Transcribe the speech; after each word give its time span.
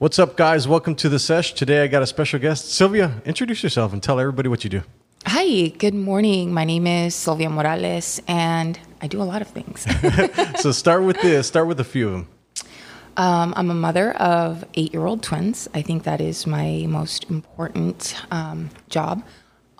What's 0.00 0.20
up, 0.20 0.36
guys? 0.36 0.68
Welcome 0.68 0.94
to 0.94 1.08
the 1.08 1.18
sesh. 1.18 1.54
Today 1.54 1.82
I 1.82 1.88
got 1.88 2.04
a 2.04 2.06
special 2.06 2.38
guest. 2.38 2.70
Sylvia, 2.70 3.20
introduce 3.24 3.64
yourself 3.64 3.92
and 3.92 4.00
tell 4.00 4.20
everybody 4.20 4.48
what 4.48 4.62
you 4.62 4.70
do. 4.70 4.82
Hi, 5.26 5.70
good 5.76 5.92
morning. 5.92 6.54
My 6.54 6.64
name 6.64 6.86
is 6.86 7.16
Sylvia 7.16 7.50
Morales, 7.50 8.22
and 8.28 8.78
I 9.02 9.08
do 9.08 9.20
a 9.20 9.24
lot 9.24 9.42
of 9.42 9.48
things. 9.48 9.84
so 10.62 10.70
start 10.70 11.02
with 11.02 11.20
this. 11.20 11.48
Start 11.48 11.66
with 11.66 11.80
a 11.80 11.84
few 11.84 12.06
of 12.06 12.12
them. 12.12 12.28
Um, 13.16 13.52
I'm 13.56 13.70
a 13.70 13.74
mother 13.74 14.12
of 14.12 14.64
eight-year-old 14.74 15.24
twins. 15.24 15.68
I 15.74 15.82
think 15.82 16.04
that 16.04 16.20
is 16.20 16.46
my 16.46 16.86
most 16.88 17.28
important 17.28 18.14
um, 18.30 18.70
job 18.88 19.24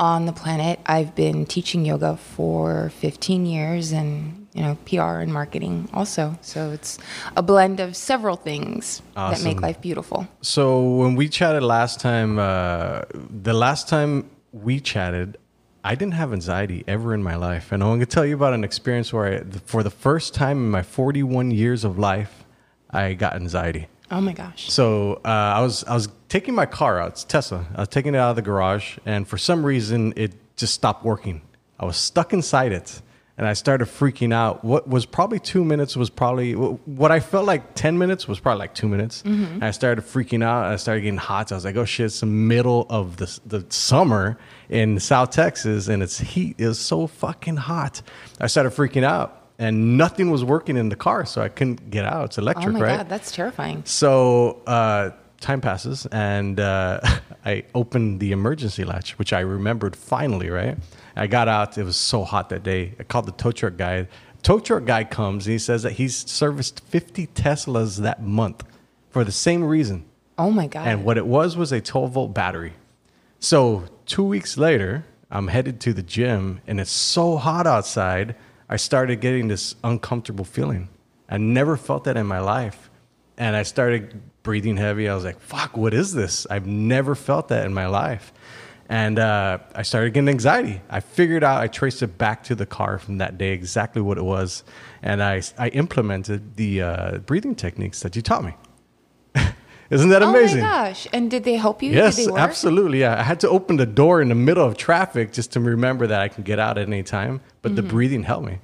on 0.00 0.26
the 0.26 0.32
planet. 0.32 0.80
I've 0.84 1.14
been 1.14 1.46
teaching 1.46 1.84
yoga 1.84 2.16
for 2.16 2.90
15 2.96 3.46
years, 3.46 3.92
and 3.92 4.37
you 4.58 4.64
know, 4.64 4.76
PR 4.86 5.20
and 5.20 5.32
marketing 5.32 5.88
also. 5.94 6.36
So 6.40 6.72
it's 6.72 6.98
a 7.36 7.42
blend 7.42 7.78
of 7.78 7.94
several 7.94 8.34
things 8.34 9.02
awesome. 9.16 9.44
that 9.44 9.48
make 9.48 9.62
life 9.62 9.80
beautiful. 9.80 10.26
So 10.40 10.96
when 10.96 11.14
we 11.14 11.28
chatted 11.28 11.62
last 11.62 12.00
time, 12.00 12.40
uh, 12.40 13.02
the 13.14 13.52
last 13.52 13.88
time 13.88 14.28
we 14.52 14.80
chatted, 14.80 15.38
I 15.84 15.94
didn't 15.94 16.14
have 16.14 16.32
anxiety 16.32 16.82
ever 16.88 17.14
in 17.14 17.22
my 17.22 17.36
life. 17.36 17.70
And 17.70 17.84
I'm 17.84 17.90
going 17.90 18.00
to 18.00 18.06
tell 18.06 18.26
you 18.26 18.34
about 18.34 18.52
an 18.52 18.64
experience 18.64 19.12
where, 19.12 19.26
I, 19.26 19.58
for 19.64 19.84
the 19.84 19.90
first 19.90 20.34
time 20.34 20.56
in 20.58 20.70
my 20.72 20.82
41 20.82 21.52
years 21.52 21.84
of 21.84 21.96
life, 21.96 22.44
I 22.90 23.14
got 23.14 23.36
anxiety. 23.36 23.86
Oh 24.10 24.20
my 24.20 24.32
gosh! 24.32 24.72
So 24.72 25.20
uh, 25.22 25.28
I 25.28 25.60
was 25.60 25.84
I 25.84 25.92
was 25.92 26.08
taking 26.30 26.54
my 26.54 26.64
car 26.64 26.98
out. 26.98 27.10
It's 27.10 27.24
Tesla. 27.24 27.66
I 27.76 27.80
was 27.80 27.88
taking 27.88 28.14
it 28.14 28.18
out 28.18 28.30
of 28.30 28.36
the 28.36 28.42
garage, 28.42 28.96
and 29.04 29.28
for 29.28 29.36
some 29.36 29.62
reason, 29.62 30.14
it 30.16 30.32
just 30.56 30.72
stopped 30.72 31.04
working. 31.04 31.42
I 31.78 31.84
was 31.84 31.98
stuck 31.98 32.32
inside 32.32 32.72
it 32.72 33.02
and 33.38 33.46
I 33.46 33.52
started 33.52 33.86
freaking 33.86 34.34
out. 34.34 34.64
What 34.64 34.88
was 34.88 35.06
probably 35.06 35.38
two 35.38 35.64
minutes 35.64 35.96
was 35.96 36.10
probably 36.10 36.54
what 36.54 37.12
I 37.12 37.20
felt 37.20 37.46
like 37.46 37.74
10 37.76 37.96
minutes 37.96 38.26
was 38.26 38.40
probably 38.40 38.58
like 38.58 38.74
two 38.74 38.88
minutes. 38.88 39.22
Mm-hmm. 39.22 39.62
I 39.62 39.70
started 39.70 40.04
freaking 40.04 40.42
out. 40.42 40.64
I 40.64 40.74
started 40.74 41.02
getting 41.02 41.18
hot. 41.18 41.48
So 41.48 41.54
I 41.54 41.56
was 41.58 41.64
like, 41.64 41.76
oh 41.76 41.84
shit, 41.84 42.06
it's 42.06 42.18
the 42.18 42.26
middle 42.26 42.86
of 42.90 43.16
the, 43.18 43.40
the 43.46 43.64
summer 43.68 44.38
in 44.68 44.98
South 44.98 45.30
Texas 45.30 45.86
and 45.86 46.02
it's 46.02 46.18
heat. 46.18 46.56
It 46.58 46.66
was 46.66 46.80
so 46.80 47.06
fucking 47.06 47.56
hot. 47.56 48.02
I 48.40 48.48
started 48.48 48.70
freaking 48.70 49.04
out 49.04 49.40
and 49.56 49.96
nothing 49.96 50.32
was 50.32 50.42
working 50.42 50.76
in 50.76 50.88
the 50.88 50.96
car. 50.96 51.24
So 51.24 51.40
I 51.40 51.48
couldn't 51.48 51.90
get 51.90 52.04
out. 52.04 52.24
It's 52.24 52.38
electric, 52.38 52.66
right? 52.66 52.74
oh 52.74 52.80
my 52.80 52.86
right? 52.86 52.96
God, 52.98 53.08
that's 53.08 53.30
terrifying. 53.30 53.84
So, 53.86 54.62
uh, 54.66 55.10
time 55.40 55.60
passes 55.60 56.06
and 56.06 56.58
uh, 56.58 57.00
I 57.44 57.64
opened 57.74 58.20
the 58.20 58.32
emergency 58.32 58.84
latch, 58.84 59.18
which 59.18 59.32
I 59.32 59.40
remembered 59.40 59.96
finally, 59.96 60.50
right? 60.50 60.76
I 61.16 61.26
got 61.26 61.48
out. 61.48 61.78
It 61.78 61.84
was 61.84 61.96
so 61.96 62.24
hot 62.24 62.48
that 62.50 62.62
day. 62.62 62.94
I 62.98 63.02
called 63.04 63.26
the 63.26 63.32
tow 63.32 63.52
truck 63.52 63.76
guy. 63.76 64.08
Tow 64.42 64.60
truck 64.60 64.84
guy 64.84 65.04
comes 65.04 65.46
and 65.46 65.52
he 65.52 65.58
says 65.58 65.82
that 65.82 65.92
he's 65.92 66.16
serviced 66.30 66.80
50 66.80 67.26
Teslas 67.28 67.98
that 67.98 68.22
month 68.22 68.64
for 69.10 69.24
the 69.24 69.32
same 69.32 69.64
reason. 69.64 70.04
Oh 70.36 70.50
my 70.50 70.66
God. 70.66 70.86
And 70.86 71.04
what 71.04 71.18
it 71.18 71.26
was 71.26 71.56
was 71.56 71.72
a 71.72 71.80
12 71.80 72.12
volt 72.12 72.34
battery. 72.34 72.74
So 73.40 73.84
two 74.06 74.24
weeks 74.24 74.56
later, 74.56 75.04
I'm 75.30 75.48
headed 75.48 75.80
to 75.80 75.92
the 75.92 76.02
gym 76.02 76.60
and 76.66 76.80
it's 76.80 76.90
so 76.90 77.36
hot 77.36 77.66
outside. 77.66 78.36
I 78.68 78.76
started 78.76 79.20
getting 79.20 79.48
this 79.48 79.74
uncomfortable 79.82 80.44
feeling. 80.44 80.88
I 81.28 81.38
never 81.38 81.76
felt 81.76 82.04
that 82.04 82.16
in 82.16 82.26
my 82.26 82.40
life. 82.40 82.90
And 83.36 83.54
I 83.56 83.62
started 83.62 84.20
breathing 84.48 84.78
heavy. 84.78 85.10
I 85.10 85.14
was 85.14 85.24
like, 85.24 85.38
fuck, 85.40 85.76
what 85.76 85.92
is 85.92 86.14
this? 86.14 86.46
I've 86.48 86.66
never 86.66 87.14
felt 87.14 87.48
that 87.48 87.66
in 87.66 87.74
my 87.74 87.86
life. 87.86 88.32
And 88.88 89.18
uh, 89.18 89.58
I 89.74 89.82
started 89.82 90.14
getting 90.14 90.30
anxiety. 90.30 90.80
I 90.88 91.00
figured 91.00 91.44
out, 91.44 91.60
I 91.60 91.66
traced 91.66 92.02
it 92.02 92.16
back 92.16 92.44
to 92.44 92.54
the 92.54 92.64
car 92.64 92.98
from 92.98 93.18
that 93.18 93.36
day, 93.36 93.52
exactly 93.52 94.00
what 94.00 94.16
it 94.16 94.24
was. 94.24 94.64
And 95.02 95.22
I, 95.22 95.42
I 95.58 95.68
implemented 95.68 96.56
the 96.56 96.80
uh, 96.80 97.18
breathing 97.18 97.56
techniques 97.56 98.00
that 98.00 98.16
you 98.16 98.22
taught 98.22 98.42
me. 98.42 98.54
Isn't 99.90 100.08
that 100.08 100.22
amazing? 100.22 100.60
Oh 100.60 100.66
my 100.66 100.88
gosh. 100.88 101.06
And 101.12 101.30
did 101.30 101.44
they 101.44 101.56
help 101.56 101.82
you? 101.82 101.92
Yes, 101.92 102.26
absolutely. 102.26 103.00
Yeah. 103.00 103.20
I 103.20 103.24
had 103.24 103.40
to 103.40 103.50
open 103.50 103.76
the 103.76 103.84
door 103.84 104.22
in 104.22 104.30
the 104.30 104.34
middle 104.34 104.64
of 104.64 104.78
traffic 104.78 105.30
just 105.30 105.52
to 105.52 105.60
remember 105.60 106.06
that 106.06 106.22
I 106.22 106.28
can 106.28 106.42
get 106.42 106.58
out 106.58 106.78
at 106.78 106.86
any 106.86 107.02
time. 107.02 107.42
But 107.60 107.72
mm-hmm. 107.72 107.76
the 107.76 107.82
breathing 107.82 108.22
helped 108.22 108.46
me. 108.46 108.60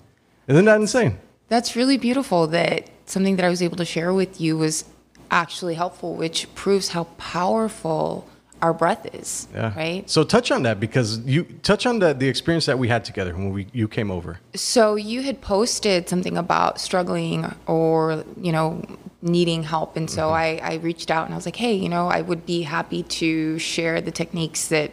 Isn't 0.48 0.64
that 0.64 0.80
insane? 0.80 1.18
That's 1.48 1.76
really 1.76 1.98
beautiful 1.98 2.46
that 2.46 2.88
something 3.04 3.36
that 3.36 3.44
I 3.44 3.50
was 3.50 3.60
able 3.60 3.76
to 3.76 3.84
share 3.84 4.14
with 4.14 4.40
you 4.40 4.56
was 4.56 4.86
actually 5.34 5.74
helpful, 5.74 6.14
which 6.14 6.52
proves 6.54 6.88
how 6.90 7.04
powerful 7.18 8.26
our 8.62 8.72
breath 8.72 9.04
is. 9.14 9.46
Yeah. 9.52 9.76
Right. 9.76 10.08
So 10.08 10.24
touch 10.24 10.50
on 10.50 10.62
that 10.62 10.80
because 10.80 11.18
you 11.26 11.44
touch 11.62 11.84
on 11.84 11.98
the 11.98 12.14
the 12.14 12.28
experience 12.28 12.64
that 12.66 12.78
we 12.78 12.88
had 12.88 13.04
together 13.04 13.32
when 13.34 13.50
we 13.50 13.66
you 13.72 13.88
came 13.88 14.10
over. 14.10 14.40
So 14.54 14.94
you 14.94 15.22
had 15.22 15.42
posted 15.42 16.08
something 16.08 16.38
about 16.38 16.80
struggling 16.80 17.52
or 17.66 18.24
you 18.40 18.52
know 18.52 18.82
needing 19.20 19.64
help, 19.64 19.96
and 19.96 20.08
so 20.08 20.22
mm-hmm. 20.28 20.64
I 20.64 20.72
I 20.72 20.74
reached 20.76 21.10
out 21.10 21.26
and 21.26 21.34
I 21.34 21.36
was 21.36 21.46
like, 21.46 21.56
hey, 21.56 21.74
you 21.74 21.90
know, 21.90 22.08
I 22.08 22.22
would 22.22 22.46
be 22.46 22.62
happy 22.62 23.02
to 23.20 23.58
share 23.58 24.00
the 24.00 24.12
techniques 24.12 24.68
that. 24.68 24.90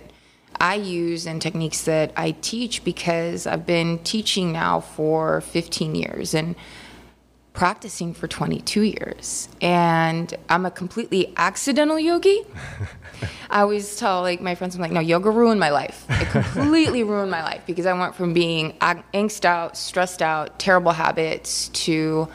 I 0.59 0.75
use 0.75 1.25
and 1.25 1.41
techniques 1.41 1.85
that 1.85 2.11
I 2.15 2.35
teach 2.41 2.83
because 2.83 3.47
I've 3.47 3.65
been 3.65 3.97
teaching 4.03 4.51
now 4.51 4.79
for 4.79 5.41
15 5.41 5.95
years 5.95 6.35
and 6.35 6.55
practicing 7.53 8.13
for 8.13 8.27
22 8.27 8.81
years. 8.81 9.49
And 9.61 10.33
i'm 10.49 10.65
a 10.65 10.71
completely 10.71 11.33
accidental 11.37 11.99
yogi. 11.99 12.41
I 13.49 13.61
always 13.61 13.97
tell 13.97 14.21
like 14.21 14.41
my 14.41 14.55
friends 14.55 14.75
i'm 14.75 14.81
like 14.81 14.91
no 14.91 14.99
yoga 14.99 15.29
ruined 15.29 15.59
my 15.59 15.69
life. 15.69 16.05
It 16.09 16.27
completely 16.31 17.03
ruined 17.03 17.31
my 17.31 17.43
life 17.43 17.63
because 17.65 17.85
i 17.85 17.93
went 17.93 18.15
from 18.15 18.33
being 18.33 18.73
angst 18.79 19.45
out 19.45 19.77
stressed 19.77 20.21
out 20.21 20.59
terrible 20.59 20.91
habits 20.91 21.67
to 21.69 22.27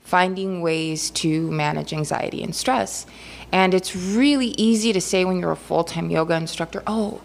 finding 0.00 0.60
ways 0.60 1.10
to 1.10 1.50
manage 1.50 1.92
anxiety 1.92 2.42
and 2.42 2.54
stress. 2.54 3.06
And 3.50 3.74
it's 3.74 3.94
really 3.94 4.48
easy 4.58 4.92
to 4.94 5.00
say 5.00 5.24
when 5.24 5.38
you're 5.38 5.52
a 5.52 5.56
full-time 5.56 6.10
yoga 6.10 6.34
instructor 6.34 6.82
oh 6.86 7.20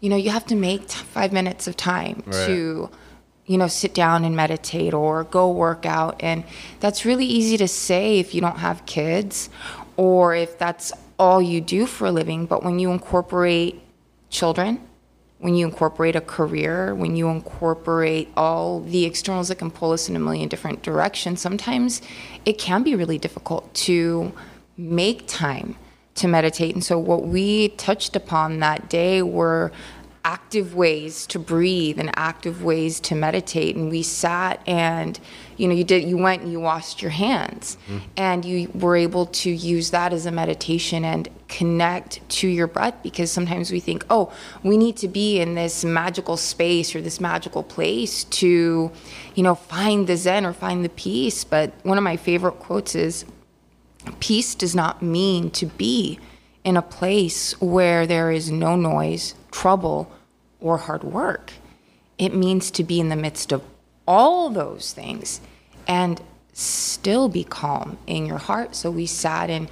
you 0.00 0.08
know 0.08 0.16
you 0.16 0.30
have 0.30 0.46
to 0.46 0.54
make 0.54 0.88
t- 0.88 0.98
five 0.98 1.32
minutes 1.32 1.66
of 1.66 1.76
time 1.76 2.22
right. 2.26 2.46
to 2.46 2.90
you 3.52 3.58
know, 3.58 3.68
sit 3.68 3.92
down 3.92 4.24
and 4.24 4.34
meditate 4.34 4.94
or 4.94 5.24
go 5.24 5.50
work 5.50 5.84
out. 5.84 6.16
And 6.20 6.42
that's 6.80 7.04
really 7.04 7.26
easy 7.26 7.58
to 7.58 7.68
say 7.68 8.18
if 8.18 8.34
you 8.34 8.40
don't 8.40 8.56
have 8.58 8.86
kids 8.86 9.50
or 9.98 10.34
if 10.34 10.58
that's 10.58 10.90
all 11.18 11.42
you 11.42 11.60
do 11.60 11.84
for 11.84 12.06
a 12.06 12.10
living. 12.12 12.46
But 12.46 12.62
when 12.64 12.78
you 12.78 12.90
incorporate 12.90 13.82
children, 14.30 14.80
when 15.40 15.54
you 15.54 15.66
incorporate 15.66 16.16
a 16.16 16.22
career, 16.22 16.94
when 16.94 17.14
you 17.14 17.28
incorporate 17.28 18.32
all 18.38 18.80
the 18.80 19.04
externals 19.04 19.48
that 19.48 19.56
can 19.56 19.70
pull 19.70 19.92
us 19.92 20.08
in 20.08 20.16
a 20.16 20.18
million 20.18 20.48
different 20.48 20.82
directions, 20.82 21.42
sometimes 21.42 22.00
it 22.46 22.54
can 22.54 22.82
be 22.82 22.94
really 22.94 23.18
difficult 23.18 23.74
to 23.74 24.32
make 24.78 25.26
time 25.26 25.76
to 26.14 26.26
meditate. 26.26 26.74
And 26.74 26.82
so, 26.82 26.98
what 26.98 27.24
we 27.24 27.68
touched 27.68 28.16
upon 28.16 28.60
that 28.60 28.88
day 28.88 29.20
were 29.20 29.72
active 30.24 30.74
ways 30.74 31.26
to 31.26 31.38
breathe 31.38 31.98
and 31.98 32.10
active 32.14 32.62
ways 32.62 33.00
to 33.00 33.14
meditate. 33.14 33.74
And 33.74 33.90
we 33.90 34.02
sat 34.02 34.60
and 34.66 35.18
you 35.56 35.68
know 35.68 35.74
you 35.74 35.84
did 35.84 36.04
you 36.04 36.16
went 36.16 36.42
and 36.42 36.52
you 36.52 36.60
washed 36.60 37.02
your 37.02 37.10
hands. 37.10 37.76
Mm-hmm. 37.86 37.98
And 38.16 38.44
you 38.44 38.70
were 38.74 38.96
able 38.96 39.26
to 39.26 39.50
use 39.50 39.90
that 39.90 40.12
as 40.12 40.26
a 40.26 40.30
meditation 40.30 41.04
and 41.04 41.28
connect 41.48 42.26
to 42.28 42.48
your 42.48 42.66
breath 42.66 42.94
because 43.02 43.30
sometimes 43.30 43.70
we 43.70 43.78
think 43.78 44.06
oh 44.08 44.32
we 44.62 44.76
need 44.76 44.96
to 44.96 45.08
be 45.08 45.38
in 45.40 45.54
this 45.54 45.84
magical 45.84 46.36
space 46.36 46.94
or 46.94 47.02
this 47.02 47.20
magical 47.20 47.62
place 47.62 48.24
to 48.24 48.90
you 49.34 49.42
know 49.42 49.54
find 49.54 50.06
the 50.06 50.16
zen 50.16 50.46
or 50.46 50.52
find 50.52 50.84
the 50.84 50.90
peace. 50.90 51.44
But 51.44 51.72
one 51.82 51.98
of 51.98 52.04
my 52.04 52.16
favorite 52.16 52.58
quotes 52.58 52.94
is 52.94 53.24
peace 54.20 54.54
does 54.54 54.74
not 54.74 55.02
mean 55.02 55.50
to 55.50 55.66
be 55.66 56.18
in 56.64 56.76
a 56.76 56.82
place 56.82 57.60
where 57.60 58.06
there 58.06 58.30
is 58.30 58.50
no 58.50 58.76
noise, 58.76 59.34
trouble, 59.52 60.10
or 60.60 60.78
hard 60.78 61.04
work. 61.04 61.52
It 62.18 62.34
means 62.34 62.70
to 62.72 62.82
be 62.82 62.98
in 62.98 63.08
the 63.08 63.16
midst 63.16 63.52
of 63.52 63.62
all 64.06 64.50
those 64.50 64.92
things 64.92 65.40
and 65.86 66.20
still 66.52 67.28
be 67.28 67.44
calm 67.44 67.98
in 68.06 68.26
your 68.26 68.38
heart. 68.38 68.74
So 68.74 68.90
we 68.90 69.06
sat 69.06 69.50
and, 69.50 69.68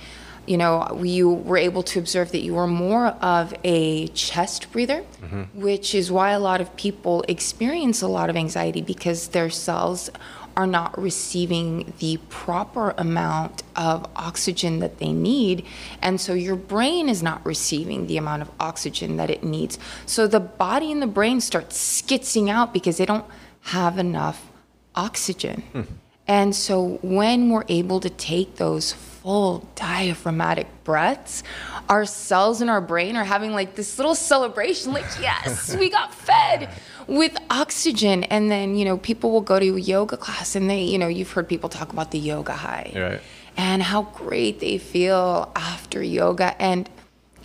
you 0.46 0.56
know, 0.56 1.00
you 1.02 1.28
were 1.30 1.58
able 1.58 1.82
to 1.84 1.98
observe 1.98 2.32
that 2.32 2.40
you 2.40 2.54
were 2.54 2.66
more 2.66 3.08
of 3.08 3.54
a 3.64 4.08
chest 4.08 4.72
breather, 4.72 5.04
mm-hmm. 5.22 5.42
which 5.60 5.94
is 5.94 6.10
why 6.10 6.30
a 6.30 6.40
lot 6.40 6.60
of 6.60 6.74
people 6.76 7.24
experience 7.28 8.02
a 8.02 8.08
lot 8.08 8.30
of 8.30 8.36
anxiety 8.36 8.82
because 8.82 9.28
their 9.28 9.50
cells 9.50 10.10
are 10.60 10.66
not 10.66 11.00
receiving 11.00 11.90
the 12.00 12.18
proper 12.28 12.90
amount 12.98 13.62
of 13.76 14.06
oxygen 14.14 14.80
that 14.80 14.98
they 14.98 15.10
need. 15.10 15.64
And 16.02 16.20
so 16.20 16.34
your 16.34 16.54
brain 16.54 17.08
is 17.08 17.22
not 17.22 17.44
receiving 17.46 18.06
the 18.06 18.18
amount 18.18 18.42
of 18.42 18.50
oxygen 18.60 19.16
that 19.16 19.30
it 19.30 19.42
needs. 19.42 19.78
So 20.04 20.26
the 20.26 20.38
body 20.38 20.92
and 20.92 21.00
the 21.00 21.06
brain 21.06 21.40
start 21.40 21.70
skitzing 21.70 22.50
out 22.50 22.74
because 22.74 22.98
they 22.98 23.06
don't 23.06 23.24
have 23.62 23.98
enough 23.98 24.50
oxygen. 24.94 25.62
Hmm. 25.72 25.82
And 26.28 26.54
so 26.54 26.98
when 27.00 27.48
we're 27.48 27.64
able 27.68 27.98
to 28.00 28.10
take 28.10 28.56
those 28.56 28.92
full 28.92 29.66
diaphragmatic 29.76 30.66
breaths, 30.84 31.42
our 31.88 32.04
cells 32.04 32.60
in 32.60 32.68
our 32.68 32.82
brain 32.82 33.16
are 33.16 33.24
having 33.24 33.52
like 33.52 33.76
this 33.76 33.98
little 33.98 34.14
celebration 34.14 34.92
like, 34.92 35.06
yes, 35.22 35.74
we 35.74 35.88
got 35.88 36.14
fed 36.14 36.68
with 37.10 37.36
oxygen. 37.50 38.24
And 38.24 38.50
then, 38.50 38.76
you 38.76 38.84
know, 38.84 38.96
people 38.96 39.30
will 39.32 39.40
go 39.40 39.58
to 39.58 39.76
a 39.76 39.80
yoga 39.80 40.16
class 40.16 40.54
and 40.54 40.70
they, 40.70 40.82
you 40.82 40.96
know, 40.96 41.08
you've 41.08 41.32
heard 41.32 41.48
people 41.48 41.68
talk 41.68 41.92
about 41.92 42.12
the 42.12 42.18
yoga 42.18 42.52
high 42.52 42.92
Right. 42.94 43.20
and 43.56 43.82
how 43.82 44.02
great 44.02 44.60
they 44.60 44.78
feel 44.78 45.50
after 45.56 46.02
yoga. 46.02 46.54
And 46.62 46.88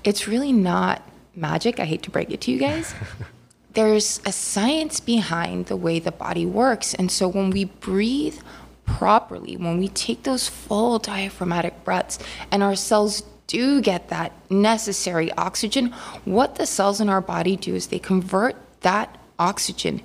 it's 0.04 0.28
really 0.28 0.54
not 0.54 1.02
magic. 1.36 1.80
I 1.80 1.86
hate 1.86 2.04
to 2.04 2.12
break 2.12 2.30
it 2.32 2.42
to 2.42 2.52
you 2.52 2.60
guys. 2.60 2.94
There's 3.74 4.22
a 4.26 4.32
science 4.32 5.00
behind 5.00 5.66
the 5.66 5.76
way 5.76 6.00
the 6.00 6.12
body 6.12 6.46
works. 6.46 6.94
And 6.94 7.12
so 7.12 7.28
when 7.28 7.50
we 7.50 7.66
breathe 7.66 8.38
properly, 8.86 9.58
when 9.58 9.80
we 9.80 9.88
take 9.90 10.24
those 10.24 10.48
full 10.48 11.00
diaphragmatic 11.00 11.84
breaths 11.84 12.20
and 12.52 12.62
our 12.64 12.76
cells 12.76 13.24
do 13.48 13.82
get 13.82 14.10
that 14.10 14.32
necessary 14.52 15.32
oxygen, 15.34 15.92
what 16.24 16.56
the 16.56 16.66
cells 16.68 17.02
in 17.02 17.10
our 17.10 17.20
body 17.20 17.56
do 17.58 17.74
is 17.76 17.88
they 17.88 18.00
convert 18.00 18.56
that 18.82 19.18
oxygen 19.40 20.02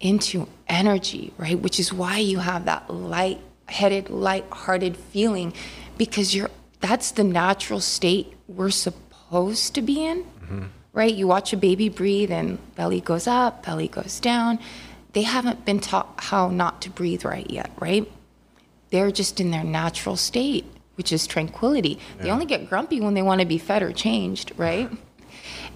into 0.00 0.46
energy, 0.68 1.32
right? 1.38 1.58
Which 1.58 1.80
is 1.80 1.92
why 1.92 2.18
you 2.18 2.38
have 2.38 2.66
that 2.66 2.90
light-headed, 2.90 4.10
light-hearted 4.10 4.96
feeling 4.96 5.52
because 5.96 6.34
you're 6.34 6.50
that's 6.80 7.12
the 7.12 7.24
natural 7.24 7.80
state 7.80 8.34
we're 8.46 8.70
supposed 8.70 9.74
to 9.74 9.80
be 9.80 10.04
in. 10.04 10.22
Mm-hmm. 10.22 10.64
Right? 10.92 11.14
You 11.14 11.26
watch 11.26 11.52
a 11.52 11.56
baby 11.56 11.88
breathe 11.88 12.30
and 12.30 12.58
belly 12.76 13.00
goes 13.00 13.26
up, 13.26 13.64
belly 13.64 13.88
goes 13.88 14.20
down. 14.20 14.60
They 15.12 15.22
haven't 15.22 15.64
been 15.64 15.80
taught 15.80 16.14
how 16.18 16.48
not 16.48 16.82
to 16.82 16.90
breathe 16.90 17.24
right 17.24 17.50
yet, 17.50 17.70
right? 17.80 18.10
They're 18.90 19.10
just 19.10 19.40
in 19.40 19.50
their 19.50 19.64
natural 19.64 20.16
state, 20.16 20.66
which 20.96 21.10
is 21.10 21.26
tranquility. 21.26 21.98
They 22.20 22.30
only 22.30 22.46
get 22.46 22.68
grumpy 22.68 23.00
when 23.00 23.14
they 23.14 23.22
want 23.22 23.40
to 23.40 23.46
be 23.46 23.58
fed 23.58 23.82
or 23.82 23.92
changed, 23.92 24.52
right? 24.56 24.90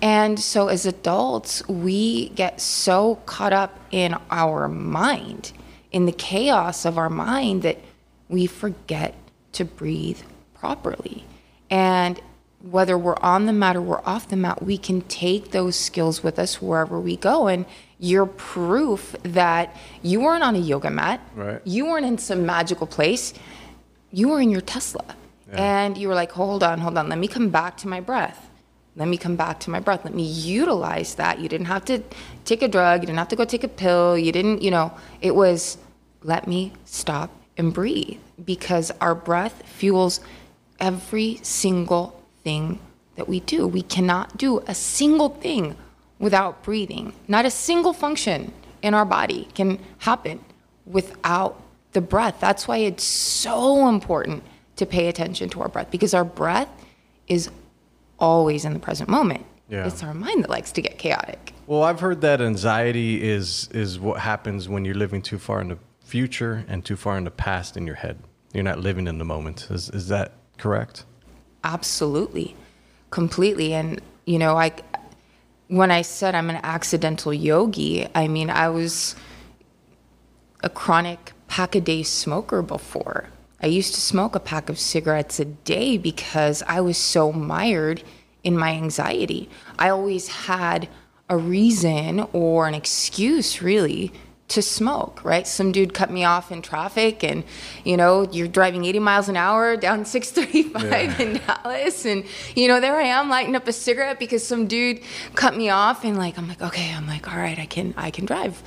And 0.01 0.39
so 0.39 0.69
as 0.69 0.87
adults, 0.87 1.67
we 1.69 2.29
get 2.31 2.61
so 2.61 3.17
caught 3.27 3.53
up 3.53 3.79
in 3.91 4.17
our 4.31 4.69
mind, 4.69 5.53
in 5.91 6.07
the 6.07 6.13
chaos 6.13 6.85
of 6.85 6.99
our 6.99 7.11
mind, 7.11 7.63
that 7.63 7.79
we 8.29 8.47
forget 8.47 9.15
to 9.53 9.65
breathe 9.65 10.21
properly. 10.55 11.25
And 11.71 12.21
whether 12.63 12.99
we're 12.99 13.17
on 13.23 13.47
the 13.47 13.53
mat 13.53 13.77
or 13.77 13.81
we're 13.83 14.03
off 14.05 14.29
the 14.29 14.37
mat, 14.37 14.63
we 14.63 14.79
can 14.79 15.01
take 15.03 15.51
those 15.53 15.77
skills 15.77 16.23
with 16.23 16.39
us 16.39 16.61
wherever 16.61 16.99
we 17.01 17.17
go. 17.17 17.47
And 17.49 17.65
you're 17.99 18.27
proof 18.27 19.17
that 19.23 19.75
you 20.03 20.21
weren't 20.21 20.43
on 20.45 20.55
a 20.55 20.59
yoga 20.61 20.91
mat, 20.91 21.21
Right. 21.35 21.61
you 21.65 21.87
weren't 21.87 22.07
in 22.07 22.19
some 22.19 22.47
magical 22.47 22.87
place, 22.87 23.35
you 24.13 24.29
were 24.29 24.41
in 24.41 24.51
your 24.51 24.61
Tesla. 24.61 25.05
And 25.51 25.97
you 25.97 26.09
were 26.09 26.15
like, 26.15 26.33
hold 26.33 26.63
on, 26.63 26.79
hold 26.79 26.99
on, 26.99 27.09
let 27.09 27.19
me 27.19 27.27
come 27.27 27.49
back 27.49 27.79
to 27.79 27.89
my 27.89 28.01
breath. 28.01 28.48
Let 28.99 29.07
me 29.07 29.17
come 29.17 29.37
back 29.37 29.61
to 29.61 29.71
my 29.71 29.79
breath. 29.79 30.05
Let 30.05 30.13
me 30.13 30.25
utilize 30.25 31.15
that. 31.15 31.39
You 31.39 31.49
didn't 31.49 31.69
have 31.69 31.85
to 31.85 32.03
take 32.45 32.63
a 32.63 32.69
drug. 32.69 33.01
You 33.01 33.07
didn't 33.07 33.21
have 33.21 33.29
to 33.29 33.37
go 33.37 33.45
take 33.45 33.63
a 33.63 33.69
pill. 33.69 34.19
You 34.19 34.33
didn't, 34.33 34.61
you 34.61 34.73
know, 34.73 34.93
it 35.21 35.37
was 35.37 35.79
let 36.25 36.49
me 36.49 36.73
stop 36.85 37.31
and 37.57 37.73
breathe 37.73 38.19
because 38.45 38.91
our 39.01 39.15
breath 39.15 39.63
fuels 39.67 40.19
every 40.81 41.39
single 41.43 42.21
thing 42.43 42.81
that 43.15 43.29
we 43.29 43.39
do. 43.39 43.69
We 43.69 43.83
cannot 43.83 44.37
do 44.37 44.65
a 44.67 44.75
single 44.75 45.29
thing 45.29 45.77
without 46.19 46.65
breathing. 46.65 47.13
Not 47.29 47.47
a 47.47 47.51
single 47.51 47.93
function 47.93 48.53
in 48.83 48.95
our 48.95 49.05
body 49.05 49.47
can 49.55 49.79
happen 49.99 50.45
without 50.85 51.63
the 51.93 52.01
breath. 52.01 52.39
That's 52.41 52.67
why 52.67 52.79
it's 52.79 53.05
so 53.05 53.89
important 53.89 54.43
to 54.75 54.87
pay 54.87 55.07
attention 55.07 55.49
to 55.51 55.63
our 55.63 55.69
breath 55.69 55.91
because 55.93 56.15
our 56.15 56.25
breath 56.25 56.69
is 57.29 57.49
always 58.19 58.65
in 58.65 58.73
the 58.73 58.79
present 58.79 59.09
moment. 59.09 59.45
Yeah. 59.69 59.87
It's 59.87 60.03
our 60.03 60.15
mind 60.15 60.45
that 60.45 60.51
likes 60.51 60.73
to 60.73 60.83
get 60.83 60.99
chaotic. 60.99 61.53
Well, 61.67 61.83
I've 61.83 62.01
heard 62.01 62.23
that 62.23 62.41
anxiety 62.41 63.23
is 63.23 63.69
is 63.73 63.99
what 63.99 64.21
happens 64.21 64.69
when 64.69 64.85
you're 64.85 64.95
living 64.95 65.21
too 65.21 65.39
far 65.39 65.61
in 65.61 65.69
the 65.69 65.79
future 66.01 66.65
and 66.69 66.85
too 66.85 66.97
far 66.97 67.19
in 67.19 67.25
the 67.25 67.31
past 67.31 67.77
in 67.77 67.87
your 67.87 67.97
head. 67.97 68.19
You're 68.55 68.65
not 68.65 68.81
living 68.81 69.07
in 69.07 69.19
the 69.19 69.25
moment. 69.25 69.69
Is 69.71 69.91
is 69.91 70.09
that 70.09 70.33
correct? 70.57 71.05
Absolutely. 71.65 72.55
Completely. 73.11 73.75
And, 73.75 74.01
you 74.27 74.39
know, 74.39 74.57
I, 74.57 74.73
when 75.69 75.91
I 75.91 76.03
said 76.03 76.35
I'm 76.35 76.51
an 76.51 76.61
accidental 76.63 77.33
yogi, 77.33 78.07
I 78.15 78.29
mean, 78.29 78.51
I 78.51 78.69
was 78.69 79.17
a 80.63 80.69
chronic 80.69 81.33
pack 81.47 81.75
a 81.75 81.81
day 81.81 82.03
smoker 82.03 82.63
before. 82.63 83.29
I 83.61 83.67
used 83.67 83.95
to 83.95 84.01
smoke 84.01 84.35
a 84.37 84.41
pack 84.41 84.69
of 84.69 84.79
cigarettes 84.79 85.41
a 85.41 85.45
day 85.45 85.99
because 85.99 86.63
I 86.67 86.81
was 86.81 86.97
so 86.97 87.33
mired 87.33 88.03
in 88.45 88.57
my 88.57 88.71
anxiety. 88.71 89.49
I 89.79 89.89
always 89.89 90.29
had 90.29 90.89
a 91.29 91.37
reason 91.37 92.21
or 92.33 92.69
an 92.69 92.75
excuse, 92.75 93.61
really, 93.61 94.13
to 94.49 94.63
smoke, 94.63 95.23
right? 95.25 95.47
Some 95.47 95.73
dude 95.73 95.93
cut 95.93 96.11
me 96.11 96.25
off 96.25 96.51
in 96.51 96.63
traffic, 96.63 97.23
and 97.23 97.45
you 97.85 97.97
know, 97.97 98.23
you're 98.31 98.49
driving 98.49 98.85
80 98.85 98.99
miles 99.01 99.29
an 99.29 99.37
hour 99.37 99.77
down 99.77 100.05
635 100.07 101.21
in 101.21 101.41
Dallas, 101.47 102.07
and 102.07 102.25
you 102.55 102.69
know, 102.69 102.81
there 102.81 102.97
I 102.97 103.03
am 103.05 103.29
lighting 103.29 103.57
up 103.57 103.69
a 103.69 103.73
cigarette 103.73 104.19
because 104.19 104.47
some 104.47 104.67
dude 104.67 105.01
cut 105.35 105.57
me 105.57 105.69
off, 105.69 106.05
and 106.05 106.17
like, 106.17 106.39
I'm 106.39 106.49
like, 106.49 106.63
okay, 106.63 106.93
I'm 106.95 107.07
like, 107.07 107.31
all 107.31 107.39
right, 107.39 107.59
I 107.59 107.67
can, 107.67 107.93
I 107.97 108.11
can 108.11 108.25
drive, 108.25 108.63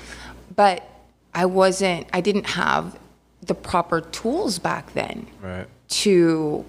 but 0.55 0.87
I 1.33 1.45
wasn't, 1.45 2.07
I 2.13 2.21
didn't 2.21 2.45
have 2.45 2.99
the 3.41 3.53
proper 3.55 4.01
tools 4.01 4.59
back 4.59 4.93
then 4.93 5.27
Right. 5.41 5.67
to 5.89 6.63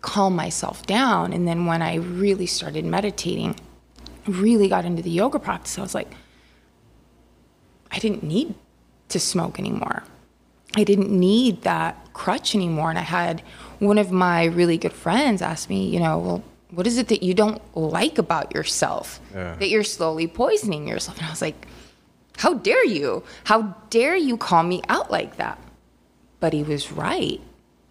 calm 0.00 0.34
myself 0.36 0.84
down. 0.86 1.32
And 1.32 1.46
then 1.46 1.66
when 1.66 1.82
I 1.82 1.96
really 1.96 2.46
started 2.46 2.84
meditating, 2.84 3.56
really 4.26 4.68
got 4.68 4.84
into 4.84 5.02
the 5.02 5.10
yoga 5.10 5.38
practice, 5.38 5.78
I 5.78 5.82
was 5.82 5.94
like, 5.94 6.12
I 7.90 7.98
didn't 7.98 8.22
need 8.22 8.54
to 9.08 9.20
smoke 9.20 9.58
anymore. 9.58 10.04
I 10.76 10.84
didn't 10.84 11.10
need 11.10 11.62
that 11.62 12.12
crutch 12.14 12.54
anymore. 12.54 12.88
And 12.90 12.98
I 12.98 13.02
had 13.02 13.42
one 13.78 13.98
of 13.98 14.10
my 14.10 14.44
really 14.44 14.78
good 14.78 14.92
friends 14.92 15.42
ask 15.42 15.68
me, 15.68 15.88
you 15.88 16.00
know, 16.00 16.18
well, 16.18 16.44
what 16.70 16.86
is 16.86 16.96
it 16.96 17.08
that 17.08 17.22
you 17.22 17.34
don't 17.34 17.60
like 17.76 18.16
about 18.16 18.54
yourself 18.54 19.20
Yeah. 19.34 19.56
that 19.56 19.68
you're 19.68 19.84
slowly 19.84 20.26
poisoning 20.26 20.88
yourself? 20.88 21.18
And 21.18 21.26
I 21.26 21.30
was 21.30 21.42
like, 21.42 21.66
how 22.38 22.54
dare 22.54 22.84
you? 22.86 23.22
How 23.44 23.74
dare 23.90 24.16
you 24.16 24.38
call 24.38 24.62
me 24.62 24.80
out 24.88 25.10
like 25.10 25.36
that? 25.36 25.58
But 26.42 26.52
he 26.52 26.64
was 26.64 26.90
right. 26.90 27.40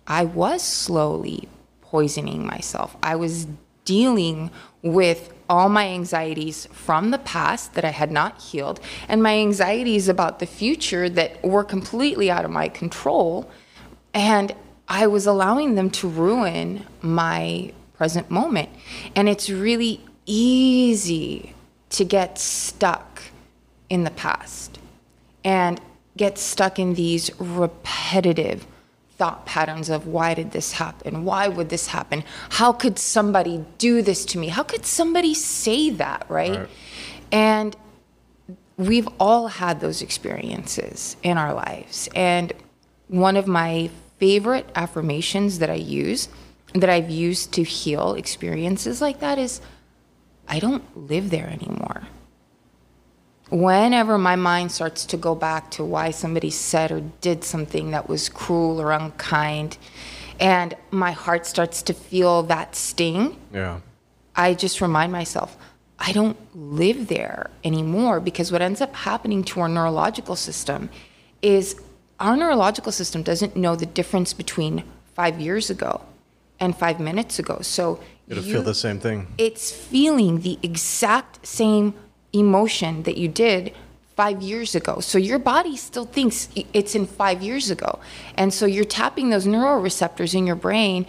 I 0.06 0.26
was 0.26 0.62
slowly 0.62 1.48
poisoning 1.80 2.46
myself. 2.46 2.98
I 3.02 3.16
was 3.16 3.48
dealing 3.86 4.52
with 4.82 5.34
all 5.50 5.70
my 5.70 5.88
anxieties 5.88 6.68
from 6.74 7.12
the 7.12 7.18
past 7.18 7.76
that 7.76 7.86
I 7.86 7.92
had 7.92 8.12
not 8.12 8.42
healed 8.42 8.82
and 9.08 9.24
my 9.24 9.38
anxieties 9.38 10.10
about 10.10 10.40
the 10.40 10.46
future 10.46 11.08
that 11.08 11.42
were 11.46 11.64
completely 11.64 12.30
out 12.30 12.44
of 12.44 12.52
my 12.52 12.68
control. 12.68 13.50
And 14.14 14.54
I 14.90 15.08
was 15.08 15.26
allowing 15.26 15.76
them 15.76 15.90
to 15.92 16.10
ruin 16.10 16.86
my 17.02 17.72
present 17.94 18.30
moment. 18.30 18.68
And 19.16 19.30
it's 19.30 19.50
really 19.50 20.02
easy 20.26 21.56
to 21.92 22.04
get 22.04 22.38
stuck 22.38 23.22
in 23.90 24.04
the 24.04 24.12
past 24.12 24.78
and 25.46 25.80
get 26.22 26.38
stuck 26.38 26.78
in 26.78 26.94
these 26.94 27.32
repetitive 27.40 28.68
thought 29.18 29.44
patterns 29.48 29.90
of 29.90 30.06
why 30.06 30.36
did 30.36 30.52
this 30.52 30.74
happen? 30.74 31.26
Why 31.26 31.48
would 31.48 31.70
this 31.70 31.88
happen? 31.88 32.24
How 32.60 32.72
could 32.72 33.00
somebody 33.00 33.66
do 33.80 34.04
this 34.04 34.24
to 34.26 34.38
me? 34.38 34.50
How 34.50 34.62
could 34.62 34.86
somebody 34.86 35.34
say 35.34 35.90
that, 35.90 36.28
right? 36.30 36.60
Right. 36.60 36.70
And 37.32 37.76
we've 38.78 39.10
all 39.20 39.48
had 39.48 39.80
those 39.80 40.04
experiences 40.04 41.18
in 41.24 41.40
our 41.40 41.56
lives. 41.56 42.08
And 42.14 42.54
one 43.08 43.36
of 43.36 43.48
my 43.48 43.90
favorite 44.20 44.70
affirmations 44.76 45.58
that 45.58 45.72
I 45.72 45.82
use, 46.02 46.30
that 46.76 46.90
I've 46.90 47.10
used 47.10 47.52
to 47.54 47.64
heal 47.64 48.14
experiences 48.14 49.02
like 49.02 49.22
that 49.22 49.40
is 49.40 49.60
I 50.48 50.60
don't 50.60 50.86
live 50.96 51.32
there 51.32 51.48
anymore. 51.48 52.04
Whenever 53.52 54.18
my 54.18 54.36
mind 54.38 54.72
starts 54.72 55.06
to 55.08 55.18
go 55.18 55.36
back 55.36 55.70
to 55.72 55.84
why 55.84 56.10
somebody 56.12 56.50
said 56.50 56.90
or 56.92 57.02
did 57.20 57.44
something 57.44 57.92
that 57.92 58.08
was 58.08 58.30
cruel 58.30 58.80
or 58.82 58.92
unkind, 58.94 59.78
and 60.40 60.74
my 60.90 61.12
heart 61.12 61.46
starts 61.46 61.82
to 61.84 61.94
feel 61.94 62.44
that 62.44 62.76
sting, 62.76 63.36
Yeah. 63.54 63.82
I 64.36 64.54
just 64.54 64.80
remind 64.80 65.12
myself, 65.12 65.58
I 66.00 66.14
don't 66.14 66.38
live 66.56 67.08
there 67.10 67.50
anymore 67.66 68.22
because 68.22 68.52
what 68.54 68.62
ends 68.62 68.80
up 68.80 68.96
happening 68.96 69.44
to 69.44 69.60
our 69.60 69.68
neurological 69.68 70.38
system 70.38 70.90
is 71.42 71.76
our 72.22 72.38
neurological 72.38 72.94
system 72.94 73.22
doesn't 73.22 73.58
know 73.58 73.76
the 73.76 73.86
difference 73.86 74.32
between 74.34 74.84
five 75.14 75.42
years 75.42 75.70
ago 75.70 76.02
and 76.60 76.76
five 76.76 77.02
minutes 77.02 77.38
ago. 77.38 77.60
So 77.62 78.00
It'll 78.30 78.44
you- 78.44 78.54
feel 78.54 78.64
the 78.64 78.74
same 78.74 79.00
thing. 79.00 79.28
it's 79.38 79.72
feeling 79.72 80.40
the 80.42 80.58
exact 80.64 81.46
same 81.46 81.94
emotion 82.34 83.04
that 83.04 83.18
you 83.18 83.28
did 83.28 83.74
five 84.16 84.42
years 84.42 84.76
ago. 84.76 85.00
So 85.00 85.18
your 85.18 85.40
body 85.40 85.76
still 85.78 86.06
thinks 86.06 86.50
it's 86.74 86.96
in 86.96 87.06
five 87.06 87.42
years 87.42 87.72
ago. 87.72 88.00
And 88.36 88.54
so 88.54 88.66
you're 88.66 88.86
tapping 88.86 89.30
those 89.30 89.46
neuroreceptors 89.46 90.36
in 90.36 90.46
your 90.46 90.56
brain. 90.56 91.06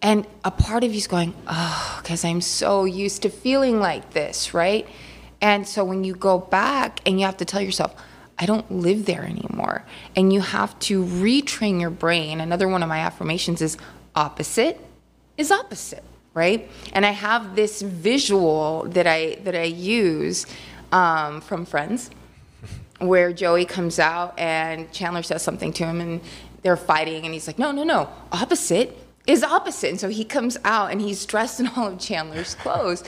And 0.00 0.26
a 0.44 0.50
part 0.50 0.84
of 0.84 0.94
you's 0.94 1.06
going, 1.06 1.34
oh, 1.46 2.00
because 2.02 2.24
I'm 2.24 2.40
so 2.40 2.84
used 2.84 3.22
to 3.22 3.30
feeling 3.30 3.80
like 3.80 4.12
this, 4.12 4.54
right? 4.54 4.86
And 5.40 5.66
so 5.66 5.84
when 5.84 6.04
you 6.04 6.14
go 6.14 6.38
back 6.38 7.00
and 7.06 7.20
you 7.20 7.26
have 7.26 7.36
to 7.38 7.44
tell 7.44 7.60
yourself, 7.60 7.94
I 8.38 8.46
don't 8.46 8.70
live 8.70 9.06
there 9.06 9.24
anymore. 9.24 9.84
And 10.14 10.32
you 10.32 10.40
have 10.40 10.78
to 10.80 11.04
retrain 11.04 11.80
your 11.80 11.90
brain. 11.90 12.40
Another 12.40 12.68
one 12.68 12.82
of 12.82 12.88
my 12.88 12.98
affirmations 13.00 13.60
is 13.60 13.76
opposite 14.14 14.80
is 15.38 15.52
opposite, 15.52 16.02
right? 16.38 16.70
And 16.94 17.04
I 17.04 17.10
have 17.10 17.56
this 17.56 17.82
visual 17.82 18.84
that 18.90 19.06
I 19.06 19.36
that 19.44 19.56
I 19.56 19.64
use 19.64 20.46
um, 20.92 21.40
from 21.42 21.66
Friends, 21.66 22.10
where 23.00 23.32
Joey 23.32 23.64
comes 23.66 23.98
out 23.98 24.38
and 24.38 24.90
Chandler 24.92 25.22
says 25.22 25.42
something 25.42 25.72
to 25.74 25.84
him, 25.84 26.00
and 26.00 26.20
they're 26.62 26.76
fighting, 26.92 27.24
and 27.24 27.34
he's 27.34 27.46
like, 27.46 27.58
"No, 27.58 27.72
no, 27.72 27.82
no, 27.84 28.08
opposite." 28.32 28.96
Is 29.26 29.42
opposite, 29.44 29.90
and 29.90 30.00
so 30.00 30.08
he 30.08 30.24
comes 30.24 30.56
out 30.64 30.90
and 30.90 31.02
he's 31.02 31.26
dressed 31.26 31.60
in 31.60 31.66
all 31.76 31.88
of 31.88 31.98
Chandler's 31.98 32.54
clothes, 32.62 33.04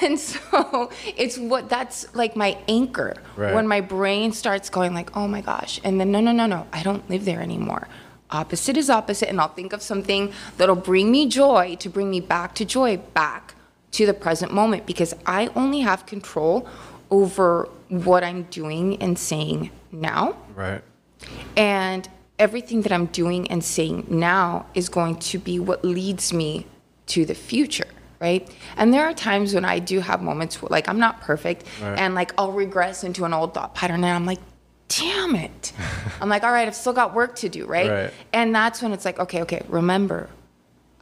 and 0.00 0.18
so 0.18 0.88
it's 1.14 1.36
what 1.36 1.68
that's 1.68 2.06
like 2.14 2.34
my 2.36 2.56
anchor 2.68 3.12
Right. 3.36 3.54
when 3.54 3.68
my 3.68 3.82
brain 3.82 4.32
starts 4.32 4.70
going 4.70 4.94
like, 4.94 5.14
"Oh 5.14 5.28
my 5.28 5.42
gosh," 5.42 5.78
and 5.84 6.00
then 6.00 6.10
no, 6.10 6.20
no, 6.20 6.32
no, 6.32 6.46
no, 6.46 6.66
I 6.72 6.82
don't 6.82 7.04
live 7.10 7.26
there 7.26 7.42
anymore 7.42 7.86
opposite 8.30 8.76
is 8.76 8.90
opposite 8.90 9.28
and 9.28 9.40
i'll 9.40 9.48
think 9.48 9.72
of 9.72 9.80
something 9.82 10.32
that'll 10.56 10.74
bring 10.76 11.10
me 11.10 11.28
joy 11.28 11.76
to 11.76 11.88
bring 11.88 12.10
me 12.10 12.20
back 12.20 12.54
to 12.54 12.64
joy 12.64 12.96
back 13.14 13.54
to 13.90 14.04
the 14.06 14.14
present 14.14 14.52
moment 14.52 14.84
because 14.86 15.14
i 15.26 15.48
only 15.56 15.80
have 15.80 16.04
control 16.06 16.68
over 17.10 17.68
what 17.88 18.22
i'm 18.22 18.42
doing 18.44 19.00
and 19.02 19.18
saying 19.18 19.70
now 19.92 20.36
Right. 20.54 20.82
and 21.56 22.08
everything 22.38 22.82
that 22.82 22.92
i'm 22.92 23.06
doing 23.06 23.50
and 23.50 23.64
saying 23.64 24.06
now 24.08 24.66
is 24.74 24.88
going 24.88 25.16
to 25.16 25.38
be 25.38 25.58
what 25.58 25.84
leads 25.84 26.32
me 26.32 26.66
to 27.06 27.24
the 27.24 27.34
future 27.34 27.86
right 28.20 28.48
and 28.76 28.92
there 28.92 29.04
are 29.08 29.14
times 29.14 29.54
when 29.54 29.64
i 29.64 29.78
do 29.78 30.00
have 30.00 30.22
moments 30.22 30.60
where 30.60 30.68
like 30.68 30.88
i'm 30.88 30.98
not 30.98 31.20
perfect 31.20 31.64
Right. 31.80 31.98
and 31.98 32.14
like 32.14 32.32
i'll 32.38 32.52
regress 32.52 33.04
into 33.04 33.24
an 33.24 33.32
old 33.32 33.54
thought 33.54 33.74
pattern 33.74 34.04
and 34.04 34.14
i'm 34.14 34.26
like 34.26 34.40
damn 34.88 35.34
it. 35.36 35.72
I'm 36.20 36.28
like 36.28 36.42
all 36.42 36.50
right 36.52 36.66
i've 36.66 36.74
still 36.74 36.92
got 36.92 37.14
work 37.14 37.36
to 37.36 37.48
do 37.48 37.66
right, 37.66 37.90
Right. 37.90 38.10
and 38.32 38.54
that's 38.54 38.82
when 38.82 38.92
it's 38.92 39.04
like 39.04 39.18
okay 39.20 39.42
okay 39.42 39.62
remember 39.68 40.28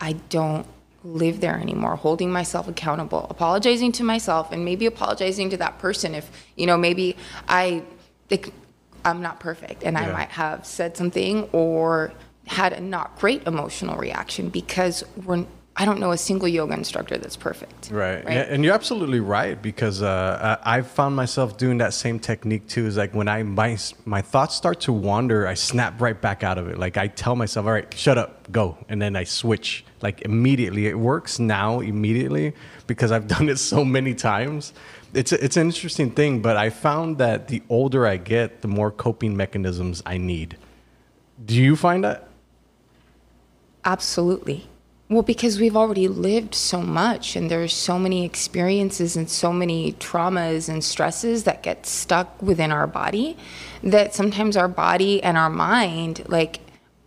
i 0.01 0.13
don't 0.29 0.67
live 1.05 1.41
there 1.41 1.57
anymore. 1.57 1.95
Holding 1.95 2.33
myself 2.33 2.67
accountable 2.67 3.29
apologizing 3.31 3.93
to 3.93 4.03
myself 4.05 4.51
and 4.51 4.65
maybe 4.65 4.87
apologizing 4.87 5.51
to 5.51 5.57
that 5.59 5.79
person 5.79 6.15
if 6.17 6.29
you 6.57 6.67
know 6.67 6.77
maybe 6.77 7.17
i 7.49 7.83
like, 8.31 8.53
i'm 9.05 9.23
not 9.23 9.39
perfect 9.39 9.85
and 9.85 9.97
i 9.97 10.11
might 10.11 10.31
have 10.31 10.67
said 10.67 10.97
something 10.97 11.45
or 11.53 12.13
had 12.47 12.73
a 12.73 12.81
not 12.81 13.17
great 13.21 13.47
emotional 13.47 13.97
reaction 13.97 14.49
because 14.49 15.05
we're 15.25 15.47
i 15.77 15.85
don't 15.85 16.01
know 16.01 16.13
a 16.13 16.19
single 16.19 16.49
yoga 16.49 16.75
instructor 16.75 17.17
that's 17.19 17.37
perfect 17.37 17.77
Right. 17.91 18.25
Yeah, 18.25 18.47
and 18.49 18.65
you're 18.65 18.75
absolutely 18.75 19.21
right 19.21 19.61
because 19.61 20.03
uh, 20.03 20.59
I 20.65 20.77
I've 20.79 20.89
found 20.89 21.15
myself 21.15 21.57
doing 21.57 21.79
that 21.79 21.95
same 21.95 22.19
technique 22.19 22.67
too. 22.69 22.87
Is 22.87 22.97
like 22.97 23.15
when 23.15 23.29
I 23.29 23.43
my 23.43 23.79
my 24.05 24.23
thoughts 24.23 24.55
start 24.55 24.81
to 24.81 24.93
wander, 24.93 25.47
I 25.47 25.55
snap 25.55 26.01
right 26.01 26.21
back 26.21 26.43
out 26.43 26.59
of 26.59 26.69
it. 26.69 26.79
Like 26.79 26.97
I 26.97 27.07
tell 27.07 27.37
myself, 27.37 27.67
"All 27.67 27.73
right, 27.73 27.93
shut 27.95 28.19
up, 28.19 28.51
go," 28.51 28.77
and 28.89 29.01
then 29.01 29.17
I 29.17 29.25
switch 29.25 29.85
like 30.03 30.23
immediately. 30.23 30.87
It 30.87 30.99
works 30.99 31.39
now 31.39 31.81
immediately 31.81 32.55
because 32.87 33.13
I've 33.13 33.27
done 33.37 33.49
it 33.49 33.59
so 33.59 33.85
many 33.85 34.15
times. 34.15 34.73
It's 35.15 35.33
a, 35.33 35.43
it's 35.43 35.57
an 35.57 35.67
interesting 35.67 36.11
thing, 36.11 36.43
but 36.43 36.57
I 36.57 36.71
found 36.71 37.19
that 37.19 37.49
the 37.49 37.63
older 37.69 38.07
I 38.07 38.17
get, 38.17 38.63
the 38.63 38.69
more 38.69 38.91
coping 38.91 39.37
mechanisms 39.37 40.03
I 40.05 40.19
need. 40.19 40.57
Do 41.45 41.55
you 41.55 41.77
find 41.77 42.05
that? 42.05 42.29
Absolutely. 43.85 44.67
Well, 45.09 45.23
because 45.23 45.61
we've 45.61 45.77
already 45.77 46.09
lived 46.09 46.55
so 46.55 46.83
much 46.83 47.37
and 47.37 47.49
there's 47.49 47.73
so 47.73 47.97
many 47.97 48.25
experiences 48.25 49.17
and 49.17 49.31
so 49.31 49.53
many 49.53 49.93
traumas 49.95 50.69
and 50.69 50.83
stresses 50.83 51.45
that 51.45 51.63
get 51.63 51.87
stuck 51.87 52.43
within 52.43 52.73
our 52.73 52.89
body 52.89 53.37
that 53.85 54.15
sometimes 54.15 54.57
our 54.57 54.67
body 54.67 55.23
and 55.23 55.39
our 55.39 55.51
mind 55.51 56.25
like 56.27 56.59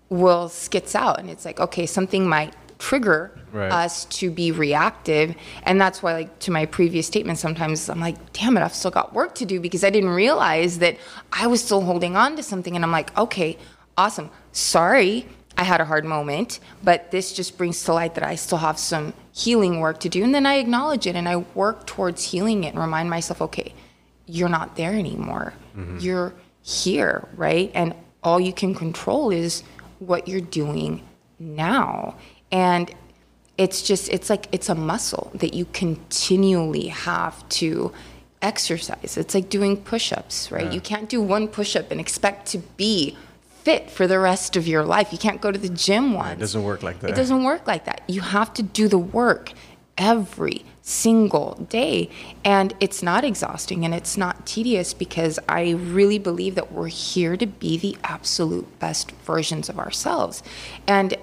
will 0.07 0.47
skits 0.47 0.95
out 0.95 1.19
and 1.19 1.29
it's 1.29 1.43
like 1.43 1.59
okay, 1.59 1.85
something 1.85 2.27
might 2.27 2.53
trigger 2.79 3.35
Right. 3.51 3.71
us 3.71 4.05
to 4.05 4.29
be 4.29 4.51
reactive 4.51 5.35
and 5.63 5.81
that's 5.81 6.03
why 6.03 6.13
like 6.13 6.39
to 6.39 6.51
my 6.51 6.67
previous 6.67 7.07
statement 7.07 7.39
sometimes 7.39 7.89
I'm 7.89 7.99
like 7.99 8.31
damn 8.31 8.55
it 8.57 8.61
I've 8.61 8.75
still 8.75 8.91
got 8.91 9.11
work 9.11 9.33
to 9.35 9.45
do 9.45 9.59
because 9.59 9.83
I 9.83 9.89
didn't 9.89 10.11
realize 10.11 10.77
that 10.77 10.97
I 11.33 11.47
was 11.47 11.63
still 11.63 11.81
holding 11.81 12.15
on 12.15 12.35
to 12.35 12.43
something 12.43 12.75
and 12.75 12.85
I'm 12.85 12.91
like 12.91 13.15
okay, 13.17 13.57
awesome. 13.97 14.29
Sorry 14.51 15.25
I 15.59 15.63
had 15.63 15.81
a 15.81 15.85
hard 15.85 16.05
moment, 16.05 16.61
but 16.81 17.11
this 17.11 17.33
just 17.33 17.57
brings 17.57 17.83
to 17.83 17.93
light 17.93 18.15
that 18.15 18.23
I 18.23 18.35
still 18.35 18.59
have 18.59 18.79
some 18.79 19.13
healing 19.33 19.81
work 19.81 19.99
to 19.99 20.09
do. 20.09 20.23
And 20.23 20.33
then 20.33 20.45
I 20.45 20.53
acknowledge 20.53 21.05
it 21.05 21.17
and 21.17 21.27
I 21.27 21.35
work 21.53 21.85
towards 21.85 22.23
healing 22.23 22.63
it 22.63 22.69
and 22.69 22.79
remind 22.79 23.09
myself, 23.09 23.41
okay, 23.41 23.73
you're 24.25 24.47
not 24.47 24.77
there 24.77 24.93
anymore. 24.93 25.53
Mm-hmm. 25.75 25.97
You're 25.99 26.33
here, 26.61 27.27
right? 27.35 27.71
And 27.73 27.93
all 28.23 28.39
you 28.39 28.53
can 28.53 28.73
control 28.73 29.31
is 29.31 29.63
what 29.99 30.29
you're 30.29 30.39
doing 30.39 31.03
now. 31.39 32.15
And 32.53 32.89
it's 33.57 33.81
just, 33.81 34.07
it's 34.07 34.29
like, 34.29 34.47
it's 34.53 34.69
a 34.69 34.75
muscle 34.75 35.29
that 35.35 35.53
you 35.53 35.65
continually 35.73 36.87
have 36.87 37.47
to 37.49 37.91
exercise. 38.41 39.17
It's 39.17 39.35
like 39.35 39.49
doing 39.49 39.75
push 39.75 40.13
ups, 40.13 40.53
right? 40.53 40.71
You 40.71 40.79
can't 40.79 41.09
do 41.09 41.21
one 41.21 41.49
push 41.49 41.75
up 41.75 41.91
and 41.91 41.99
expect 41.99 42.45
to 42.51 42.59
be 42.59 43.17
fit 43.69 43.91
for 43.91 44.07
the 44.07 44.19
rest 44.19 44.55
of 44.55 44.67
your 44.67 44.83
life. 44.83 45.11
You 45.11 45.19
can't 45.19 45.41
go 45.41 45.51
to 45.51 45.59
the 45.59 45.69
gym 45.69 46.13
once. 46.13 46.37
It 46.37 46.39
doesn't 46.39 46.63
work 46.63 46.81
like 46.81 46.99
that. 47.01 47.11
It 47.11 47.15
doesn't 47.15 47.43
work 47.43 47.67
like 47.67 47.85
that. 47.85 48.01
You 48.07 48.21
have 48.21 48.51
to 48.55 48.63
do 48.63 48.87
the 48.87 48.97
work 48.97 49.53
every 49.95 50.65
single 50.81 51.53
day. 51.69 52.09
And 52.43 52.73
it's 52.79 53.03
not 53.03 53.23
exhausting 53.23 53.85
and 53.85 53.93
it's 53.93 54.17
not 54.17 54.47
tedious 54.47 54.95
because 54.95 55.37
I 55.47 55.71
really 55.71 56.17
believe 56.17 56.55
that 56.55 56.71
we're 56.71 56.87
here 56.87 57.37
to 57.37 57.45
be 57.45 57.77
the 57.77 57.95
absolute 58.03 58.79
best 58.79 59.11
versions 59.11 59.69
of 59.69 59.77
ourselves. 59.77 60.41
And 60.87 61.15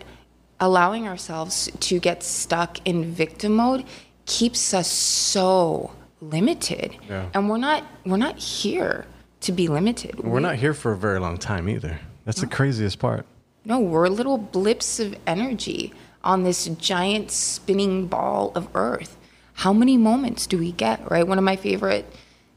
allowing 0.60 1.08
ourselves 1.08 1.68
to 1.80 1.98
get 1.98 2.22
stuck 2.22 2.78
in 2.86 3.12
victim 3.12 3.56
mode 3.56 3.84
keeps 4.24 4.72
us 4.72 4.88
so 4.88 5.90
limited. 6.20 6.96
Yeah. 7.08 7.28
And 7.34 7.50
we're 7.50 7.56
not 7.58 7.82
we're 8.04 8.16
not 8.28 8.38
here 8.38 9.04
to 9.40 9.52
be 9.52 9.66
limited. 9.66 10.20
We're 10.20 10.40
not 10.40 10.56
here 10.56 10.74
for 10.74 10.92
a 10.92 10.96
very 10.96 11.18
long 11.18 11.38
time 11.38 11.68
either. 11.68 11.98
That's 12.26 12.42
the 12.42 12.46
craziest 12.46 12.98
part. 12.98 13.24
No, 13.64 13.80
we're 13.80 14.08
little 14.08 14.36
blips 14.36 15.00
of 15.00 15.16
energy 15.26 15.94
on 16.22 16.42
this 16.42 16.66
giant 16.66 17.30
spinning 17.30 18.06
ball 18.06 18.52
of 18.54 18.68
earth. 18.74 19.16
How 19.54 19.72
many 19.72 19.96
moments 19.96 20.46
do 20.46 20.58
we 20.58 20.72
get, 20.72 21.10
right? 21.10 21.26
One 21.26 21.38
of 21.38 21.44
my 21.44 21.56
favorite 21.56 22.04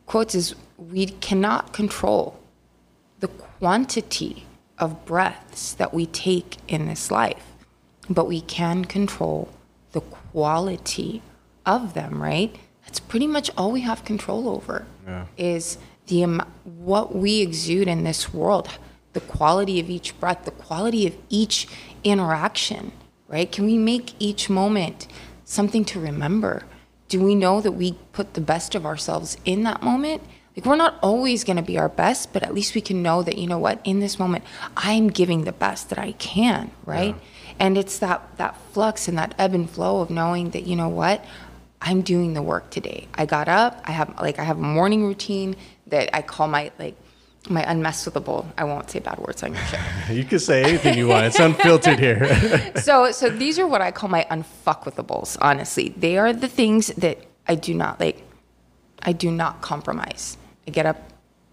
quotes 0.06 0.36
is 0.36 0.56
We 0.78 1.06
cannot 1.06 1.72
control 1.72 2.38
the 3.22 3.30
quantity 3.30 4.46
of 4.78 5.06
breaths 5.06 5.72
that 5.74 5.94
we 5.94 6.06
take 6.06 6.58
in 6.68 6.88
this 6.88 7.10
life, 7.10 7.46
but 8.10 8.28
we 8.28 8.42
can 8.42 8.84
control 8.84 9.48
the 9.94 10.02
quality 10.02 11.22
of 11.66 11.94
them, 11.94 12.22
right? 12.22 12.54
that's 12.90 13.00
pretty 13.00 13.28
much 13.28 13.52
all 13.56 13.72
we 13.72 13.82
have 13.82 14.04
control 14.04 14.50
over. 14.50 14.88
Yeah. 15.06 15.26
Is 15.38 15.78
the 16.08 16.24
what 16.64 17.16
we 17.16 17.42
exude 17.42 17.88
in 17.88 18.04
this 18.04 18.34
world, 18.34 18.68
the 19.14 19.20
quality 19.22 19.80
of 19.80 19.90
each 19.90 20.20
breath, 20.20 20.46
the 20.46 20.52
quality 20.52 21.08
of 21.08 21.16
each 21.30 21.68
interaction, 22.04 22.92
right? 23.28 23.52
Can 23.52 23.66
we 23.66 23.78
make 23.78 24.14
each 24.20 24.50
moment 24.50 25.08
something 25.46 25.84
to 25.86 26.00
remember? 26.00 26.64
Do 27.08 27.22
we 27.22 27.36
know 27.36 27.60
that 27.62 27.72
we 27.72 27.94
put 28.14 28.36
the 28.36 28.42
best 28.42 28.76
of 28.76 28.86
ourselves 28.86 29.38
in 29.46 29.64
that 29.64 29.82
moment? 29.82 30.22
Like 30.56 30.66
we're 30.66 30.76
not 30.76 31.00
always 31.02 31.44
going 31.44 31.58
to 31.58 31.64
be 31.64 31.78
our 31.78 31.90
best, 31.90 32.34
but 32.34 32.44
at 32.44 32.54
least 32.54 32.76
we 32.76 32.82
can 32.82 33.02
know 33.02 33.24
that 33.24 33.38
you 33.38 33.48
know 33.48 33.58
what, 33.58 33.80
in 33.84 34.00
this 34.00 34.20
moment, 34.20 34.44
I'm 34.76 35.08
giving 35.08 35.44
the 35.44 35.52
best 35.52 35.90
that 35.90 35.98
I 35.98 36.12
can, 36.14 36.72
right? 36.86 37.16
And 37.60 37.78
it's 37.78 38.00
that 38.00 38.38
that 38.38 38.58
flux 38.74 39.08
and 39.08 39.18
that 39.18 39.36
ebb 39.38 39.54
and 39.54 39.70
flow 39.70 40.02
of 40.02 40.10
knowing 40.10 40.52
that 40.52 40.64
you 40.64 40.76
know 40.76 40.90
what, 40.90 41.24
I'm 41.82 42.02
doing 42.02 42.34
the 42.34 42.42
work 42.42 42.70
today. 42.70 43.08
I 43.16 43.26
got 43.26 43.48
up. 43.48 43.82
I 43.86 43.92
have 43.92 44.14
like 44.20 44.38
I 44.38 44.44
have 44.44 44.58
a 44.58 44.62
morning 44.62 45.06
routine 45.06 45.56
that 45.88 46.16
I 46.16 46.22
call 46.22 46.48
my 46.48 46.72
like 46.78 46.96
my 47.48 47.64
unmessable. 47.64 48.46
I 48.58 48.64
won't 48.64 48.90
say 48.90 49.00
bad 49.00 49.20
words 49.20 49.44
on 49.44 49.54
your 49.54 49.64
show. 49.66 49.80
You 50.12 50.24
can 50.24 50.40
say 50.40 50.64
anything 50.64 50.98
you 50.98 51.08
want. 51.08 51.26
It's 51.26 51.40
unfiltered 51.40 52.00
here. 52.00 52.74
so 52.82 53.12
so 53.12 53.30
these 53.30 53.58
are 53.60 53.68
what 53.68 53.82
I 53.82 53.92
call 53.92 54.10
my 54.10 54.26
unfuckwithables. 54.30 55.38
Honestly, 55.42 55.90
they 55.90 56.18
are 56.18 56.34
the 56.34 56.48
things 56.48 56.88
that 56.98 57.20
I 57.48 57.56
do 57.56 57.74
not 57.74 58.00
like. 58.00 58.24
I 59.04 59.14
do 59.14 59.32
not 59.32 59.62
compromise. 59.62 60.38
I 60.68 60.72
get 60.72 60.86
up 60.86 60.98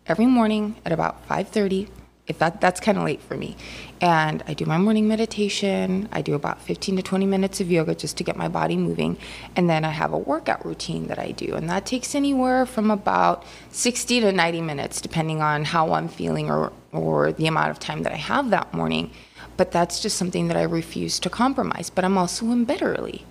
every 0.07 0.27
morning 0.27 0.77
at 0.85 0.93
about 0.93 1.27
5:30 1.29 1.89
if 2.27 2.39
that 2.39 2.61
that's 2.61 2.81
kind 2.81 2.99
of 2.99 3.05
late 3.05 3.21
for 3.23 3.37
me. 3.37 3.57
And 4.01 4.43
I 4.47 4.55
do 4.55 4.67
my 4.67 4.79
morning 4.79 5.09
meditation. 5.09 6.09
I 6.13 6.23
do 6.23 6.35
about 6.35 6.61
15 6.61 6.97
to 6.97 7.03
20 7.03 7.27
minutes 7.27 7.61
of 7.61 7.71
yoga 7.71 7.95
just 7.95 8.17
to 8.19 8.25
get 8.25 8.37
my 8.37 8.49
body 8.49 8.77
moving, 8.77 9.17
and 9.55 9.71
then 9.71 9.85
I 9.85 9.91
have 9.91 10.13
a 10.13 10.19
workout 10.19 10.65
routine 10.65 11.07
that 11.07 11.19
I 11.19 11.31
do, 11.33 11.55
and 11.55 11.69
that 11.71 11.87
takes 11.87 12.15
anywhere 12.15 12.67
from 12.67 12.91
about 12.91 13.45
60 13.71 14.21
to 14.21 14.33
90 14.33 14.61
minutes 14.61 15.01
depending 15.01 15.41
on 15.41 15.65
how 15.65 15.93
I'm 15.93 16.09
feeling 16.09 16.51
or 16.51 16.73
or 16.93 17.33
the 17.33 17.47
amount 17.47 17.71
of 17.71 17.79
time 17.79 18.03
that 18.03 18.13
I 18.13 18.17
have 18.17 18.51
that 18.51 18.73
morning. 18.73 19.11
But 19.57 19.71
that's 19.71 20.01
just 20.01 20.17
something 20.17 20.49
that 20.49 20.57
I 20.57 20.63
refuse 20.63 21.19
to 21.21 21.31
compromise. 21.31 21.91
But 21.91 22.05
I'm 22.05 22.19
also 22.19 22.47
in 22.51 22.65
bed 22.65 22.83
early. 22.83 23.25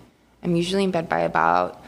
I'm 0.44 0.56
usually 0.56 0.84
in 0.84 0.92
bed 0.92 1.10
by 1.10 1.20
about 1.20 1.82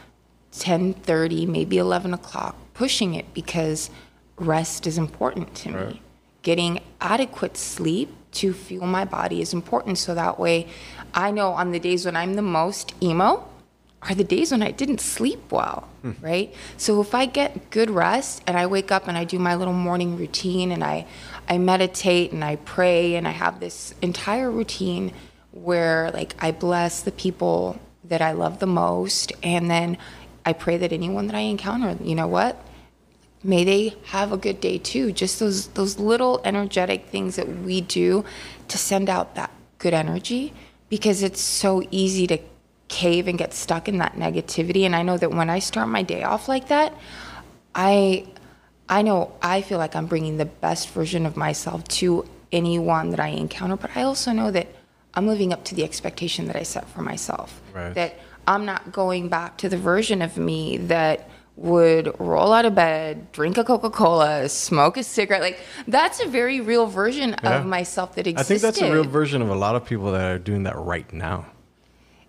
10:30, 0.52 1.46
maybe 1.46 1.78
11 1.78 2.14
o'clock, 2.14 2.56
pushing 2.74 3.14
it 3.14 3.32
because 3.34 3.90
rest 4.36 4.86
is 4.86 4.98
important 4.98 5.54
to 5.56 5.70
me. 5.70 6.02
Getting 6.42 6.80
adequate 7.00 7.56
sleep 7.56 8.14
to 8.32 8.52
fuel 8.52 8.86
my 8.86 9.04
body 9.04 9.40
is 9.40 9.52
important, 9.52 9.98
so 9.98 10.14
that 10.14 10.38
way, 10.38 10.68
I 11.14 11.30
know 11.30 11.52
on 11.52 11.72
the 11.72 11.80
days 11.80 12.04
when 12.04 12.16
I'm 12.16 12.34
the 12.34 12.42
most 12.42 12.94
emo 13.02 13.48
are 14.02 14.14
the 14.14 14.24
days 14.24 14.52
when 14.52 14.62
I 14.62 14.70
didn't 14.70 15.00
sleep 15.00 15.50
well, 15.50 15.88
hmm. 16.02 16.12
right? 16.20 16.54
So 16.76 17.00
if 17.00 17.14
I 17.14 17.26
get 17.26 17.70
good 17.70 17.90
rest 17.90 18.42
and 18.46 18.56
I 18.56 18.66
wake 18.66 18.92
up 18.92 19.08
and 19.08 19.18
I 19.18 19.24
do 19.24 19.38
my 19.38 19.56
little 19.56 19.74
morning 19.74 20.16
routine 20.16 20.70
and 20.70 20.84
I 20.84 21.06
I 21.48 21.58
meditate 21.58 22.32
and 22.32 22.44
I 22.44 22.56
pray 22.56 23.16
and 23.16 23.26
I 23.26 23.32
have 23.32 23.58
this 23.58 23.94
entire 24.00 24.50
routine 24.50 25.12
where 25.50 26.10
like 26.12 26.36
I 26.38 26.52
bless 26.52 27.02
the 27.02 27.10
people 27.10 27.80
that 28.04 28.22
I 28.22 28.32
love 28.32 28.60
the 28.60 28.66
most 28.66 29.32
and 29.42 29.70
then 29.70 29.98
I 30.46 30.52
pray 30.52 30.76
that 30.78 30.92
anyone 30.92 31.26
that 31.26 31.36
I 31.36 31.40
encounter, 31.40 31.96
you 32.02 32.14
know 32.14 32.28
what? 32.28 32.64
May 33.42 33.64
they 33.64 33.94
have 34.06 34.32
a 34.32 34.36
good 34.36 34.60
day 34.60 34.78
too. 34.78 35.12
Just 35.12 35.38
those 35.38 35.68
those 35.68 35.98
little 35.98 36.40
energetic 36.44 37.06
things 37.06 37.36
that 37.36 37.48
we 37.48 37.80
do 37.80 38.24
to 38.68 38.78
send 38.78 39.08
out 39.08 39.34
that 39.36 39.50
good 39.78 39.94
energy 39.94 40.52
because 40.88 41.22
it's 41.22 41.40
so 41.40 41.86
easy 41.90 42.26
to 42.26 42.38
cave 42.88 43.28
and 43.28 43.38
get 43.38 43.52
stuck 43.52 43.86
in 43.86 43.98
that 43.98 44.14
negativity 44.14 44.84
and 44.84 44.96
I 44.96 45.02
know 45.02 45.18
that 45.18 45.30
when 45.30 45.50
I 45.50 45.58
start 45.58 45.88
my 45.88 46.02
day 46.02 46.22
off 46.22 46.48
like 46.48 46.68
that, 46.68 46.94
I 47.74 48.26
I 48.88 49.02
know 49.02 49.36
I 49.42 49.62
feel 49.62 49.78
like 49.78 49.94
I'm 49.94 50.06
bringing 50.06 50.38
the 50.38 50.46
best 50.46 50.88
version 50.90 51.26
of 51.26 51.36
myself 51.36 51.84
to 51.88 52.28
anyone 52.50 53.10
that 53.10 53.20
I 53.20 53.28
encounter, 53.28 53.76
but 53.76 53.90
I 53.94 54.02
also 54.02 54.32
know 54.32 54.50
that 54.50 54.68
I'm 55.14 55.26
living 55.26 55.52
up 55.52 55.64
to 55.66 55.74
the 55.74 55.84
expectation 55.84 56.46
that 56.46 56.56
I 56.56 56.62
set 56.62 56.88
for 56.88 57.02
myself. 57.02 57.60
Right. 57.74 57.92
That 57.94 58.18
I'm 58.46 58.64
not 58.64 58.92
going 58.92 59.28
back 59.28 59.58
to 59.58 59.68
the 59.68 59.76
version 59.76 60.22
of 60.22 60.38
me 60.38 60.78
that 60.78 61.28
would 61.58 62.14
roll 62.20 62.52
out 62.52 62.64
of 62.64 62.74
bed, 62.74 63.32
drink 63.32 63.58
a 63.58 63.64
Coca 63.64 63.90
Cola, 63.90 64.48
smoke 64.48 64.96
a 64.96 65.02
cigarette. 65.02 65.42
Like 65.42 65.58
that's 65.88 66.20
a 66.20 66.26
very 66.28 66.60
real 66.60 66.86
version 66.86 67.34
Yeah. 67.42 67.58
of 67.58 67.66
myself 67.66 68.14
that 68.14 68.26
exists. 68.28 68.48
I 68.50 68.54
think 68.54 68.62
that's 68.62 68.80
a 68.80 68.92
real 68.92 69.04
version 69.04 69.42
of 69.42 69.48
a 69.50 69.54
lot 69.56 69.74
of 69.74 69.84
people 69.84 70.12
that 70.12 70.30
are 70.30 70.38
doing 70.38 70.62
that 70.62 70.76
right 70.76 71.12
now. 71.12 71.46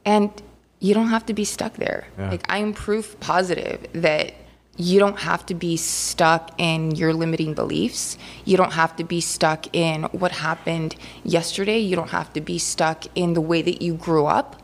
And 0.04 0.32
you 0.80 0.94
don't 0.96 1.10
have 1.10 1.26
to 1.28 1.34
be 1.34 1.46
stuck 1.46 1.74
there. 1.76 2.08
Yeah. 2.18 2.32
Like 2.32 2.44
I'm 2.50 2.74
proof 2.74 3.20
positive 3.20 3.86
that 3.94 4.34
you 4.78 4.98
don't 4.98 5.20
have 5.20 5.46
to 5.48 5.54
be 5.54 5.78
stuck 5.78 6.52
in 6.58 6.92
your 6.96 7.14
limiting 7.14 7.54
beliefs. 7.54 8.18
You 8.46 8.58
don't 8.58 8.74
have 8.74 8.96
to 8.96 9.04
be 9.04 9.22
stuck 9.22 9.68
in 9.76 10.04
what 10.06 10.32
happened 10.32 10.96
yesterday. 11.24 11.78
You 11.80 11.96
don't 11.96 12.10
have 12.12 12.34
to 12.34 12.42
be 12.42 12.58
stuck 12.58 13.04
in 13.14 13.34
the 13.34 13.42
way 13.42 13.62
that 13.62 13.82
you 13.82 13.94
grew 13.94 14.26
up, 14.26 14.56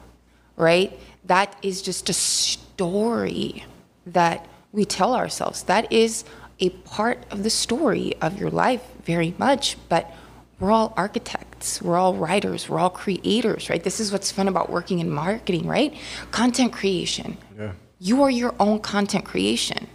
right? 0.56 0.98
That 1.26 1.56
is 1.62 1.82
just 1.82 2.10
a 2.10 2.14
story 2.14 3.66
that 4.06 4.48
we 4.76 4.86
tell 4.86 5.16
ourselves. 5.16 5.64
That 5.64 5.92
is 5.92 6.26
a 6.60 6.70
part 6.70 7.24
of 7.32 7.44
the 7.44 7.50
story 7.50 8.14
of 8.22 8.40
your 8.40 8.50
life 8.50 8.84
very 9.04 9.34
much, 9.38 9.78
but 9.90 10.12
we're 10.60 10.72
all 10.72 10.94
architects, 10.96 11.82
we're 11.82 11.98
all 11.98 12.14
writers, 12.14 12.70
we're 12.70 12.80
all 12.80 12.90
creators, 12.90 13.70
right? 13.70 13.84
This 13.84 14.00
is 14.00 14.12
what's 14.12 14.32
fun 14.32 14.48
about 14.48 14.70
working 14.70 15.00
in 15.00 15.10
marketing, 15.10 15.68
right? 15.68 15.96
Content 16.32 16.72
creation. 16.72 17.38
Yeah. 17.58 17.72
You 18.00 18.24
are 18.24 18.30
your 18.30 18.54
own 18.60 18.80
content 18.80 19.26
creation, 19.26 19.88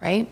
right? 0.00 0.28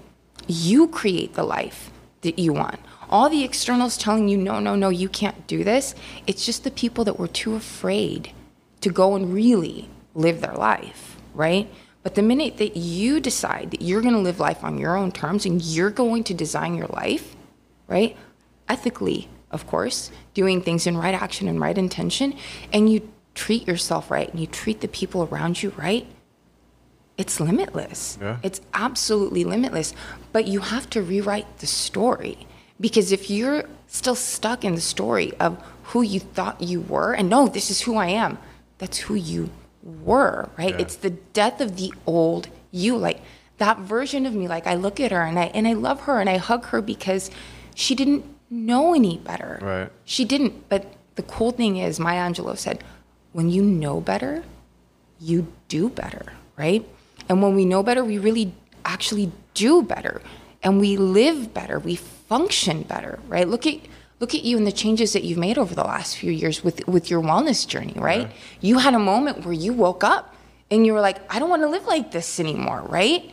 You 0.46 0.88
create 0.88 1.34
the 1.34 1.44
life 1.44 1.90
that 2.22 2.38
you 2.38 2.52
want. 2.52 2.80
All 3.08 3.28
the 3.28 3.44
externals 3.44 3.96
telling 3.96 4.28
you, 4.28 4.36
no, 4.36 4.60
no, 4.60 4.74
no, 4.74 4.88
you 4.88 5.08
can't 5.08 5.46
do 5.46 5.64
this. 5.64 5.94
It's 6.26 6.44
just 6.44 6.64
the 6.64 6.70
people 6.70 7.04
that 7.04 7.18
were 7.18 7.28
too 7.28 7.54
afraid 7.54 8.32
to 8.82 8.90
go 8.90 9.14
and 9.14 9.32
really 9.32 9.88
live 10.14 10.40
their 10.40 10.54
life, 10.54 11.16
right? 11.34 11.70
But 12.02 12.14
the 12.14 12.22
minute 12.22 12.56
that 12.58 12.76
you 12.76 13.20
decide 13.20 13.70
that 13.72 13.82
you're 13.82 14.00
going 14.00 14.14
to 14.14 14.20
live 14.20 14.40
life 14.40 14.64
on 14.64 14.78
your 14.78 14.96
own 14.96 15.12
terms 15.12 15.44
and 15.44 15.60
you're 15.60 15.90
going 15.90 16.24
to 16.24 16.34
design 16.34 16.74
your 16.74 16.86
life, 16.86 17.36
right? 17.88 18.16
Ethically, 18.68 19.28
of 19.50 19.66
course, 19.66 20.10
doing 20.32 20.62
things 20.62 20.86
in 20.86 20.96
right 20.96 21.14
action 21.14 21.46
and 21.48 21.60
right 21.60 21.76
intention, 21.76 22.34
and 22.72 22.90
you 22.90 23.10
treat 23.34 23.66
yourself 23.66 24.10
right 24.10 24.30
and 24.30 24.40
you 24.40 24.46
treat 24.46 24.80
the 24.80 24.88
people 24.88 25.28
around 25.30 25.62
you 25.62 25.70
right, 25.76 26.06
it's 27.18 27.38
limitless. 27.38 28.16
Yeah. 28.20 28.38
It's 28.42 28.62
absolutely 28.72 29.44
limitless. 29.44 29.92
But 30.32 30.46
you 30.46 30.60
have 30.60 30.88
to 30.90 31.02
rewrite 31.02 31.58
the 31.58 31.66
story 31.66 32.46
because 32.80 33.12
if 33.12 33.28
you're 33.28 33.64
still 33.88 34.14
stuck 34.14 34.64
in 34.64 34.74
the 34.74 34.80
story 34.80 35.32
of 35.38 35.62
who 35.84 36.00
you 36.00 36.20
thought 36.20 36.62
you 36.62 36.80
were, 36.80 37.12
and 37.12 37.28
no, 37.28 37.46
this 37.46 37.70
is 37.70 37.82
who 37.82 37.96
I 37.96 38.06
am, 38.06 38.38
that's 38.78 38.96
who 38.98 39.14
you 39.14 39.50
were, 39.82 40.48
right? 40.58 40.74
Yeah. 40.74 40.80
It's 40.80 40.96
the 40.96 41.10
death 41.10 41.60
of 41.60 41.76
the 41.76 41.92
old 42.06 42.48
you. 42.70 42.96
Like 42.96 43.20
that 43.58 43.78
version 43.78 44.26
of 44.26 44.34
me, 44.34 44.48
like 44.48 44.66
I 44.66 44.74
look 44.74 45.00
at 45.00 45.10
her 45.12 45.22
and 45.22 45.38
I 45.38 45.46
and 45.46 45.66
I 45.66 45.72
love 45.72 46.02
her 46.02 46.20
and 46.20 46.28
I 46.28 46.36
hug 46.36 46.66
her 46.66 46.80
because 46.80 47.30
she 47.74 47.94
didn't 47.94 48.24
know 48.50 48.94
any 48.94 49.18
better. 49.18 49.58
Right. 49.60 49.92
She 50.04 50.24
didn't. 50.24 50.68
But 50.68 50.92
the 51.14 51.22
cool 51.22 51.50
thing 51.50 51.76
is, 51.76 52.00
Maya 52.00 52.30
Angelou 52.30 52.56
said, 52.56 52.82
when 53.32 53.48
you 53.48 53.62
know 53.62 54.00
better, 54.00 54.42
you 55.20 55.46
do 55.68 55.88
better, 55.88 56.32
right? 56.56 56.86
And 57.28 57.42
when 57.42 57.54
we 57.54 57.64
know 57.64 57.82
better, 57.82 58.04
we 58.04 58.18
really 58.18 58.52
actually 58.84 59.30
do 59.54 59.82
better 59.82 60.20
and 60.62 60.80
we 60.80 60.96
live 60.96 61.54
better, 61.54 61.78
we 61.78 61.96
function 61.96 62.82
better, 62.82 63.18
right? 63.28 63.48
Look 63.48 63.66
at 63.66 63.78
look 64.20 64.34
at 64.34 64.44
you 64.44 64.56
and 64.58 64.66
the 64.66 64.72
changes 64.72 65.12
that 65.14 65.24
you've 65.24 65.38
made 65.38 65.58
over 65.58 65.74
the 65.74 65.82
last 65.84 66.16
few 66.16 66.30
years 66.30 66.62
with 66.62 66.86
with 66.86 67.10
your 67.10 67.22
wellness 67.22 67.66
journey, 67.66 67.94
right? 67.96 68.30
You 68.60 68.78
had 68.78 68.94
a 68.94 68.98
moment 68.98 69.44
where 69.44 69.54
you 69.54 69.72
woke 69.72 70.04
up 70.04 70.34
and 70.70 70.86
you 70.86 70.92
were 70.92 71.00
like, 71.00 71.18
I 71.34 71.38
don't 71.38 71.50
want 71.50 71.62
to 71.62 71.68
live 71.68 71.86
like 71.86 72.12
this 72.12 72.38
anymore, 72.38 72.82
right? 72.82 73.32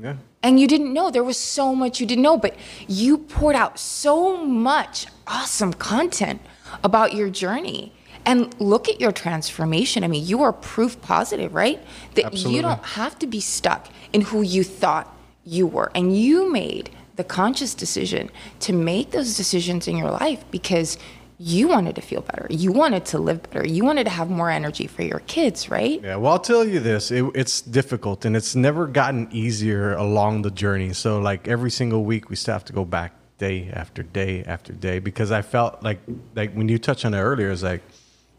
Yeah. 0.00 0.14
and 0.44 0.60
you 0.60 0.68
didn't 0.68 0.94
know 0.94 1.10
there 1.10 1.24
was 1.24 1.36
so 1.36 1.74
much 1.74 1.98
you 1.98 2.06
didn't 2.06 2.22
know 2.22 2.36
but 2.38 2.54
you 2.86 3.18
poured 3.18 3.56
out 3.56 3.80
so 3.80 4.36
much 4.46 5.06
awesome 5.26 5.72
content 5.72 6.40
about 6.84 7.14
your 7.14 7.28
journey 7.28 7.92
and 8.24 8.54
look 8.60 8.88
at 8.88 9.00
your 9.00 9.10
transformation 9.10 10.04
i 10.04 10.06
mean 10.06 10.24
you 10.24 10.40
are 10.40 10.52
proof 10.52 11.00
positive 11.02 11.52
right 11.52 11.80
that 12.14 12.26
Absolutely. 12.26 12.54
you 12.54 12.62
don't 12.62 12.84
have 12.84 13.18
to 13.18 13.26
be 13.26 13.40
stuck 13.40 13.88
in 14.12 14.20
who 14.20 14.42
you 14.42 14.62
thought 14.62 15.12
you 15.44 15.66
were 15.66 15.90
and 15.96 16.16
you 16.16 16.48
made 16.52 16.90
the 17.18 17.24
conscious 17.24 17.74
decision 17.74 18.30
to 18.60 18.72
make 18.72 19.10
those 19.10 19.36
decisions 19.36 19.88
in 19.88 19.96
your 19.96 20.10
life 20.10 20.44
because 20.52 20.96
you 21.36 21.66
wanted 21.66 21.94
to 21.96 22.00
feel 22.00 22.20
better 22.20 22.46
you 22.48 22.70
wanted 22.70 23.04
to 23.04 23.18
live 23.18 23.42
better 23.42 23.66
you 23.66 23.84
wanted 23.84 24.04
to 24.04 24.10
have 24.10 24.30
more 24.30 24.50
energy 24.50 24.86
for 24.86 25.02
your 25.02 25.18
kids 25.26 25.68
right 25.68 26.00
Yeah, 26.02 26.14
well, 26.16 26.32
I'll 26.32 26.38
tell 26.38 26.64
you 26.64 26.78
this: 26.78 27.10
it, 27.10 27.24
it's 27.34 27.60
difficult, 27.60 28.24
and 28.24 28.36
it's 28.36 28.54
never 28.54 28.86
gotten 28.86 29.28
easier 29.32 29.94
along 29.94 30.42
the 30.42 30.50
journey. 30.50 30.92
So, 30.92 31.20
like 31.20 31.48
every 31.48 31.70
single 31.70 32.04
week, 32.04 32.30
we 32.30 32.36
still 32.36 32.54
have 32.54 32.64
to 32.66 32.72
go 32.72 32.84
back 32.84 33.12
day 33.38 33.70
after 33.72 34.02
day 34.02 34.44
after 34.44 34.72
day 34.72 34.98
because 35.00 35.30
I 35.30 35.42
felt 35.42 35.82
like, 35.82 36.00
like 36.34 36.52
when 36.54 36.68
you 36.68 36.78
touched 36.78 37.04
on 37.04 37.14
it 37.14 37.20
earlier, 37.20 37.50
it's 37.50 37.62
like 37.62 37.82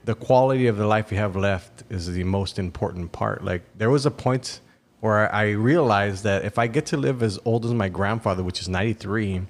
the 0.05 0.15
quality 0.15 0.67
of 0.67 0.77
the 0.77 0.87
life 0.87 1.11
you 1.11 1.17
have 1.17 1.35
left 1.35 1.83
is 1.89 2.07
the 2.07 2.23
most 2.23 2.57
important 2.59 3.11
part. 3.11 3.43
Like 3.43 3.63
there 3.77 3.89
was 3.89 4.05
a 4.05 4.11
point 4.11 4.61
where 4.99 5.33
I 5.33 5.51
realized 5.51 6.23
that 6.23 6.45
if 6.45 6.57
I 6.57 6.67
get 6.67 6.87
to 6.87 6.97
live 6.97 7.23
as 7.23 7.39
old 7.45 7.65
as 7.65 7.73
my 7.73 7.89
grandfather, 7.89 8.43
which 8.43 8.59
is 8.59 8.67
93, 8.67 9.41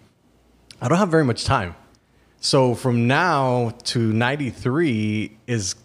I 0.82 0.88
don't 0.88 0.98
have 0.98 1.10
very 1.10 1.26
much 1.26 1.44
time. 1.44 1.76
So 2.40 2.76
from 2.76 3.08
now 3.08 3.74
to 3.86 4.00
93 4.14 5.38
is 5.48 5.76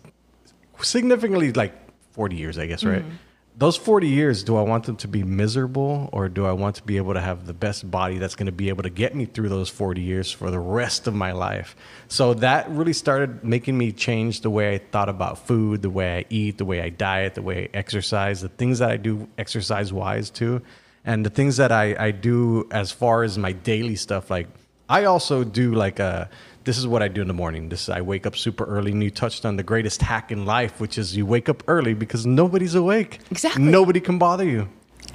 significantly 0.81 1.53
like 1.53 1.73
40 2.13 2.37
years, 2.37 2.59
I 2.59 2.67
guess, 2.67 2.85
right? 2.85 3.03
Mm-hmm. 3.03 3.17
Those 3.57 3.77
40 3.77 4.09
years, 4.09 4.43
do 4.43 4.57
I 4.57 4.63
want 4.63 4.85
them 4.85 4.97
to 4.97 5.07
be 5.07 5.23
miserable 5.23 6.11
or 6.13 6.29
do 6.29 6.45
I 6.45 6.51
want 6.51 6.75
to 6.77 6.83
be 6.83 6.97
able 6.97 7.15
to 7.15 7.21
have 7.21 7.47
the 7.47 7.55
best 7.55 7.89
body 7.89 8.19
that's 8.19 8.35
going 8.35 8.47
to 8.47 8.53
be 8.53 8.69
able 8.69 8.83
to 8.83 8.91
get 8.91 9.15
me 9.15 9.27
through 9.27 9.49
those 9.49 9.69
40 9.69 10.01
years 10.01 10.33
for 10.33 10.51
the 10.51 10.59
rest 10.59 11.07
of 11.07 11.15
my 11.15 11.31
life? 11.31 11.77
So 12.09 12.35
that 12.35 12.69
really 12.69 12.93
started 12.93 13.45
making 13.45 13.79
me 13.79 13.93
change 13.93 14.41
the 14.41 14.51
way 14.51 14.75
I 14.75 14.79
thought 14.79 15.09
about 15.09 15.47
food, 15.47 15.83
the 15.83 15.91
way 15.91 16.19
I 16.19 16.25
eat, 16.31 16.59
the 16.59 16.65
way 16.65 16.81
I 16.81 16.89
diet, 16.89 17.35
the 17.35 17.43
way 17.43 17.67
I 17.73 17.77
exercise, 17.77 18.41
the 18.41 18.49
things 18.49 18.81
that 18.81 18.91
I 18.91 18.97
do 18.97 19.29
exercise 19.39 19.93
wise 19.93 20.31
too. 20.31 20.61
And 21.05 21.25
the 21.25 21.31
things 21.31 21.57
that 21.59 21.71
I, 21.71 21.95
I 21.97 22.11
do 22.11 22.67
as 22.73 22.91
far 22.91 23.23
as 23.23 23.39
my 23.39 23.53
daily 23.53 23.95
stuff, 23.95 24.31
like 24.31 24.49
I 24.89 25.05
also 25.05 25.45
do 25.45 25.75
like 25.75 26.01
a 26.01 26.29
this 26.65 26.79
is 26.79 26.87
what 26.87 27.03
I 27.03 27.09
do 27.09 27.21
in 27.21 27.29
the 27.29 27.35
morning. 27.35 27.69
This 27.69 27.89
I 27.89 28.01
wake 28.01 28.27
up 28.27 28.37
super 28.37 28.65
early 28.65 28.93
and 28.93 29.03
you 29.03 29.11
touched 29.11 29.45
on 29.45 29.57
the 29.57 29.63
greatest 29.63 30.01
hack 30.03 30.33
in 30.33 30.47
life, 30.47 30.81
which 30.81 30.97
is 30.99 31.17
you 31.17 31.27
wake 31.27 31.49
up 31.49 31.63
early 31.69 31.95
because 31.95 32.25
nobody's 32.27 32.75
awake. 32.75 33.21
Exactly. 33.31 33.63
Nobody 33.63 34.01
can 34.01 34.19
bother 34.19 34.45
you. 34.45 34.69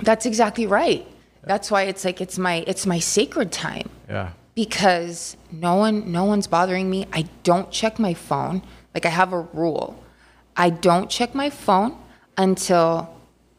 That's 0.04 0.26
exactly 0.26 0.66
right. 0.68 1.06
That's 1.44 1.72
why 1.72 1.84
it's 1.84 2.06
like 2.06 2.22
it's 2.22 2.38
my 2.38 2.64
it's 2.68 2.86
my 2.86 3.00
sacred 3.00 3.52
time 3.52 3.90
Yeah. 4.10 4.30
because 4.56 5.36
no 5.52 5.76
one 5.76 6.12
no 6.12 6.26
one's 6.26 6.48
bothering 6.48 6.90
me. 6.90 7.08
I 7.14 7.28
don't 7.44 7.72
check 7.72 7.98
my 8.00 8.14
phone. 8.14 8.62
Like 8.94 9.06
I 9.06 9.10
have 9.10 9.34
a 9.34 9.42
rule. 9.54 10.02
I 10.56 10.70
don't 10.70 11.10
check 11.10 11.34
my 11.34 11.50
phone 11.50 11.98
until 12.38 13.10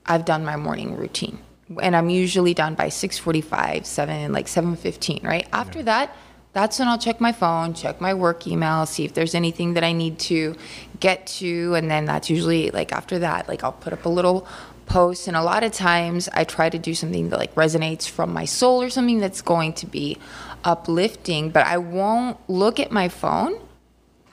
I've 0.07 0.25
done 0.25 0.45
my 0.45 0.57
morning 0.57 0.97
routine. 0.97 1.39
And 1.81 1.95
I'm 1.97 2.11
usually 2.11 2.53
done 2.55 2.75
by 2.75 2.89
6:45, 2.89 3.85
7 3.87 4.33
like 4.33 4.47
7:15, 4.47 5.25
right? 5.25 5.47
After 5.53 5.83
that, 5.85 6.15
that's 6.53 6.79
when 6.79 6.89
I'll 6.89 6.99
check 6.99 7.21
my 7.21 7.33
phone, 7.33 7.75
check 7.75 8.01
my 8.01 8.15
work 8.15 8.47
email, 8.47 8.85
see 8.87 9.05
if 9.05 9.15
there's 9.15 9.35
anything 9.35 9.75
that 9.75 9.85
I 9.85 9.93
need 9.93 10.19
to 10.21 10.57
get 10.99 11.27
to 11.27 11.75
and 11.75 11.91
then 11.91 12.05
that's 12.07 12.29
usually 12.29 12.71
like 12.71 12.93
after 12.93 13.21
that, 13.21 13.49
like 13.49 13.63
I'll 13.63 13.73
put 13.73 13.93
up 13.93 14.05
a 14.05 14.09
little 14.09 14.47
post 14.87 15.29
and 15.29 15.37
a 15.37 15.43
lot 15.43 15.63
of 15.63 15.73
times 15.73 16.29
I 16.33 16.43
try 16.43 16.69
to 16.69 16.79
do 16.79 16.95
something 16.95 17.29
that 17.29 17.39
like 17.39 17.55
resonates 17.55 18.09
from 18.09 18.33
my 18.33 18.45
soul 18.45 18.83
or 18.83 18.91
something 18.91 19.21
that's 19.21 19.43
going 19.43 19.75
to 19.75 19.87
be 19.87 20.19
uplifting, 20.65 21.51
but 21.51 21.67
I 21.67 21.79
won't 21.79 22.37
look 22.49 22.81
at 22.81 22.91
my 22.91 23.09
phone 23.09 23.61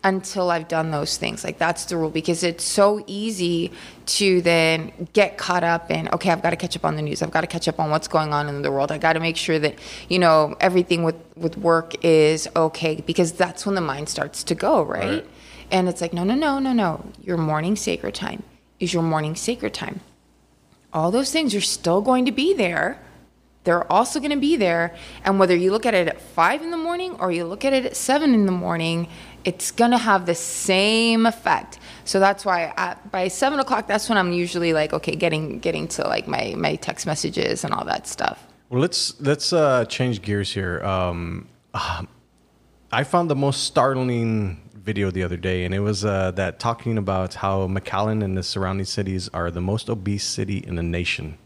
until 0.03 0.51
I've 0.51 0.67
done 0.67 0.91
those 0.91 1.17
things. 1.17 1.43
Like 1.43 1.57
that's 1.57 1.85
the 1.85 1.97
rule 1.97 2.09
because 2.09 2.43
it's 2.43 2.63
so 2.63 3.03
easy 3.07 3.71
to 4.05 4.41
then 4.41 5.07
get 5.13 5.37
caught 5.37 5.63
up 5.63 5.91
in 5.91 6.07
okay, 6.09 6.31
I've 6.31 6.41
got 6.41 6.51
to 6.51 6.55
catch 6.55 6.75
up 6.75 6.85
on 6.85 6.95
the 6.95 7.01
news. 7.01 7.21
I've 7.21 7.31
got 7.31 7.41
to 7.41 7.47
catch 7.47 7.67
up 7.67 7.79
on 7.79 7.89
what's 7.89 8.07
going 8.07 8.33
on 8.33 8.47
in 8.47 8.61
the 8.61 8.71
world. 8.71 8.91
I 8.91 8.97
got 8.97 9.13
to 9.13 9.19
make 9.19 9.37
sure 9.37 9.59
that, 9.59 9.75
you 10.09 10.19
know, 10.19 10.55
everything 10.59 11.03
with 11.03 11.15
with 11.35 11.57
work 11.57 11.93
is 12.03 12.47
okay 12.55 13.01
because 13.05 13.33
that's 13.33 13.65
when 13.65 13.75
the 13.75 13.81
mind 13.81 14.09
starts 14.09 14.43
to 14.45 14.55
go, 14.55 14.83
right? 14.83 15.05
Right. 15.05 15.29
And 15.69 15.89
it's 15.89 15.99
like, 15.99 16.13
no, 16.13 16.23
no, 16.23 16.35
no, 16.35 16.59
no, 16.59 16.71
no. 16.71 17.05
Your 17.21 17.37
morning 17.37 17.75
sacred 17.75 18.15
time 18.15 18.43
is 18.79 18.93
your 18.93 19.03
morning 19.03 19.35
sacred 19.35 19.73
time. 19.73 19.99
All 20.93 21.11
those 21.11 21.31
things 21.31 21.53
are 21.53 21.61
still 21.61 22.01
going 22.01 22.25
to 22.25 22.31
be 22.31 22.53
there. 22.53 22.99
They're 23.65 23.91
also 23.91 24.19
going 24.19 24.31
to 24.31 24.37
be 24.37 24.55
there. 24.55 24.95
And 25.25 25.39
whether 25.39 25.55
you 25.55 25.71
look 25.71 25.85
at 25.85 25.93
it 25.93 26.07
at 26.07 26.21
five 26.21 26.61
in 26.61 26.71
the 26.71 26.77
morning 26.77 27.17
or 27.19 27.33
you 27.33 27.43
look 27.43 27.65
at 27.65 27.73
it 27.73 27.85
at 27.85 27.97
seven 27.97 28.33
in 28.33 28.45
the 28.45 28.51
morning, 28.53 29.09
it's 29.47 29.71
going 29.71 29.91
to 29.91 29.97
have 29.97 30.25
the 30.25 30.35
same 30.35 31.25
effect. 31.25 31.79
So 32.05 32.19
that's 32.19 32.43
why 32.45 32.73
at, 32.77 33.11
by 33.11 33.27
seven 33.29 33.59
o'clock, 33.59 33.87
that's 33.87 34.09
when 34.09 34.17
I'm 34.17 34.31
usually 34.31 34.73
like, 34.73 34.93
okay, 34.93 35.15
getting 35.15 35.59
getting 35.59 35.87
to 35.95 36.01
like 36.07 36.27
my 36.27 36.53
my 36.57 36.75
text 36.75 37.05
messages 37.05 37.63
and 37.63 37.73
all 37.73 37.85
that 37.85 38.07
stuff. 38.07 38.37
Well, 38.69 38.81
let's 38.81 39.19
let's 39.21 39.53
uh, 39.53 39.85
change 39.85 40.21
gears 40.21 40.53
here. 40.53 40.83
Um, 40.83 41.47
uh, 41.73 42.03
I 42.91 43.03
found 43.03 43.29
the 43.29 43.35
most 43.35 43.63
startling 43.63 44.61
video 44.75 45.11
the 45.11 45.23
other 45.23 45.37
day, 45.37 45.65
and 45.65 45.73
it 45.73 45.79
was 45.79 46.05
uh, 46.05 46.31
that 46.31 46.59
talking 46.59 46.97
about 46.97 47.33
how 47.35 47.67
McAllen 47.67 48.23
and 48.23 48.37
the 48.37 48.43
surrounding 48.43 48.85
cities 48.85 49.29
are 49.33 49.49
the 49.51 49.61
most 49.61 49.89
obese 49.89 50.23
city 50.23 50.57
in 50.57 50.75
the 50.75 50.83
nation. 50.83 51.37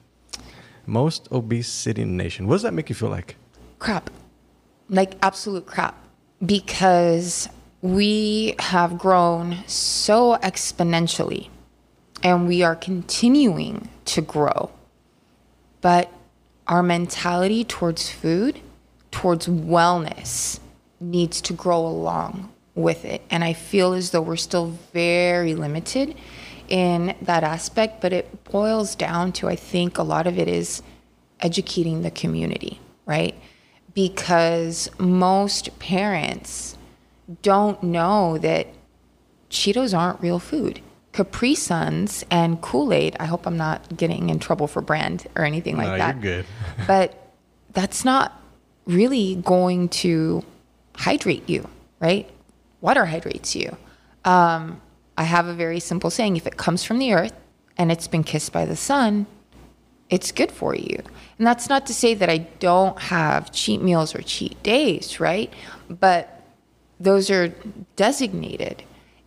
Most 0.85 1.27
obese 1.31 1.67
city 1.67 2.01
in 2.01 2.17
the 2.17 2.23
nation. 2.23 2.47
What 2.47 2.55
does 2.55 2.63
that 2.63 2.73
make 2.73 2.89
you 2.89 2.95
feel 2.95 3.09
like? 3.09 3.35
crap 3.81 4.11
like 4.89 5.15
absolute 5.23 5.65
crap 5.65 5.95
because 6.45 7.49
we 7.81 8.55
have 8.59 8.97
grown 8.97 9.57
so 9.67 10.37
exponentially 10.37 11.49
and 12.23 12.47
we 12.47 12.61
are 12.61 12.75
continuing 12.75 13.89
to 14.05 14.21
grow. 14.21 14.71
But 15.81 16.11
our 16.67 16.83
mentality 16.83 17.63
towards 17.63 18.09
food 18.09 18.59
towards 19.09 19.47
wellness 19.47 20.59
needs 20.99 21.41
to 21.41 21.53
grow 21.53 21.85
along 21.85 22.51
with 22.75 23.03
it. 23.03 23.21
And 23.29 23.43
i 23.43 23.51
feel 23.53 23.93
as 23.93 24.11
though 24.11 24.21
we're 24.21 24.37
still 24.37 24.77
very 24.93 25.55
limited 25.55 26.15
in 26.69 27.13
that 27.21 27.43
aspect 27.43 27.99
but 27.99 28.13
it 28.13 28.45
boils 28.45 28.95
down 28.95 29.33
to 29.33 29.49
i 29.49 29.57
think 29.57 29.97
a 29.97 30.03
lot 30.03 30.25
of 30.25 30.39
it 30.39 30.47
is 30.47 30.81
educating 31.41 32.01
the 32.01 32.11
community 32.11 32.79
right? 33.05 33.35
Because 33.93 34.89
most 34.97 35.77
parents 35.79 36.77
don't 37.41 37.81
know 37.84 38.38
that 38.39 38.67
Cheetos 39.49 39.97
aren't 39.97 40.21
real 40.21 40.39
food. 40.39 40.81
Capri 41.13 41.55
Suns 41.55 42.23
and 42.31 42.62
Kool 42.62 42.93
Aid, 42.93 43.17
I 43.19 43.25
hope 43.25 43.45
I'm 43.45 43.57
not 43.57 43.97
getting 43.97 44.29
in 44.29 44.39
trouble 44.39 44.67
for 44.67 44.81
brand 44.81 45.27
or 45.36 45.43
anything 45.43 45.75
like 45.75 45.88
No, 45.88 45.97
that. 45.97 46.15
you're 46.15 46.21
good. 46.21 46.45
but 46.88 47.34
that's 47.73 48.05
not 48.05 48.41
really 48.86 49.36
going 49.36 49.89
to 49.89 50.43
hydrate 50.95 51.47
you, 51.49 51.67
right? 51.99 52.29
Water 52.79 53.05
hydrates 53.05 53.55
you. 53.55 53.75
Um, 54.23 54.81
I 55.17 55.23
have 55.23 55.47
a 55.47 55.53
very 55.53 55.79
simple 55.81 56.10
saying 56.10 56.38
if 56.38 56.47
it 56.47 56.55
comes 56.57 56.84
from 56.84 56.99
the 56.99 57.13
earth 57.13 57.34
and 57.77 57.91
it's 57.91 58.07
been 58.07 58.23
kissed 58.23 58.53
by 58.53 58.65
the 58.65 58.75
sun, 58.77 59.25
it's 60.10 60.31
good 60.31 60.51
for 60.51 60.75
you. 60.75 60.97
And 61.38 61.45
that's 61.47 61.67
not 61.69 61.86
to 61.88 61.93
say 61.93 62.13
that 62.13 62.29
I 62.29 62.39
don't 62.60 62.97
have 62.99 63.51
cheat 63.51 63.81
meals 63.81 64.15
or 64.15 64.21
cheat 64.21 64.62
days, 64.63 65.19
right? 65.19 65.51
But 65.89 66.40
those 67.03 67.29
are 67.29 67.49
designated. 67.95 68.83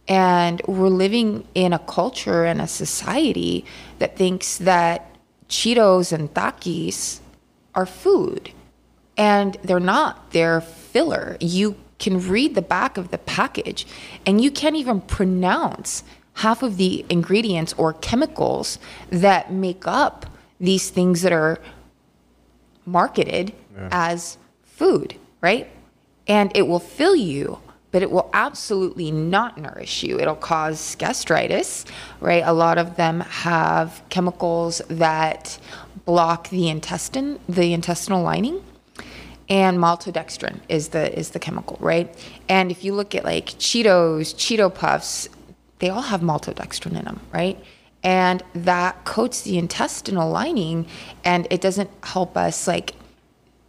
And 0.06 0.60
we're 0.66 0.88
living 0.88 1.46
in 1.54 1.72
a 1.72 1.78
culture 1.78 2.44
and 2.44 2.60
a 2.60 2.66
society 2.66 3.64
that 3.98 4.16
thinks 4.16 4.58
that 4.58 5.16
Cheetos 5.48 6.12
and 6.12 6.32
Takis 6.34 7.20
are 7.74 7.86
food. 7.86 8.50
And 9.16 9.56
they're 9.62 9.80
not, 9.80 10.32
they're 10.32 10.60
filler. 10.60 11.36
You 11.40 11.76
can 11.98 12.20
read 12.28 12.54
the 12.54 12.62
back 12.62 12.96
of 12.96 13.10
the 13.10 13.18
package 13.18 13.86
and 14.26 14.40
you 14.40 14.50
can't 14.50 14.76
even 14.76 15.00
pronounce 15.00 16.04
half 16.34 16.62
of 16.62 16.76
the 16.76 17.06
ingredients 17.08 17.72
or 17.78 17.92
chemicals 17.94 18.78
that 19.10 19.52
make 19.52 19.86
up 19.86 20.26
these 20.60 20.90
things 20.90 21.22
that 21.22 21.32
are 21.32 21.60
marketed 22.84 23.52
as 23.90 24.36
food, 24.62 25.14
right? 25.40 25.68
And 26.26 26.50
it 26.56 26.62
will 26.62 26.80
fill 26.80 27.16
you, 27.16 27.58
but 27.94 28.02
it 28.02 28.10
will 28.10 28.28
absolutely 28.32 29.12
not 29.12 29.56
nourish 29.56 30.02
you. 30.02 30.18
It'll 30.18 30.34
cause 30.34 30.96
gastritis, 30.96 31.84
right? 32.18 32.42
A 32.44 32.52
lot 32.52 32.76
of 32.76 32.96
them 32.96 33.20
have 33.20 34.02
chemicals 34.08 34.82
that 34.88 35.56
block 36.04 36.48
the 36.48 36.68
intestine, 36.68 37.38
the 37.48 37.72
intestinal 37.72 38.24
lining. 38.24 38.64
And 39.48 39.78
maltodextrin 39.78 40.58
is 40.68 40.88
the 40.88 41.16
is 41.16 41.30
the 41.30 41.38
chemical, 41.38 41.76
right? 41.78 42.12
And 42.48 42.72
if 42.72 42.82
you 42.82 42.94
look 42.94 43.14
at 43.14 43.24
like 43.24 43.46
Cheetos, 43.46 44.34
Cheeto 44.34 44.74
Puffs, 44.74 45.28
they 45.78 45.88
all 45.88 46.02
have 46.02 46.20
maltodextrin 46.20 46.98
in 46.98 47.04
them, 47.04 47.20
right? 47.32 47.56
And 48.02 48.42
that 48.56 49.04
coats 49.04 49.42
the 49.42 49.56
intestinal 49.56 50.32
lining 50.32 50.88
and 51.22 51.46
it 51.48 51.60
doesn't 51.60 51.90
help 52.02 52.36
us 52.36 52.66
like 52.66 52.94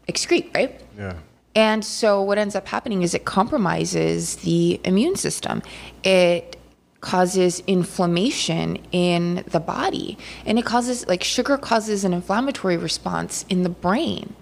excrete, 0.09 0.51
right? 0.55 0.81
Yeah. 0.97 1.13
And 1.55 1.83
so 1.85 2.21
what 2.21 2.37
ends 2.37 2.55
up 2.55 2.67
happening 2.67 3.01
is 3.01 3.13
it 3.13 3.25
compromises 3.25 4.37
the 4.37 4.79
immune 4.83 5.15
system. 5.15 5.61
It 6.03 6.57
causes 6.99 7.61
inflammation 7.67 8.77
in 8.91 9.43
the 9.47 9.59
body. 9.59 10.17
And 10.45 10.59
it 10.59 10.65
causes 10.65 11.07
like 11.07 11.23
sugar 11.23 11.57
causes 11.57 12.03
an 12.03 12.13
inflammatory 12.13 12.77
response 12.77 13.45
in 13.49 13.63
the 13.63 13.69
brain 13.69 14.35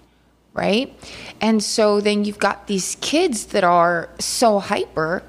right? 0.54 0.96
And 1.40 1.62
so 1.62 2.00
then 2.00 2.24
you've 2.24 2.38
got 2.38 2.68
these 2.68 2.96
kids 3.00 3.46
that 3.46 3.64
are 3.64 4.08
so 4.18 4.60
hyper 4.60 5.22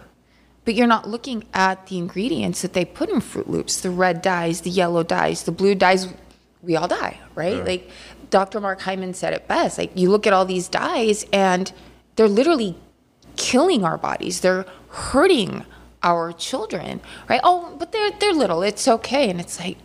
but 0.64 0.74
you're 0.74 0.88
not 0.88 1.08
looking 1.08 1.44
at 1.54 1.86
the 1.88 1.98
ingredients 2.00 2.64
that 2.64 2.74
they 2.74 2.86
put 2.86 3.08
in 3.10 3.20
Froot 3.20 3.48
Loops 3.48 3.82
the 3.82 3.90
red 3.90 4.22
dyes 4.22 4.62
the 4.62 4.70
yellow 4.70 5.04
dyes 5.04 5.44
the 5.44 5.52
blue 5.52 5.76
dyes 5.76 6.08
we 6.62 6.76
all 6.76 6.88
die 6.88 7.20
right? 7.36 7.66
Like 7.66 7.90
dr 8.30 8.60
mark 8.60 8.82
hyman 8.82 9.14
said 9.14 9.34
it 9.34 9.48
best 9.48 9.78
like 9.78 9.92
you 9.96 10.10
look 10.10 10.26
at 10.26 10.34
all 10.34 10.46
these 10.46 10.68
dyes 10.68 11.26
and 11.32 11.72
they're 12.16 12.28
literally 12.28 12.78
killing 13.36 13.84
our 13.84 13.98
bodies 13.98 14.42
they're 14.42 14.66
hurting 14.90 15.66
our 16.04 16.32
children 16.32 17.02
right 17.28 17.42
oh 17.44 17.76
but 17.78 17.92
they're 17.92 18.12
they're 18.20 18.34
little 18.34 18.62
it's 18.62 18.88
okay 18.88 19.30
and 19.30 19.40
it's 19.40 19.60
like 19.60 19.78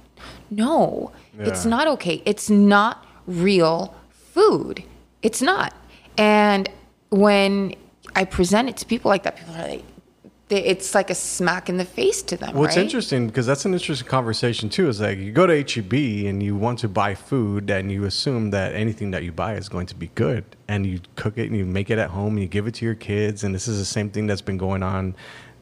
no, 0.50 1.12
it's 1.38 1.64
not 1.64 1.86
okay. 1.86 2.22
It's 2.24 2.50
not 2.50 3.06
real 3.26 3.94
food. 4.10 4.82
It's 5.22 5.40
not. 5.40 5.74
And 6.18 6.68
when 7.10 7.74
I 8.14 8.24
present 8.24 8.68
it 8.68 8.76
to 8.78 8.86
people 8.86 9.08
like 9.08 9.22
that, 9.22 9.36
people 9.36 9.54
are 9.54 9.68
like, 9.68 9.84
it's 10.50 10.94
like 10.94 11.10
a 11.10 11.14
smack 11.14 11.68
in 11.68 11.76
the 11.76 11.84
face 11.84 12.22
to 12.22 12.36
them. 12.36 12.54
What's 12.54 12.76
right? 12.76 12.82
interesting 12.82 13.26
because 13.26 13.46
that's 13.46 13.64
an 13.64 13.72
interesting 13.72 14.08
conversation 14.08 14.68
too. 14.68 14.88
Is 14.88 15.00
like 15.00 15.18
you 15.18 15.32
go 15.32 15.46
to 15.46 15.62
HEB 15.62 15.92
and 16.26 16.42
you 16.42 16.56
want 16.56 16.78
to 16.80 16.88
buy 16.88 17.14
food 17.14 17.70
and 17.70 17.90
you 17.90 18.04
assume 18.04 18.50
that 18.50 18.74
anything 18.74 19.10
that 19.12 19.22
you 19.22 19.32
buy 19.32 19.54
is 19.54 19.68
going 19.68 19.86
to 19.86 19.94
be 19.94 20.08
good 20.14 20.44
and 20.68 20.86
you 20.86 21.00
cook 21.16 21.38
it 21.38 21.46
and 21.46 21.56
you 21.56 21.64
make 21.64 21.90
it 21.90 21.98
at 21.98 22.10
home 22.10 22.34
and 22.34 22.40
you 22.40 22.48
give 22.48 22.66
it 22.66 22.74
to 22.74 22.84
your 22.84 22.94
kids 22.94 23.44
and 23.44 23.54
this 23.54 23.68
is 23.68 23.78
the 23.78 23.84
same 23.84 24.10
thing 24.10 24.26
that's 24.26 24.42
been 24.42 24.58
going 24.58 24.82
on 24.82 25.14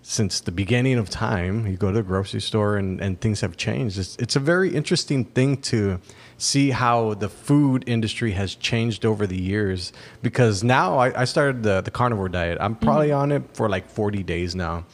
since 0.02 0.40
the 0.40 0.52
beginning 0.52 0.98
of 0.98 1.10
time. 1.10 1.66
You 1.66 1.76
go 1.76 1.88
to 1.88 1.98
the 1.98 2.02
grocery 2.02 2.40
store 2.40 2.76
and, 2.76 3.00
and 3.00 3.20
things 3.20 3.40
have 3.42 3.56
changed. 3.56 3.98
It's, 3.98 4.16
it's 4.16 4.36
a 4.36 4.40
very 4.40 4.74
interesting 4.74 5.24
thing 5.24 5.58
to 5.62 6.00
see 6.38 6.70
how 6.70 7.14
the 7.14 7.28
food 7.28 7.84
industry 7.86 8.32
has 8.32 8.54
changed 8.54 9.04
over 9.04 9.26
the 9.26 9.38
years 9.38 9.92
because 10.22 10.64
now 10.64 10.96
I, 10.96 11.22
I 11.22 11.24
started 11.24 11.62
the, 11.62 11.82
the 11.82 11.90
carnivore 11.90 12.28
diet. 12.28 12.58
I'm 12.60 12.76
probably 12.76 13.08
mm-hmm. 13.08 13.20
on 13.20 13.32
it 13.32 13.42
for 13.52 13.68
like 13.68 13.90
40 13.90 14.22
days 14.22 14.54
now 14.54 14.86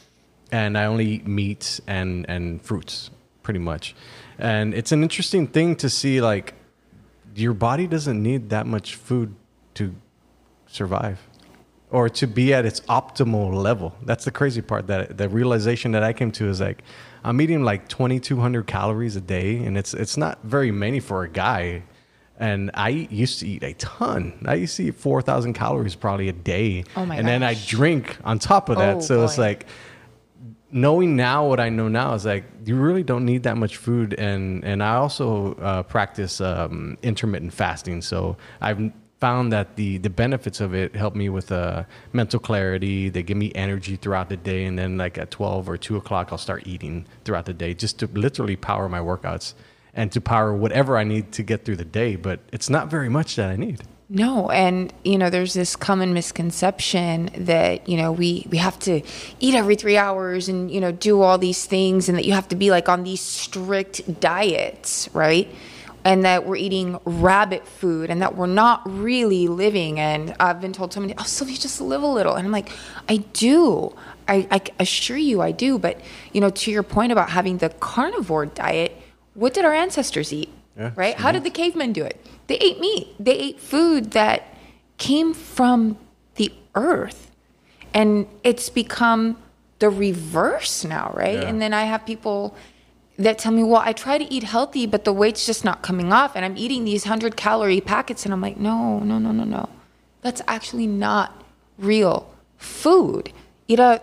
and 0.55 0.79
I 0.79 0.85
only 0.85 1.07
eat 1.07 1.27
meat 1.27 1.81
and 1.87 2.27
and 2.29 2.63
fruits 2.63 3.11
pretty 3.43 3.61
much. 3.61 3.95
And 4.39 4.75
it's 4.75 4.93
an 4.93 5.03
interesting 5.03 5.47
thing 5.47 5.77
to 5.77 5.91
see 5.91 6.21
like 6.21 6.55
your 7.35 7.55
body 7.55 7.87
doesn't 7.87 8.23
need 8.23 8.51
that 8.51 8.67
much 8.67 8.95
food 8.95 9.35
to 9.75 9.95
survive 10.67 11.19
or 11.91 12.09
to 12.09 12.27
be 12.27 12.55
at 12.55 12.65
its 12.65 12.81
optimal 12.83 13.53
level. 13.53 13.95
That's 14.03 14.25
the 14.25 14.31
crazy 14.31 14.63
part 14.63 14.87
that 14.87 15.19
the 15.19 15.29
realization 15.29 15.93
that 15.93 16.03
I 16.03 16.13
came 16.13 16.31
to 16.33 16.49
is 16.49 16.61
like 16.61 16.83
I'm 17.25 17.41
eating 17.41 17.63
like 17.65 17.89
2200 17.89 18.67
calories 18.67 19.17
a 19.17 19.21
day 19.21 19.57
and 19.57 19.79
it's 19.79 19.95
it's 19.95 20.17
not 20.17 20.39
very 20.45 20.71
many 20.71 21.01
for 21.01 21.25
a 21.25 21.29
guy. 21.29 21.83
And 22.37 22.71
I 22.75 22.89
used 22.89 23.39
to 23.41 23.49
eat 23.49 23.63
a 23.63 23.75
ton. 23.75 24.45
I 24.45 24.55
used 24.55 24.77
to 24.79 24.85
eat 24.85 24.97
4,000 24.97 25.53
calories 25.53 25.95
probably 25.95 26.29
a 26.29 26.33
day. 26.33 26.85
Oh 26.97 27.07
my 27.07 27.17
And 27.17 27.29
then 27.29 27.45
I 27.45 27.55
drink 27.55 28.19
on 28.25 28.41
top 28.41 28.69
of 28.69 28.79
that. 28.79 28.97
Oh, 28.97 29.01
so 29.01 29.25
it's 29.25 29.39
like 29.39 29.67
knowing 30.75 31.15
now 31.15 31.47
what 31.47 31.61
I 31.61 31.69
know 31.69 31.87
now 31.87 32.15
is 32.15 32.27
like 32.27 32.45
you 32.67 32.75
really 32.75 33.05
don't 33.05 33.25
need 33.25 33.45
that 33.45 33.57
much 33.57 33.77
food, 33.77 34.15
and 34.15 34.65
and 34.65 34.83
I 34.83 34.97
also 34.97 35.55
uh, 35.55 35.83
practice 35.85 36.41
um, 36.41 36.99
intermittent 37.03 37.55
fasting. 37.55 38.03
So 38.03 38.37
I've 38.61 38.93
found 39.21 39.53
that 39.53 39.77
the 39.77 39.99
the 39.99 40.11
benefits 40.11 40.61
of 40.61 40.75
it 40.75 40.95
help 40.95 41.15
me 41.15 41.29
with 41.29 41.51
uh, 41.53 41.85
mental 42.13 42.41
clarity. 42.41 43.09
They 43.09 43.23
give 43.23 43.37
me 43.37 43.53
energy 43.55 43.97
throughout 43.97 44.29
the 44.29 44.37
day, 44.37 44.65
and 44.65 44.79
then 44.79 44.99
like 44.99 45.19
at 45.19 45.31
twelve 45.31 45.69
or 45.69 45.77
two 45.77 45.97
o'clock, 45.97 46.29
I'll 46.31 46.39
start 46.39 46.67
eating 46.67 47.07
throughout 47.25 47.47
the 47.47 47.55
day 47.55 47.75
just 47.75 47.99
to 48.01 48.07
literally 48.07 48.57
power 48.57 48.89
my 48.89 49.01
workouts 49.01 49.55
and 49.95 50.11
to 50.13 50.21
power 50.21 50.55
whatever 50.55 50.99
I 50.99 51.05
need 51.05 51.33
to 51.33 51.43
get 51.43 51.65
through 51.65 51.77
the 51.77 51.85
day. 51.85 52.17
But 52.17 52.41
it's 52.53 52.69
not 52.69 52.89
very 52.89 53.09
much 53.09 53.37
that 53.37 53.51
I 53.51 53.57
need. 53.57 53.83
No, 54.11 54.51
and 54.51 54.93
you 55.03 55.17
know, 55.17 55.31
there's 55.31 55.55
this 55.55 55.77
common 55.77 56.13
misconception 56.13 57.31
that 57.37 57.89
you 57.89 57.97
know 57.97 58.13
we 58.13 58.47
we 58.51 58.59
have 58.59 58.79
to 58.81 59.01
eat 59.41 59.55
every 59.55 59.77
three 59.77 59.97
hours 59.97 60.49
and 60.49 60.71
you 60.71 60.81
know 60.81 60.93
do 60.93 61.23
all 61.23 61.39
these 61.39 61.65
things, 61.65 62.09
and 62.09 62.19
that 62.19 62.25
you 62.25 62.33
have 62.33 62.49
to 62.49 62.57
be 62.57 62.71
like 62.71 62.89
on 62.89 63.05
these 63.05 63.23
strict 63.23 64.21
diets, 64.21 65.09
right? 65.15 65.49
And 66.05 66.25
that 66.27 66.45
we're 66.45 66.57
eating 66.57 66.99
rabbit 67.05 67.67
food, 67.67 68.11
and 68.11 68.21
that 68.21 68.37
we're 68.37 68.47
not 68.47 68.83
really 68.85 69.49
living. 69.49 69.99
And 69.99 70.37
I've 70.39 70.61
been 70.61 70.75
told 70.75 70.93
so 70.93 71.01
many, 71.01 71.15
oh, 71.17 71.23
Sylvia, 71.25 71.57
just 71.57 71.81
live 71.81 72.03
a 72.03 72.07
little, 72.07 72.35
and 72.35 72.47
I'm 72.47 72.53
like, 72.53 72.71
I 73.09 73.17
do. 73.17 73.97
I, 74.29 74.47
I 74.51 74.61
assure 74.79 75.17
you, 75.17 75.41
I 75.41 75.51
do. 75.51 75.79
But 75.79 76.01
you 76.33 76.41
know, 76.43 76.51
to 76.51 76.71
your 76.71 76.83
point 76.83 77.11
about 77.11 77.31
having 77.31 77.59
the 77.59 77.71
carnivore 77.71 78.47
diet, 78.47 79.01
what 79.33 79.55
did 79.55 79.65
our 79.65 79.73
ancestors 79.73 80.33
eat? 80.33 80.51
Yeah, 80.77 80.91
right? 80.95 81.15
How 81.15 81.33
did 81.33 81.45
the 81.45 81.51
cavemen 81.51 81.93
do 81.93 82.05
it? 82.05 82.25
They 82.49 82.57
ate 82.59 82.81
meat. 82.81 83.15
They 83.19 83.37
ate 83.39 83.61
food 83.61 84.11
that 84.11 84.55
came 84.99 85.33
from 85.35 85.97
the 86.35 86.53
earth. 86.75 87.31
And 87.93 88.27
it's 88.43 88.69
become 88.69 89.39
the 89.79 89.89
reverse 89.89 90.85
now, 90.85 91.13
right? 91.15 91.35
Yeah. 91.35 91.49
And 91.49 91.63
then 91.63 91.73
I 91.73 91.85
have 91.85 92.05
people 92.05 92.57
that 93.17 93.39
tell 93.39 93.53
me, 93.53 93.63
well, 93.63 93.83
I 93.85 93.93
try 93.93 94.19
to 94.19 94.25
eat 94.33 94.43
healthy, 94.43 94.87
but 94.87 95.05
the 95.05 95.13
weight's 95.13 95.47
just 95.47 95.65
not 95.65 95.83
coming 95.83 96.13
off. 96.13 96.35
And 96.35 96.45
I'm 96.45 96.57
eating 96.57 96.85
these 96.85 97.05
100 97.05 97.37
calorie 97.37 97.81
packets. 97.81 98.25
And 98.25 98.35
I'm 98.35 98.41
like, 98.41 98.57
no, 98.57 98.99
no, 99.01 99.19
no, 99.19 99.31
no, 99.31 99.45
no. 99.45 99.69
That's 100.23 100.43
actually 100.49 100.87
not 100.87 101.43
real 101.79 102.33
food. 102.57 103.33
Eat 103.69 103.79
a, 103.79 104.03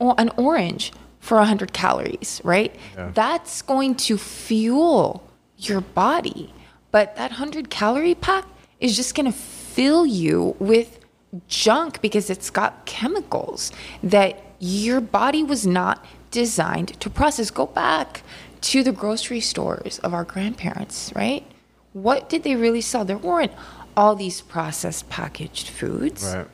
an 0.00 0.30
orange 0.36 0.92
for 1.20 1.36
100 1.38 1.72
calories, 1.72 2.40
right? 2.42 2.74
Yeah. 2.96 3.10
That's 3.14 3.62
going 3.62 3.94
to 3.96 4.18
fuel 4.18 5.28
your 5.56 5.80
body. 5.80 6.52
But 6.90 7.16
that 7.16 7.32
100 7.32 7.70
calorie 7.70 8.14
pack 8.14 8.44
is 8.80 8.96
just 8.96 9.14
going 9.14 9.30
to 9.30 9.38
fill 9.38 10.06
you 10.06 10.56
with 10.58 10.98
junk 11.46 12.00
because 12.00 12.30
it's 12.30 12.50
got 12.50 12.86
chemicals 12.86 13.70
that 14.02 14.42
your 14.58 15.00
body 15.00 15.42
was 15.42 15.66
not 15.66 16.04
designed 16.30 16.98
to 17.00 17.10
process. 17.10 17.50
Go 17.50 17.66
back 17.66 18.22
to 18.62 18.82
the 18.82 18.92
grocery 18.92 19.40
stores 19.40 19.98
of 20.00 20.12
our 20.12 20.24
grandparents, 20.24 21.12
right? 21.14 21.44
What 21.92 22.28
did 22.28 22.42
they 22.42 22.56
really 22.56 22.80
sell? 22.80 23.04
There 23.04 23.18
weren't 23.18 23.52
all 23.96 24.14
these 24.14 24.40
processed 24.40 25.08
packaged 25.08 25.68
foods 25.68 26.24
Right. 26.34 26.46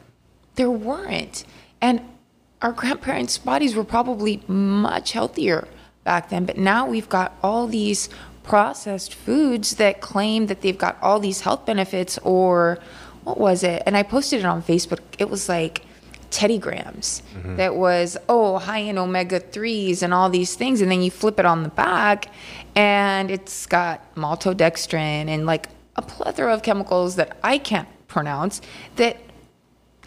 there 0.55 0.71
weren't. 0.71 1.45
And 1.81 2.01
our 2.63 2.73
grandparents' 2.73 3.37
bodies 3.39 3.75
were 3.75 3.85
probably 3.85 4.43
much 4.49 5.13
healthier 5.13 5.69
back 6.05 6.31
then. 6.31 6.45
But 6.47 6.57
now 6.57 6.87
we've 6.87 7.09
got 7.09 7.37
all 7.43 7.67
these 7.67 8.09
processed 8.43 9.15
foods 9.15 9.77
that 9.77 10.01
claim 10.01 10.47
that 10.47 10.61
they've 10.61 10.79
got 10.79 10.97
all 11.03 11.19
these 11.19 11.41
health 11.43 11.67
benefits, 11.67 12.19
or 12.23 12.79
what 13.25 13.39
was 13.39 13.63
it? 13.63 13.83
And 13.87 13.97
I 13.97 14.03
posted 14.03 14.41
it 14.41 14.45
on 14.47 14.63
Facebook. 14.63 15.01
It 15.19 15.29
was 15.31 15.49
like 15.49 15.84
Teddy 16.35 16.59
Grahams 16.59 17.23
mm-hmm. 17.33 17.55
that 17.57 17.77
was, 17.77 18.17
oh, 18.29 18.59
high 18.59 18.79
in 18.79 18.99
omega 18.99 19.39
3s 19.39 20.03
and 20.03 20.13
all 20.13 20.29
these 20.29 20.57
things. 20.57 20.81
And 20.81 20.91
then 20.91 21.01
you 21.01 21.11
flip 21.13 21.39
it 21.39 21.47
on 21.47 21.63
the 21.63 21.69
back, 21.69 22.27
and 22.75 23.31
it's 23.31 23.67
got 23.67 24.13
maltodextrin 24.17 25.29
and 25.29 25.47
like 25.47 25.69
a 25.95 26.03
plethora 26.03 26.53
of 26.53 26.65
chemicals 26.65 27.15
that 27.15 27.39
I 27.45 27.59
can't 27.59 27.87
pronounce 28.09 28.61
that 28.97 29.17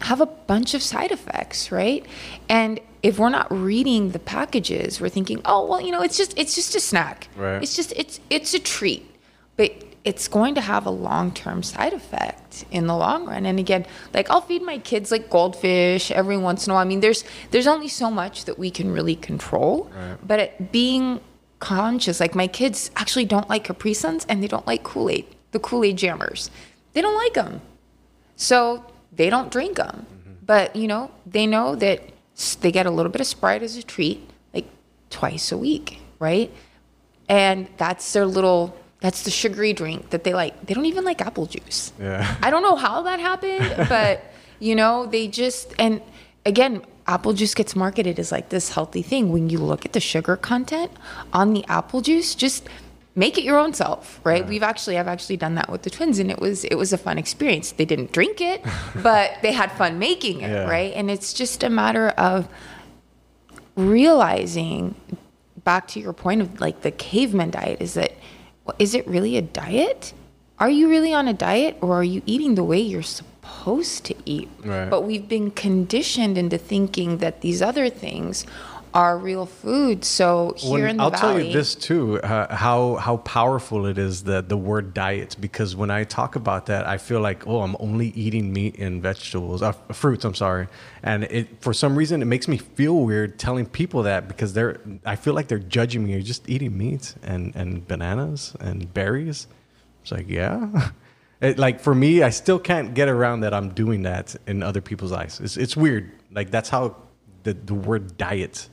have 0.00 0.20
a 0.20 0.26
bunch 0.26 0.74
of 0.74 0.82
side 0.82 1.12
effects, 1.12 1.72
right? 1.72 2.04
And 2.50 2.78
if 3.02 3.18
we're 3.18 3.30
not 3.30 3.50
reading 3.50 4.10
the 4.10 4.18
packages, 4.18 5.00
we're 5.00 5.08
thinking, 5.08 5.40
oh 5.46 5.66
well, 5.66 5.80
you 5.80 5.90
know, 5.90 6.02
it's 6.02 6.18
just 6.18 6.38
it's 6.38 6.54
just 6.54 6.74
a 6.74 6.80
snack. 6.80 7.28
Right. 7.36 7.62
It's 7.62 7.74
just 7.74 7.94
it's 7.96 8.20
it's 8.28 8.52
a 8.52 8.58
treat. 8.58 9.10
But 9.56 9.82
it's 10.04 10.28
going 10.28 10.54
to 10.54 10.60
have 10.60 10.86
a 10.86 10.90
long-term 10.90 11.62
side 11.62 11.92
effect 11.92 12.64
in 12.70 12.86
the 12.86 12.96
long 12.96 13.26
run. 13.26 13.46
And 13.46 13.58
again, 13.58 13.86
like 14.14 14.30
I'll 14.30 14.40
feed 14.40 14.62
my 14.62 14.78
kids 14.78 15.10
like 15.10 15.28
goldfish 15.28 16.10
every 16.10 16.36
once 16.36 16.66
in 16.66 16.70
a 16.70 16.74
while. 16.74 16.82
I 16.82 16.86
mean, 16.86 17.00
there's 17.00 17.24
there's 17.50 17.66
only 17.66 17.88
so 17.88 18.10
much 18.10 18.44
that 18.46 18.58
we 18.58 18.70
can 18.70 18.90
really 18.90 19.16
control. 19.16 19.90
But 20.24 20.40
it, 20.40 20.72
being 20.72 21.20
conscious, 21.58 22.20
like 22.20 22.34
my 22.34 22.46
kids 22.46 22.90
actually 22.96 23.24
don't 23.24 23.48
like 23.48 23.64
Capri 23.64 23.94
Suns 23.94 24.24
and 24.28 24.42
they 24.42 24.48
don't 24.48 24.66
like 24.66 24.82
Kool-Aid, 24.82 25.26
the 25.50 25.58
Kool-Aid 25.58 25.98
jammers. 25.98 26.50
They 26.92 27.00
don't 27.00 27.16
like 27.16 27.34
them. 27.34 27.60
So 28.36 28.84
they 29.12 29.28
don't 29.30 29.50
drink 29.50 29.76
them. 29.76 30.06
Mm-hmm. 30.06 30.32
But, 30.46 30.76
you 30.76 30.88
know, 30.88 31.10
they 31.26 31.46
know 31.46 31.74
that 31.74 32.02
they 32.60 32.70
get 32.70 32.86
a 32.86 32.90
little 32.90 33.10
bit 33.10 33.20
of 33.20 33.26
Sprite 33.26 33.62
as 33.62 33.76
a 33.76 33.82
treat, 33.82 34.30
like 34.54 34.66
twice 35.10 35.50
a 35.52 35.58
week, 35.58 36.00
right? 36.18 36.52
And 37.28 37.68
that's 37.76 38.12
their 38.12 38.24
little, 38.24 38.76
that's 39.00 39.22
the 39.22 39.30
sugary 39.30 39.72
drink 39.72 40.10
that 40.10 40.24
they 40.24 40.34
like. 40.34 40.66
They 40.66 40.74
don't 40.74 40.86
even 40.86 41.04
like 41.04 41.20
apple 41.20 41.46
juice. 41.46 41.92
Yeah. 42.00 42.36
I 42.42 42.50
don't 42.50 42.62
know 42.62 42.76
how 42.76 43.02
that 43.02 43.20
happened, 43.20 43.74
but, 43.88 44.24
you 44.58 44.74
know, 44.74 45.06
they 45.06 45.28
just, 45.28 45.72
and 45.78 46.00
again, 46.44 46.82
apple 47.06 47.32
juice 47.32 47.54
gets 47.54 47.76
marketed 47.76 48.18
as 48.18 48.32
like 48.32 48.48
this 48.48 48.70
healthy 48.72 49.02
thing. 49.02 49.30
When 49.32 49.50
you 49.50 49.58
look 49.58 49.84
at 49.84 49.92
the 49.92 50.00
sugar 50.00 50.36
content 50.36 50.90
on 51.32 51.52
the 51.54 51.64
apple 51.68 52.00
juice, 52.00 52.34
just 52.34 52.68
make 53.14 53.38
it 53.38 53.44
your 53.44 53.58
own 53.58 53.72
self, 53.72 54.20
right? 54.24 54.46
We've 54.46 54.62
actually, 54.62 54.98
I've 54.98 55.08
actually 55.08 55.36
done 55.36 55.54
that 55.56 55.70
with 55.70 55.82
the 55.82 55.90
twins, 55.90 56.18
and 56.18 56.30
it 56.30 56.38
was 56.38 56.64
it 56.64 56.74
was 56.76 56.92
a 56.92 56.98
fun 56.98 57.18
experience. 57.18 57.72
They 57.72 57.84
didn't 57.84 58.12
drink 58.12 58.40
it, 58.40 58.64
but 59.02 59.32
they 59.42 59.52
had 59.52 59.72
fun 59.72 59.98
making 59.98 60.40
it, 60.42 60.50
Yeah. 60.50 60.68
right? 60.68 60.92
And 60.94 61.10
it's 61.10 61.32
just 61.32 61.62
a 61.62 61.70
matter 61.70 62.10
of 62.10 62.48
realizing 63.76 64.94
back 65.64 65.86
to 65.88 66.00
your 66.00 66.12
point 66.12 66.40
of 66.40 66.60
like 66.60 66.82
the 66.82 66.90
caveman 66.90 67.50
diet 67.50 67.80
is 67.80 67.94
that 67.94 68.12
well, 68.68 68.76
is 68.78 68.94
it 68.94 69.06
really 69.08 69.36
a 69.36 69.42
diet 69.42 70.12
are 70.60 70.68
you 70.70 70.88
really 70.90 71.14
on 71.14 71.26
a 71.28 71.32
diet 71.32 71.76
or 71.80 71.94
are 71.94 72.04
you 72.04 72.20
eating 72.26 72.54
the 72.54 72.64
way 72.64 72.78
you're 72.80 73.02
supposed 73.02 74.04
to 74.04 74.14
eat 74.26 74.48
Right. 74.64 74.90
but 74.90 75.02
we've 75.02 75.26
been 75.28 75.50
conditioned 75.50 76.36
into 76.36 76.58
thinking 76.58 77.18
that 77.18 77.40
these 77.40 77.62
other 77.62 77.88
things 77.88 78.44
are 78.94 79.18
real 79.18 79.46
food. 79.46 80.04
So 80.04 80.54
here 80.56 80.72
When- 80.72 80.90
in 80.90 80.96
the 80.96 81.02
world. 81.04 81.14
I'll 81.14 81.20
valley, 81.20 81.42
tell 81.42 81.46
you 81.48 81.52
this 81.52 81.74
too, 81.74 82.20
uh, 82.20 82.54
how 82.54 82.96
how 82.96 83.18
powerful 83.18 83.86
it 83.86 83.98
is 83.98 84.24
that 84.24 84.48
the 84.48 84.56
word 84.56 84.94
diet. 84.94 85.36
Because 85.40 85.76
when 85.76 85.90
I 85.90 86.04
talk 86.04 86.36
about 86.36 86.66
that, 86.66 86.86
I 86.86 86.98
feel 86.98 87.20
like 87.20 87.46
oh, 87.46 87.60
I'm 87.62 87.76
only 87.80 88.08
eating 88.08 88.52
meat 88.52 88.78
and 88.78 89.02
vegetables, 89.02 89.62
uh, 89.62 89.72
fruits. 89.92 90.24
I'm 90.24 90.34
sorry, 90.34 90.68
and 91.02 91.24
it 91.24 91.60
for 91.60 91.72
some 91.72 91.96
reason 91.96 92.22
it 92.22 92.26
makes 92.26 92.48
me 92.48 92.58
feel 92.58 92.96
weird 93.00 93.38
telling 93.38 93.66
people 93.66 94.02
that 94.04 94.28
because 94.28 94.52
they're 94.52 94.80
I 95.04 95.16
feel 95.16 95.34
like 95.34 95.48
they're 95.48 95.58
judging 95.58 96.04
me. 96.04 96.12
You're 96.12 96.22
just 96.22 96.48
eating 96.48 96.76
meat 96.76 97.14
and 97.22 97.54
and 97.56 97.86
bananas 97.86 98.54
and 98.60 98.92
berries. 98.94 99.46
It's 100.02 100.12
like 100.12 100.28
yeah. 100.28 100.90
It, 101.40 101.56
like 101.56 101.78
for 101.78 101.94
me, 101.94 102.24
I 102.24 102.30
still 102.30 102.58
can't 102.58 102.94
get 102.94 103.08
around 103.08 103.42
that 103.42 103.54
I'm 103.54 103.68
doing 103.68 104.02
that 104.02 104.34
in 104.48 104.60
other 104.60 104.80
people's 104.80 105.12
eyes. 105.12 105.38
It's 105.40 105.56
it's 105.56 105.76
weird. 105.76 106.10
Like 106.32 106.50
that's 106.50 106.68
how 106.68 106.96
the 107.44 107.54
the 107.54 107.74
word 107.74 108.16
diet 108.16 108.68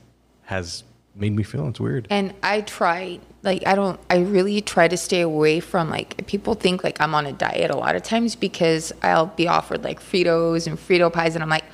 has 0.46 0.84
made 1.14 1.34
me 1.34 1.42
feel. 1.42 1.68
It's 1.68 1.80
weird. 1.80 2.06
And 2.10 2.34
I 2.42 2.60
try, 2.60 3.20
like, 3.42 3.66
I 3.66 3.74
don't, 3.74 3.98
I 4.10 4.18
really 4.18 4.60
try 4.60 4.86
to 4.86 4.96
stay 4.96 5.20
away 5.20 5.60
from, 5.60 5.90
like, 5.90 6.26
people 6.26 6.54
think, 6.54 6.84
like, 6.84 7.00
I'm 7.00 7.14
on 7.14 7.26
a 7.26 7.32
diet 7.32 7.70
a 7.70 7.76
lot 7.76 7.96
of 7.96 8.02
times 8.02 8.36
because 8.36 8.92
I'll 9.02 9.26
be 9.26 9.48
offered, 9.48 9.82
like, 9.82 10.00
Fritos 10.00 10.66
and 10.66 10.78
Frito 10.78 11.12
pies, 11.12 11.34
and 11.34 11.42
I'm 11.42 11.48
like, 11.48 11.64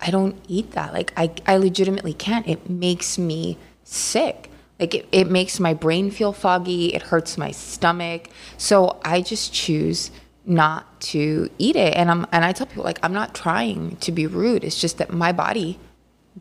I 0.00 0.10
don't 0.10 0.36
eat 0.48 0.72
that. 0.72 0.92
Like, 0.92 1.12
I, 1.16 1.32
I 1.46 1.56
legitimately 1.56 2.14
can't. 2.14 2.46
It 2.46 2.68
makes 2.68 3.18
me 3.18 3.58
sick. 3.84 4.50
Like, 4.78 4.94
it, 4.94 5.08
it 5.12 5.30
makes 5.30 5.58
my 5.58 5.72
brain 5.72 6.10
feel 6.10 6.32
foggy, 6.32 6.94
it 6.94 7.02
hurts 7.02 7.38
my 7.38 7.50
stomach. 7.52 8.28
So 8.58 9.00
I 9.04 9.22
just 9.22 9.52
choose 9.52 10.10
not 10.44 11.00
to 11.00 11.48
eat 11.58 11.74
it. 11.74 11.94
And 11.96 12.10
I'm, 12.10 12.26
and 12.32 12.44
I 12.44 12.52
tell 12.52 12.66
people, 12.66 12.84
like, 12.84 12.98
I'm 13.02 13.14
not 13.14 13.34
trying 13.34 13.96
to 13.96 14.12
be 14.12 14.26
rude. 14.26 14.62
It's 14.62 14.80
just 14.80 14.98
that 14.98 15.10
my 15.10 15.32
body 15.32 15.78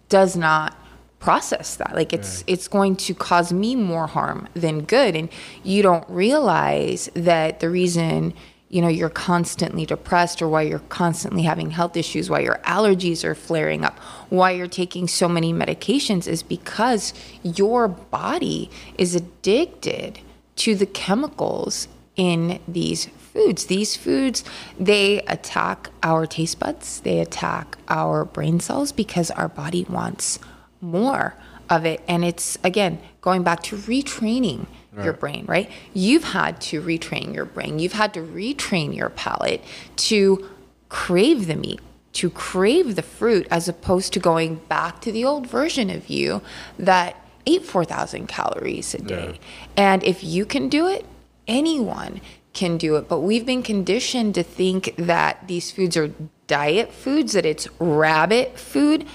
does 0.09 0.35
not 0.35 0.75
process 1.23 1.77
that. 1.77 1.95
Like 1.95 2.11
it's 2.11 2.43
it's 2.47 2.67
going 2.67 2.97
to 2.97 3.13
cause 3.13 3.53
me 3.53 3.75
more 3.75 4.07
harm 4.07 4.49
than 4.53 4.81
good. 4.81 5.15
And 5.15 5.29
you 5.63 5.81
don't 5.81 6.07
realize 6.09 7.09
that 7.13 7.61
the 7.61 7.69
reason 7.69 8.33
you 8.69 8.81
know 8.81 8.89
you're 8.89 9.09
constantly 9.09 9.85
depressed 9.85 10.41
or 10.41 10.49
why 10.49 10.63
you're 10.63 10.87
constantly 10.89 11.43
having 11.43 11.69
health 11.69 11.95
issues 11.95 12.27
why 12.27 12.39
your 12.39 12.59
allergies 12.63 13.23
are 13.23 13.35
flaring 13.35 13.85
up 13.85 13.99
why 14.29 14.49
you're 14.49 14.65
taking 14.65 15.07
so 15.07 15.29
many 15.29 15.53
medications 15.53 16.27
is 16.27 16.41
because 16.41 17.13
your 17.43 17.87
body 17.87 18.71
is 18.97 19.13
addicted 19.13 20.19
to 20.55 20.73
the 20.73 20.87
chemicals 20.87 21.87
in 22.15 22.59
these 22.67 23.05
foods. 23.05 23.65
These 23.65 23.95
foods, 23.95 24.43
they 24.79 25.19
attack 25.21 25.89
our 26.03 26.25
taste 26.25 26.59
buds, 26.59 27.01
they 27.01 27.19
attack 27.19 27.77
our 27.87 28.23
brain 28.25 28.59
cells 28.59 28.91
because 28.91 29.31
our 29.31 29.49
body 29.49 29.85
wants 29.89 30.39
more 30.83 31.35
of 31.69 31.85
it. 31.85 32.01
And 32.07 32.23
it's, 32.23 32.57
again, 32.63 32.99
going 33.21 33.41
back 33.41 33.63
to 33.63 33.77
retraining 33.77 34.67
your 35.01 35.13
brain, 35.13 35.45
right? 35.47 35.71
You've 35.93 36.23
had 36.23 36.61
to 36.61 36.79
retrain 36.79 37.33
your 37.33 37.45
brain, 37.45 37.79
you've 37.79 37.93
had 37.93 38.13
to 38.13 38.19
retrain 38.19 38.95
your 38.95 39.09
palate 39.09 39.63
to 39.95 40.47
crave 40.89 41.47
the 41.47 41.55
meat. 41.55 41.79
To 42.13 42.29
crave 42.29 42.95
the 42.95 43.01
fruit 43.01 43.47
as 43.49 43.67
opposed 43.67 44.13
to 44.13 44.19
going 44.19 44.57
back 44.69 45.01
to 45.01 45.11
the 45.11 45.25
old 45.25 45.47
version 45.47 45.89
of 45.89 46.09
you 46.09 46.43
that 46.77 47.15
ate 47.47 47.65
4,000 47.65 48.27
calories 48.27 48.93
a 48.93 48.99
day. 48.99 49.39
And 49.75 50.03
if 50.03 50.23
you 50.23 50.45
can 50.45 50.69
do 50.69 50.85
it, 50.85 51.07
anyone 51.47 52.21
can 52.53 52.77
do 52.77 52.97
it. 52.97 53.09
But 53.09 53.21
we've 53.21 53.47
been 53.47 53.63
conditioned 53.63 54.35
to 54.35 54.43
think 54.43 54.93
that 54.95 55.47
these 55.47 55.71
foods 55.71 55.97
are 55.97 56.11
diet 56.45 56.93
foods, 56.93 57.33
that 57.33 57.47
it's 57.47 57.67
rabbit 57.79 58.59
food. 58.59 59.07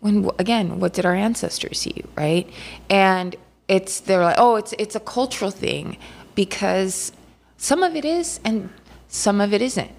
When 0.00 0.30
again, 0.38 0.80
what 0.80 0.94
did 0.94 1.04
our 1.06 1.14
ancestors 1.14 1.86
eat, 1.86 2.06
right? 2.16 2.48
And 2.88 3.36
it's 3.68 4.00
they're 4.00 4.22
like, 4.22 4.36
oh, 4.38 4.56
it's 4.56 4.72
it's 4.78 4.96
a 4.96 5.00
cultural 5.00 5.50
thing 5.50 5.96
because 6.34 7.12
some 7.56 7.82
of 7.82 7.94
it 7.94 8.04
is 8.04 8.40
and 8.44 8.70
some 9.08 9.40
of 9.40 9.52
it 9.52 9.62
isn't. 9.62 9.90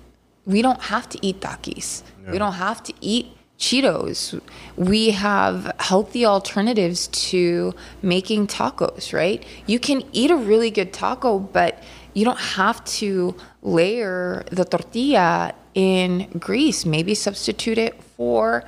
We 0.45 0.61
don't 0.61 0.81
have 0.83 1.07
to 1.09 1.19
eat 1.21 1.41
Takis. 1.41 2.01
We 2.31 2.37
don't 2.37 2.53
have 2.53 2.81
to 2.83 2.93
eat 3.01 3.37
Cheetos. 3.59 4.41
We 4.75 5.11
have 5.11 5.71
healthy 5.79 6.25
alternatives 6.25 7.07
to 7.29 7.73
making 8.01 8.47
tacos, 8.47 9.13
right? 9.13 9.45
You 9.67 9.79
can 9.79 10.01
eat 10.11 10.31
a 10.31 10.35
really 10.35 10.71
good 10.71 10.91
taco, 10.93 11.37
but 11.37 11.83
you 12.15 12.25
don't 12.25 12.39
have 12.39 12.83
to 12.99 13.35
layer 13.61 14.43
the 14.51 14.65
tortilla 14.65 15.53
in 15.75 16.27
grease. 16.39 16.87
Maybe 16.87 17.13
substitute 17.13 17.77
it 17.77 18.01
for, 18.03 18.63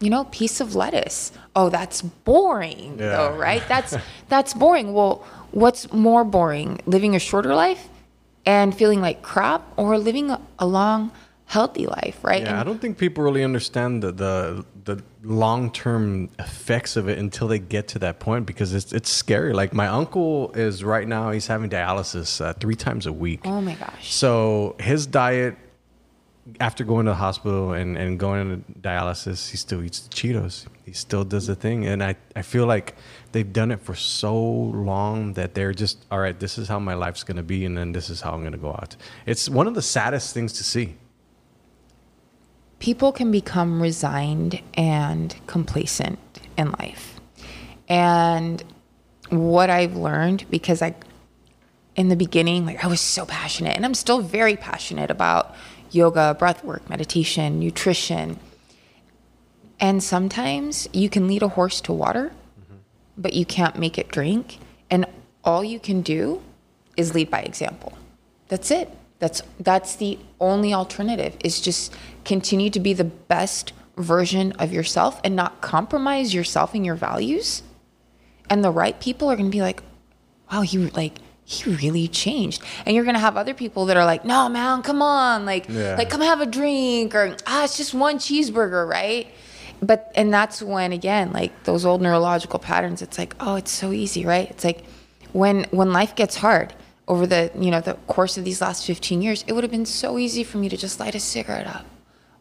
you 0.00 0.10
know, 0.10 0.24
piece 0.24 0.60
of 0.60 0.74
lettuce. 0.74 1.32
Oh, 1.54 1.68
that's 1.70 2.02
boring 2.02 2.98
Yeah. 2.98 3.16
though, 3.16 3.36
right? 3.36 3.62
That's 3.68 3.96
that's 4.28 4.52
boring. 4.54 4.92
Well, 4.92 5.24
what's 5.52 5.90
more 5.92 6.24
boring? 6.24 6.80
Living 6.86 7.14
a 7.16 7.18
shorter 7.18 7.54
life 7.54 7.88
and 8.44 8.74
feeling 8.74 9.00
like 9.00 9.22
crap 9.22 9.62
or 9.76 9.96
living 9.98 10.30
a, 10.30 10.40
a 10.58 10.66
long 10.66 11.10
healthy 11.46 11.86
life, 11.86 12.18
right? 12.22 12.42
Yeah, 12.42 12.50
And- 12.50 12.58
I 12.60 12.64
don't 12.64 12.80
think 12.80 12.98
people 12.98 13.24
really 13.24 13.42
understand 13.44 14.02
the 14.02 14.12
the, 14.12 14.64
the 14.84 15.02
long 15.22 15.70
term 15.72 16.28
effects 16.38 16.96
of 16.96 17.08
it 17.08 17.18
until 17.18 17.48
they 17.48 17.58
get 17.58 17.88
to 17.88 17.98
that 18.00 18.18
point 18.20 18.44
because 18.46 18.74
it's 18.74 18.92
it's 18.92 19.08
scary. 19.10 19.52
Like 19.54 19.72
my 19.72 19.86
uncle 19.86 20.52
is 20.52 20.84
right 20.84 21.08
now 21.08 21.30
he's 21.30 21.46
having 21.46 21.70
dialysis 21.70 22.40
uh, 22.44 22.52
three 22.54 22.76
times 22.76 23.06
a 23.06 23.12
week. 23.12 23.40
Oh 23.46 23.60
my 23.62 23.74
gosh. 23.74 24.12
So 24.14 24.76
his 24.78 25.06
diet 25.06 25.56
after 26.60 26.84
going 26.84 27.06
to 27.06 27.12
the 27.12 27.16
hospital 27.16 27.72
and, 27.72 27.96
and 27.98 28.18
going 28.18 28.40
into 28.40 28.72
dialysis, 28.80 29.50
he 29.50 29.56
still 29.56 29.82
eats 29.82 30.00
the 30.00 30.10
Cheetos. 30.10 30.66
He 30.84 30.92
still 30.92 31.24
does 31.24 31.46
the 31.48 31.54
thing. 31.54 31.86
And 31.86 32.02
I, 32.02 32.16
I 32.36 32.42
feel 32.42 32.66
like 32.66 32.94
they've 33.32 33.52
done 33.52 33.70
it 33.70 33.80
for 33.80 33.94
so 33.94 34.36
long 34.36 35.32
that 35.34 35.54
they're 35.54 35.74
just, 35.74 36.04
all 36.10 36.20
right, 36.20 36.38
this 36.38 36.58
is 36.58 36.68
how 36.68 36.78
my 36.78 36.94
life's 36.94 37.24
going 37.24 37.36
to 37.36 37.42
be. 37.42 37.64
And 37.64 37.76
then 37.76 37.92
this 37.92 38.08
is 38.08 38.20
how 38.20 38.32
I'm 38.32 38.40
going 38.40 38.52
to 38.52 38.58
go 38.58 38.70
out. 38.70 38.96
It's 39.26 39.48
one 39.48 39.66
of 39.66 39.74
the 39.74 39.82
saddest 39.82 40.34
things 40.34 40.52
to 40.54 40.64
see. 40.64 40.96
people 42.78 43.12
can 43.12 43.30
become 43.30 43.80
resigned 43.80 44.60
and 44.74 45.34
complacent 45.46 46.18
in 46.56 46.70
life. 46.72 47.20
And 47.88 48.62
what 49.30 49.70
I've 49.70 49.96
learned, 49.96 50.46
because 50.50 50.82
I, 50.82 50.94
in 51.94 52.08
the 52.08 52.16
beginning, 52.16 52.66
like 52.66 52.84
I 52.84 52.88
was 52.88 53.00
so 53.00 53.24
passionate, 53.26 53.76
and 53.76 53.84
I'm 53.84 53.94
still 53.94 54.20
very 54.20 54.56
passionate 54.56 55.10
about 55.10 55.54
yoga, 55.96 56.36
breath 56.38 56.62
work, 56.62 56.88
meditation, 56.88 57.58
nutrition. 57.58 58.38
And 59.80 60.02
sometimes 60.02 60.88
you 60.92 61.08
can 61.08 61.26
lead 61.26 61.42
a 61.42 61.48
horse 61.48 61.80
to 61.82 61.92
water, 61.92 62.32
mm-hmm. 62.60 62.76
but 63.16 63.32
you 63.32 63.44
can't 63.44 63.78
make 63.78 63.98
it 63.98 64.08
drink. 64.08 64.58
And 64.90 65.06
all 65.44 65.64
you 65.64 65.80
can 65.80 66.02
do 66.02 66.42
is 66.96 67.14
lead 67.14 67.30
by 67.30 67.40
example. 67.40 67.96
That's 68.48 68.70
it. 68.70 68.90
That's 69.18 69.42
that's 69.58 69.96
the 69.96 70.18
only 70.40 70.74
alternative 70.74 71.36
is 71.42 71.60
just 71.60 71.94
continue 72.24 72.68
to 72.70 72.80
be 72.80 72.92
the 72.92 73.04
best 73.04 73.72
version 73.96 74.52
of 74.52 74.72
yourself 74.72 75.20
and 75.24 75.34
not 75.34 75.62
compromise 75.62 76.34
yourself 76.34 76.74
and 76.74 76.84
your 76.84 76.96
values. 76.96 77.62
And 78.50 78.62
the 78.62 78.70
right 78.70 79.00
people 79.00 79.30
are 79.30 79.36
going 79.36 79.50
to 79.50 79.56
be 79.56 79.62
like, 79.62 79.82
"Wow, 80.52 80.62
you 80.62 80.88
like 80.88 81.14
he 81.46 81.70
really 81.82 82.06
changed." 82.08 82.60
And 82.84 82.94
you're 82.94 83.04
going 83.04 83.14
to 83.20 83.20
have 83.28 83.36
other 83.38 83.54
people 83.54 83.86
that 83.86 83.96
are 83.96 84.04
like, 84.04 84.24
"No, 84.24 84.48
man, 84.50 84.82
come 84.82 85.00
on. 85.00 85.46
Like 85.46 85.64
Yeah. 85.68 85.94
like 85.96 86.10
come 86.10 86.20
have 86.20 86.40
a 86.42 86.46
drink 86.58 87.14
or 87.14 87.36
ah, 87.46 87.64
it's 87.64 87.76
just 87.78 87.94
one 87.94 88.18
cheeseburger, 88.18 88.86
right?" 88.86 89.26
But 89.80 90.10
and 90.14 90.32
that's 90.32 90.60
when 90.62 90.92
again, 90.92 91.32
like 91.32 91.52
those 91.64 91.84
old 91.86 92.00
neurological 92.02 92.58
patterns, 92.58 93.00
it's 93.00 93.16
like, 93.18 93.34
"Oh, 93.40 93.54
it's 93.56 93.70
so 93.70 93.92
easy, 93.92 94.24
right?" 94.26 94.50
It's 94.50 94.64
like 94.64 94.84
when 95.32 95.64
when 95.70 95.92
life 95.92 96.14
gets 96.16 96.36
hard 96.36 96.74
over 97.08 97.24
the, 97.26 97.50
you 97.64 97.70
know, 97.70 97.80
the 97.80 97.94
course 98.08 98.36
of 98.38 98.44
these 98.44 98.60
last 98.60 98.84
15 98.84 99.22
years, 99.22 99.44
it 99.46 99.52
would 99.52 99.62
have 99.62 99.70
been 99.70 99.86
so 99.86 100.18
easy 100.18 100.42
for 100.42 100.58
me 100.58 100.68
to 100.68 100.76
just 100.76 100.98
light 100.98 101.14
a 101.14 101.20
cigarette 101.20 101.66
up. 101.68 101.84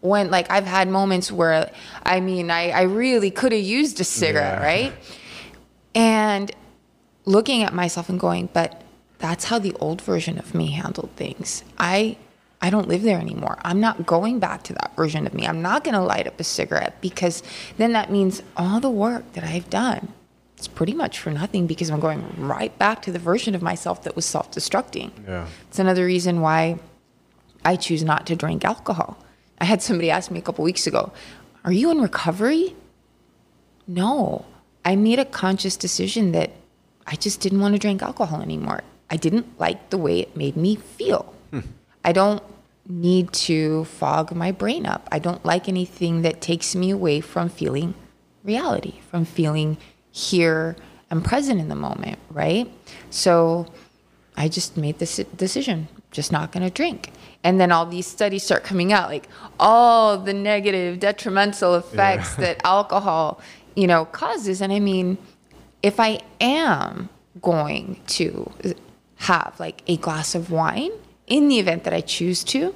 When 0.01 0.31
like 0.31 0.49
I've 0.49 0.65
had 0.65 0.87
moments 0.87 1.31
where 1.31 1.69
I 2.03 2.19
mean, 2.21 2.49
I 2.49 2.71
I 2.71 2.83
really 2.83 3.29
could 3.31 3.51
have 3.51 3.61
used 3.79 3.99
a 3.99 4.03
cigarette, 4.05 4.59
Yeah. 4.61 4.65
right? 4.65 4.93
And 5.93 6.51
looking 7.25 7.63
at 7.63 7.73
myself 7.73 8.09
and 8.09 8.19
going, 8.19 8.49
but 8.53 8.81
that's 9.19 9.45
how 9.45 9.60
the 9.60 9.73
old 9.80 10.01
version 10.01 10.38
of 10.38 10.54
me 10.54 10.71
handled 10.71 11.12
things. 11.15 11.63
I 11.78 12.17
I 12.62 12.69
don't 12.69 12.88
live 12.88 13.04
there 13.04 13.19
anymore. 13.19 13.60
I'm 13.63 13.80
not 13.80 14.06
going 14.06 14.39
back 14.39 14.63
to 14.63 14.73
that 14.73 14.95
version 14.95 15.28
of 15.28 15.34
me. 15.34 15.45
I'm 15.45 15.62
not 15.62 15.84
going 15.84 15.93
to 15.93 16.01
light 16.01 16.25
up 16.25 16.39
a 16.39 16.43
cigarette 16.43 16.99
because 16.99 17.43
then 17.78 17.91
that 17.91 18.10
means 18.10 18.41
all 18.58 18.80
the 18.80 18.89
work 18.89 19.34
that 19.34 19.43
I've 19.43 19.69
done 19.69 20.13
it's 20.58 20.67
pretty 20.67 20.93
much 20.93 21.19
for 21.19 21.32
nothing 21.32 21.67
because 21.67 21.89
I'm 21.89 21.99
going 21.99 22.23
right 22.38 22.75
back 22.80 23.01
to 23.04 23.12
the 23.12 23.19
version 23.19 23.56
of 23.56 23.62
myself 23.62 24.04
that 24.04 24.15
was 24.15 24.25
self-destructing. 24.25 25.12
Yeah. 25.28 25.47
It's 25.67 25.80
another 25.80 26.06
reason 26.06 26.41
why 26.41 26.80
I 27.63 27.75
choose 27.75 28.04
not 28.04 28.25
to 28.28 28.36
drink 28.36 28.63
alcohol. 28.63 29.17
I 29.60 29.65
had 29.65 29.82
somebody 29.82 30.10
ask 30.10 30.32
me 30.32 30.39
a 30.39 30.41
couple 30.41 30.63
weeks 30.63 30.88
ago, 30.88 31.12
"Are 31.65 31.71
you 31.71 31.91
in 31.91 32.01
recovery?" 32.01 32.75
No. 33.88 34.45
I 34.84 34.95
made 34.95 35.19
a 35.19 35.25
conscious 35.25 35.75
decision 35.75 36.32
that 36.32 36.51
I 37.06 37.15
just 37.15 37.41
didn't 37.41 37.60
want 37.60 37.73
to 37.73 37.80
drink 37.80 38.01
alcohol 38.01 38.41
anymore. 38.41 38.82
I 39.09 39.17
didn't 39.17 39.59
like 39.59 39.89
the 39.89 39.97
way 39.97 40.19
it 40.19 40.35
made 40.35 40.55
me 40.55 40.75
feel. 40.75 41.33
I 42.03 42.11
don't 42.11 42.43
need 42.87 43.33
to 43.33 43.85
fog 43.85 44.35
my 44.35 44.51
brain 44.51 44.85
up. 44.85 45.07
I 45.11 45.19
don't 45.19 45.43
like 45.43 45.67
anything 45.67 46.21
that 46.21 46.39
takes 46.39 46.75
me 46.75 46.91
away 46.91 47.19
from 47.19 47.49
feeling 47.49 47.95
reality, 48.43 48.99
from 49.09 49.25
feeling 49.25 49.77
here 50.11 50.75
and 51.09 51.25
present 51.25 51.59
in 51.59 51.67
the 51.67 51.75
moment, 51.75 52.19
right? 52.30 52.71
So 53.09 53.67
I 54.38 54.47
just 54.47 54.77
made 54.77 54.99
this 54.99 55.17
decision, 55.36 55.88
just 56.11 56.32
not 56.32 56.51
going 56.51 56.63
to 56.63 56.69
drink. 56.69 57.11
And 57.43 57.59
then 57.59 57.71
all 57.71 57.86
these 57.86 58.05
studies 58.05 58.43
start 58.43 58.63
coming 58.63 58.93
out, 58.93 59.09
like 59.09 59.27
all 59.59 60.17
the 60.17 60.34
negative, 60.34 60.99
detrimental 60.99 61.75
effects 61.75 62.36
yeah. 62.38 62.45
that 62.45 62.61
alcohol, 62.63 63.41
you 63.75 63.88
know, 63.88 64.05
causes. 64.05 64.61
And 64.61 64.71
I 64.71 64.80
mean, 64.80 65.17
if 65.82 65.99
I 65.99 66.21
am 66.39 67.09
going 67.41 67.99
to 68.07 68.51
have 69.18 69.55
like 69.59 69.82
a 69.88 69.97
glass 69.97 70.36
of 70.36 70.51
wine 70.51 70.91
in 71.28 71.47
the 71.47 71.59
event 71.59 71.84
that 71.84 71.93
I 71.93 72.01
choose 72.01 72.43
to, 72.45 72.76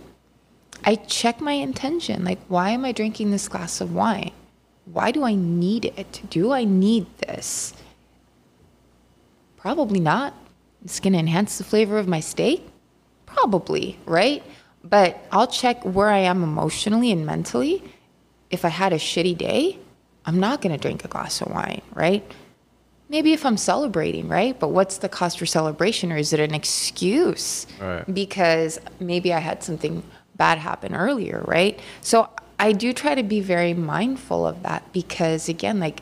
I 0.83 0.95
check 0.95 1.41
my 1.41 1.53
intention. 1.53 2.23
Like, 2.23 2.39
why 2.47 2.69
am 2.71 2.85
I 2.85 2.91
drinking 2.91 3.31
this 3.31 3.47
glass 3.47 3.81
of 3.81 3.93
wine? 3.93 4.31
Why 4.85 5.11
do 5.11 5.23
I 5.23 5.35
need 5.35 5.85
it? 5.85 6.21
Do 6.29 6.51
I 6.51 6.63
need 6.63 7.05
this? 7.19 7.73
Probably 9.57 9.99
not. 9.99 10.33
It's 10.83 10.99
going 10.99 11.13
to 11.13 11.19
enhance 11.19 11.57
the 11.57 11.63
flavor 11.63 11.97
of 11.97 12.07
my 12.07 12.21
steak? 12.21 12.65
Probably, 13.25 13.99
right? 14.05 14.41
But 14.83 15.19
I'll 15.31 15.47
check 15.47 15.83
where 15.83 16.07
I 16.07 16.19
am 16.19 16.41
emotionally 16.41 17.11
and 17.11 17.25
mentally. 17.25 17.83
If 18.49 18.63
I 18.63 18.69
had 18.69 18.93
a 18.93 18.97
shitty 18.97 19.37
day, 19.37 19.77
I'm 20.25 20.39
not 20.39 20.61
going 20.61 20.71
to 20.71 20.81
drink 20.81 21.03
a 21.03 21.07
glass 21.07 21.41
of 21.41 21.51
wine, 21.51 21.81
right? 21.93 22.23
Maybe 23.09 23.33
if 23.33 23.45
I'm 23.45 23.57
celebrating, 23.57 24.27
right? 24.27 24.57
But 24.59 24.69
what's 24.69 24.99
the 24.99 25.09
cost 25.09 25.39
for 25.39 25.47
celebration? 25.47 26.11
Or 26.11 26.17
is 26.17 26.31
it 26.31 26.39
an 26.39 26.53
excuse? 26.53 27.65
Right. 27.81 28.05
Because 28.13 28.79
maybe 28.99 29.33
I 29.33 29.39
had 29.39 29.63
something 29.63 30.03
bad 30.35 30.59
happen 30.59 30.95
earlier, 30.95 31.43
right? 31.45 31.79
So 32.01 32.29
I 32.59 32.71
do 32.71 32.93
try 32.93 33.15
to 33.15 33.23
be 33.23 33.41
very 33.41 33.73
mindful 33.73 34.45
of 34.45 34.63
that 34.63 34.93
because, 34.93 35.49
again, 35.49 35.79
like 35.79 36.01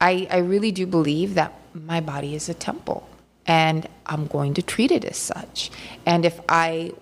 I, 0.00 0.26
I 0.30 0.38
really 0.38 0.72
do 0.72 0.86
believe 0.86 1.34
that 1.34 1.52
my 1.74 2.00
body 2.00 2.34
is 2.34 2.48
a 2.48 2.54
temple 2.54 3.08
and 3.46 3.86
I'm 4.06 4.26
going 4.26 4.54
to 4.54 4.62
treat 4.62 4.90
it 4.90 5.04
as 5.04 5.16
such. 5.16 5.70
And 6.04 6.24
if 6.24 6.40
I 6.48 6.92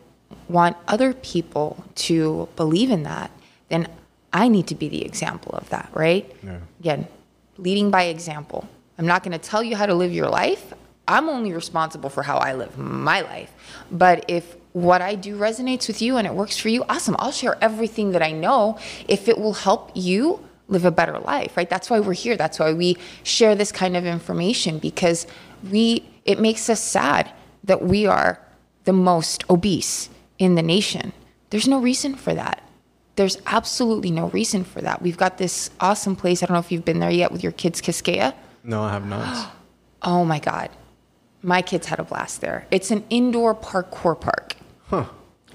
want 0.49 0.77
other 0.89 1.15
people 1.15 1.85
to 1.95 2.49
believe 2.57 2.91
in 2.91 3.05
that, 3.05 3.31
then 3.69 3.89
I 4.33 4.49
need 4.49 4.67
to 4.67 4.75
be 4.75 4.89
the 4.89 5.05
example 5.05 5.53
of 5.53 5.69
that, 5.71 5.89
right? 5.93 6.31
Yeah. 6.43 6.59
Again, 6.81 7.09
leading 7.57 7.91
by 7.91 8.05
example. 8.05 8.69
I'm 8.99 9.07
not 9.07 9.23
going 9.23 9.33
to 9.33 9.39
tell 9.39 9.63
you 9.63 9.77
how 9.77 9.87
to 9.87 9.95
live 9.95 10.13
your 10.13 10.29
life. 10.29 10.73
I'm 11.07 11.29
only 11.29 11.53
responsible 11.53 12.11
for 12.11 12.23
how 12.23 12.39
I 12.39 12.55
live 12.55 12.79
my 12.79 13.21
life. 13.21 13.53
But 13.91 14.25
if 14.29 14.57
what 14.73 15.03
I 15.03 15.15
do 15.15 15.37
resonates 15.37 15.87
with 15.87 16.01
you 16.01 16.17
and 16.17 16.27
it 16.27 16.35
works 16.35 16.57
for 16.57 16.69
you, 16.69 16.85
awesome. 16.89 17.17
I'll 17.19 17.33
share 17.33 17.57
everything 17.63 18.13
that 18.13 18.23
I 18.23 18.33
know 18.33 18.79
if 19.07 19.29
it 19.29 19.39
will 19.39 19.53
help 19.53 19.91
you 19.95 20.41
live 20.69 20.85
a 20.85 20.91
better 20.91 21.19
life, 21.19 21.57
right? 21.57 21.69
That's 21.69 21.91
why 21.91 22.01
we're 22.01 22.15
here. 22.15 22.37
That's 22.37 22.59
why 22.59 22.73
we 22.73 22.97
share 23.23 23.55
this 23.55 23.71
kind 23.71 23.97
of 23.97 24.07
information 24.07 24.79
because 24.79 25.27
we 25.71 26.09
it 26.25 26.41
makes 26.41 26.71
us 26.71 26.81
sad 26.81 27.31
that 27.65 27.83
we 27.83 28.07
are 28.07 28.41
the 28.85 28.93
most 28.93 29.45
obese 29.51 30.09
in 30.39 30.55
the 30.55 30.63
nation. 30.63 31.13
There's 31.51 31.69
no 31.69 31.79
reason 31.79 32.15
for 32.15 32.35
that. 32.35 32.63
There's 33.17 33.39
absolutely 33.47 34.11
no 34.11 34.29
reason 34.31 34.65
for 34.65 34.81
that. 34.81 35.03
We've 35.03 35.17
got 35.17 35.39
this 35.39 35.71
awesome 35.81 36.17
place. 36.17 36.43
I 36.43 36.47
don't 36.47 36.55
know 36.55 36.61
if 36.61 36.73
you've 36.73 36.85
been 36.85 36.99
there 36.99 37.11
yet 37.11 37.31
with 37.31 37.43
your 37.43 37.53
kids, 37.53 37.81
Quisqueya. 37.81 38.35
No, 38.65 38.83
I 38.83 38.93
have 38.93 39.07
not. 39.07 39.53
oh 40.03 40.25
my 40.25 40.39
God. 40.41 40.71
My 41.43 41.61
kids 41.61 41.87
had 41.87 42.01
a 42.01 42.05
blast 42.05 42.41
there. 42.41 42.67
It's 42.71 42.91
an 42.91 43.05
indoor 43.11 43.55
parkour 43.55 44.19
park. 44.19 44.57
Huh. 44.87 45.05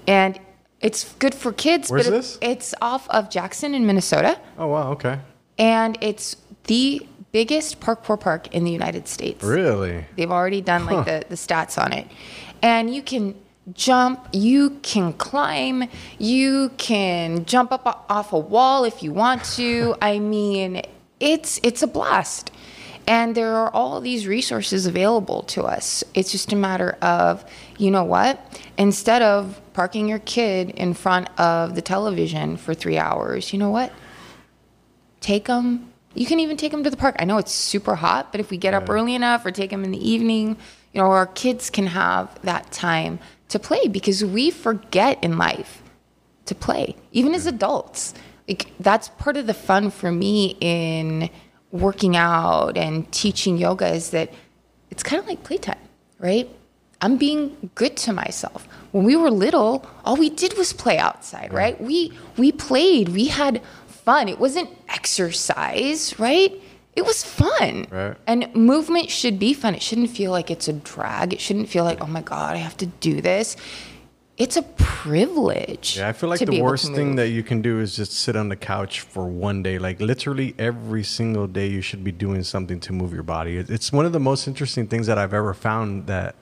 And 0.06 0.38
it's 0.80 1.12
good 1.14 1.34
for 1.34 1.52
kids. 1.52 1.90
Where's 1.90 2.06
but 2.06 2.10
this? 2.12 2.38
It's 2.40 2.74
off 2.80 3.08
of 3.10 3.28
Jackson 3.28 3.74
in 3.74 3.86
Minnesota. 3.86 4.40
Oh, 4.56 4.68
wow. 4.68 4.92
Okay. 4.92 5.18
And 5.58 5.98
it's 6.00 6.36
the 6.64 7.06
biggest 7.32 7.80
parkour 7.80 8.18
park 8.18 8.54
in 8.54 8.64
the 8.64 8.70
United 8.70 9.08
States. 9.08 9.42
Really? 9.44 10.04
They've 10.16 10.30
already 10.30 10.60
done 10.60 10.86
like 10.86 10.96
huh. 10.96 11.04
the, 11.04 11.24
the 11.30 11.34
stats 11.34 11.82
on 11.82 11.92
it. 11.92 12.06
And 12.62 12.94
you 12.94 13.02
can 13.02 13.34
jump, 13.74 14.28
you 14.32 14.78
can 14.82 15.12
climb, 15.14 15.88
you 16.18 16.70
can 16.76 17.44
jump 17.44 17.72
up 17.72 18.06
off 18.08 18.32
a 18.32 18.38
wall 18.38 18.84
if 18.84 19.02
you 19.02 19.12
want 19.12 19.44
to. 19.56 19.96
I 20.02 20.18
mean, 20.18 20.82
it's 21.18 21.60
it's 21.62 21.82
a 21.82 21.86
blast. 21.86 22.50
And 23.10 23.34
there 23.34 23.56
are 23.56 23.74
all 23.74 24.00
these 24.00 24.28
resources 24.28 24.86
available 24.86 25.42
to 25.54 25.64
us. 25.64 26.04
It's 26.14 26.30
just 26.30 26.52
a 26.52 26.56
matter 26.56 26.92
of, 27.02 27.44
you 27.76 27.90
know 27.90 28.04
what? 28.04 28.62
Instead 28.78 29.20
of 29.20 29.60
parking 29.72 30.06
your 30.06 30.20
kid 30.20 30.70
in 30.70 30.94
front 30.94 31.28
of 31.36 31.74
the 31.74 31.82
television 31.82 32.56
for 32.56 32.72
3 32.72 32.98
hours, 32.98 33.52
you 33.52 33.58
know 33.58 33.70
what? 33.70 33.92
Take 35.20 35.46
them 35.46 35.92
you 36.14 36.26
can 36.26 36.40
even 36.40 36.56
take 36.56 36.72
them 36.72 36.82
to 36.82 36.90
the 36.90 36.96
park. 36.96 37.14
I 37.20 37.24
know 37.24 37.38
it's 37.38 37.52
super 37.52 37.94
hot, 37.94 38.32
but 38.32 38.40
if 38.40 38.50
we 38.50 38.56
get 38.56 38.72
yeah. 38.72 38.78
up 38.78 38.90
early 38.90 39.14
enough 39.14 39.46
or 39.46 39.52
take 39.52 39.70
them 39.70 39.84
in 39.84 39.92
the 39.92 40.10
evening, 40.10 40.56
you 40.92 41.00
know, 41.00 41.06
our 41.06 41.26
kids 41.26 41.70
can 41.70 41.86
have 41.86 42.36
that 42.42 42.72
time 42.72 43.20
to 43.48 43.60
play 43.60 43.86
because 43.86 44.24
we 44.24 44.50
forget 44.50 45.22
in 45.22 45.38
life 45.38 45.84
to 46.46 46.54
play, 46.56 46.96
even 47.12 47.32
as 47.32 47.46
adults. 47.46 48.12
Like 48.48 48.72
that's 48.80 49.08
part 49.08 49.36
of 49.36 49.46
the 49.46 49.54
fun 49.54 49.92
for 49.92 50.10
me 50.10 50.56
in 50.60 51.30
working 51.72 52.16
out 52.16 52.76
and 52.76 53.10
teaching 53.12 53.56
yoga 53.56 53.88
is 53.88 54.10
that 54.10 54.32
it's 54.90 55.02
kind 55.02 55.20
of 55.20 55.28
like 55.28 55.42
playtime, 55.44 55.78
right? 56.18 56.48
I'm 57.00 57.16
being 57.16 57.70
good 57.74 57.96
to 57.98 58.12
myself. 58.12 58.68
When 58.92 59.04
we 59.04 59.16
were 59.16 59.30
little, 59.30 59.86
all 60.04 60.16
we 60.16 60.28
did 60.30 60.56
was 60.58 60.72
play 60.72 60.98
outside, 60.98 61.52
right? 61.52 61.80
We 61.80 62.12
we 62.36 62.52
played. 62.52 63.10
We 63.10 63.28
had 63.28 63.62
fun. 63.86 64.28
It 64.28 64.38
wasn't 64.38 64.70
exercise, 64.88 66.18
right? 66.18 66.52
It 66.96 67.06
was 67.06 67.22
fun. 67.22 67.86
Right. 67.90 68.16
And 68.26 68.54
movement 68.54 69.10
should 69.10 69.38
be 69.38 69.54
fun. 69.54 69.74
It 69.74 69.82
shouldn't 69.82 70.10
feel 70.10 70.32
like 70.32 70.50
it's 70.50 70.68
a 70.68 70.72
drag. 70.72 71.32
It 71.32 71.40
shouldn't 71.40 71.68
feel 71.68 71.84
like, 71.84 72.02
oh 72.02 72.06
my 72.06 72.20
God, 72.20 72.54
I 72.54 72.58
have 72.58 72.76
to 72.78 72.86
do 72.86 73.20
this. 73.20 73.56
It's 74.40 74.56
a 74.56 74.62
privilege. 74.62 75.98
Yeah, 75.98 76.08
I 76.08 76.12
feel 76.12 76.30
like 76.30 76.40
the 76.40 76.62
worst 76.62 76.94
thing 76.94 77.16
that 77.16 77.28
you 77.28 77.42
can 77.42 77.60
do 77.60 77.78
is 77.78 77.94
just 77.94 78.12
sit 78.12 78.36
on 78.36 78.48
the 78.48 78.56
couch 78.56 79.02
for 79.02 79.26
one 79.26 79.62
day. 79.62 79.78
Like 79.78 80.00
literally 80.00 80.54
every 80.58 81.04
single 81.04 81.46
day, 81.46 81.66
you 81.66 81.82
should 81.82 82.02
be 82.02 82.10
doing 82.10 82.42
something 82.42 82.80
to 82.80 82.94
move 82.94 83.12
your 83.12 83.22
body. 83.22 83.58
It's 83.58 83.92
one 83.92 84.06
of 84.06 84.12
the 84.12 84.18
most 84.18 84.48
interesting 84.48 84.86
things 84.86 85.08
that 85.08 85.18
I've 85.18 85.34
ever 85.34 85.52
found 85.52 86.06
that 86.06 86.36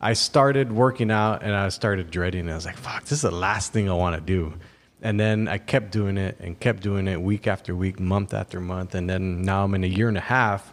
I 0.00 0.14
started 0.14 0.72
working 0.72 1.10
out 1.10 1.42
and 1.42 1.54
I 1.54 1.68
started 1.68 2.10
dreading 2.10 2.48
it. 2.48 2.52
I 2.52 2.54
was 2.54 2.64
like, 2.64 2.78
fuck, 2.78 3.02
this 3.02 3.12
is 3.12 3.20
the 3.20 3.30
last 3.30 3.70
thing 3.70 3.90
I 3.90 3.94
want 3.94 4.16
to 4.16 4.22
do. 4.22 4.54
And 5.02 5.20
then 5.20 5.46
I 5.46 5.58
kept 5.58 5.92
doing 5.92 6.16
it 6.16 6.38
and 6.40 6.58
kept 6.58 6.82
doing 6.82 7.06
it 7.06 7.20
week 7.20 7.46
after 7.46 7.76
week, 7.76 8.00
month 8.00 8.32
after 8.32 8.60
month. 8.60 8.94
And 8.94 9.10
then 9.10 9.42
now 9.42 9.64
I'm 9.64 9.74
in 9.74 9.84
a 9.84 9.88
year 9.88 10.08
and 10.08 10.16
a 10.16 10.22
half 10.22 10.72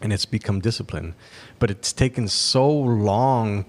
and 0.00 0.14
it's 0.14 0.24
become 0.24 0.60
discipline. 0.60 1.14
But 1.58 1.70
it's 1.70 1.92
taken 1.92 2.26
so 2.26 2.70
long 2.70 3.66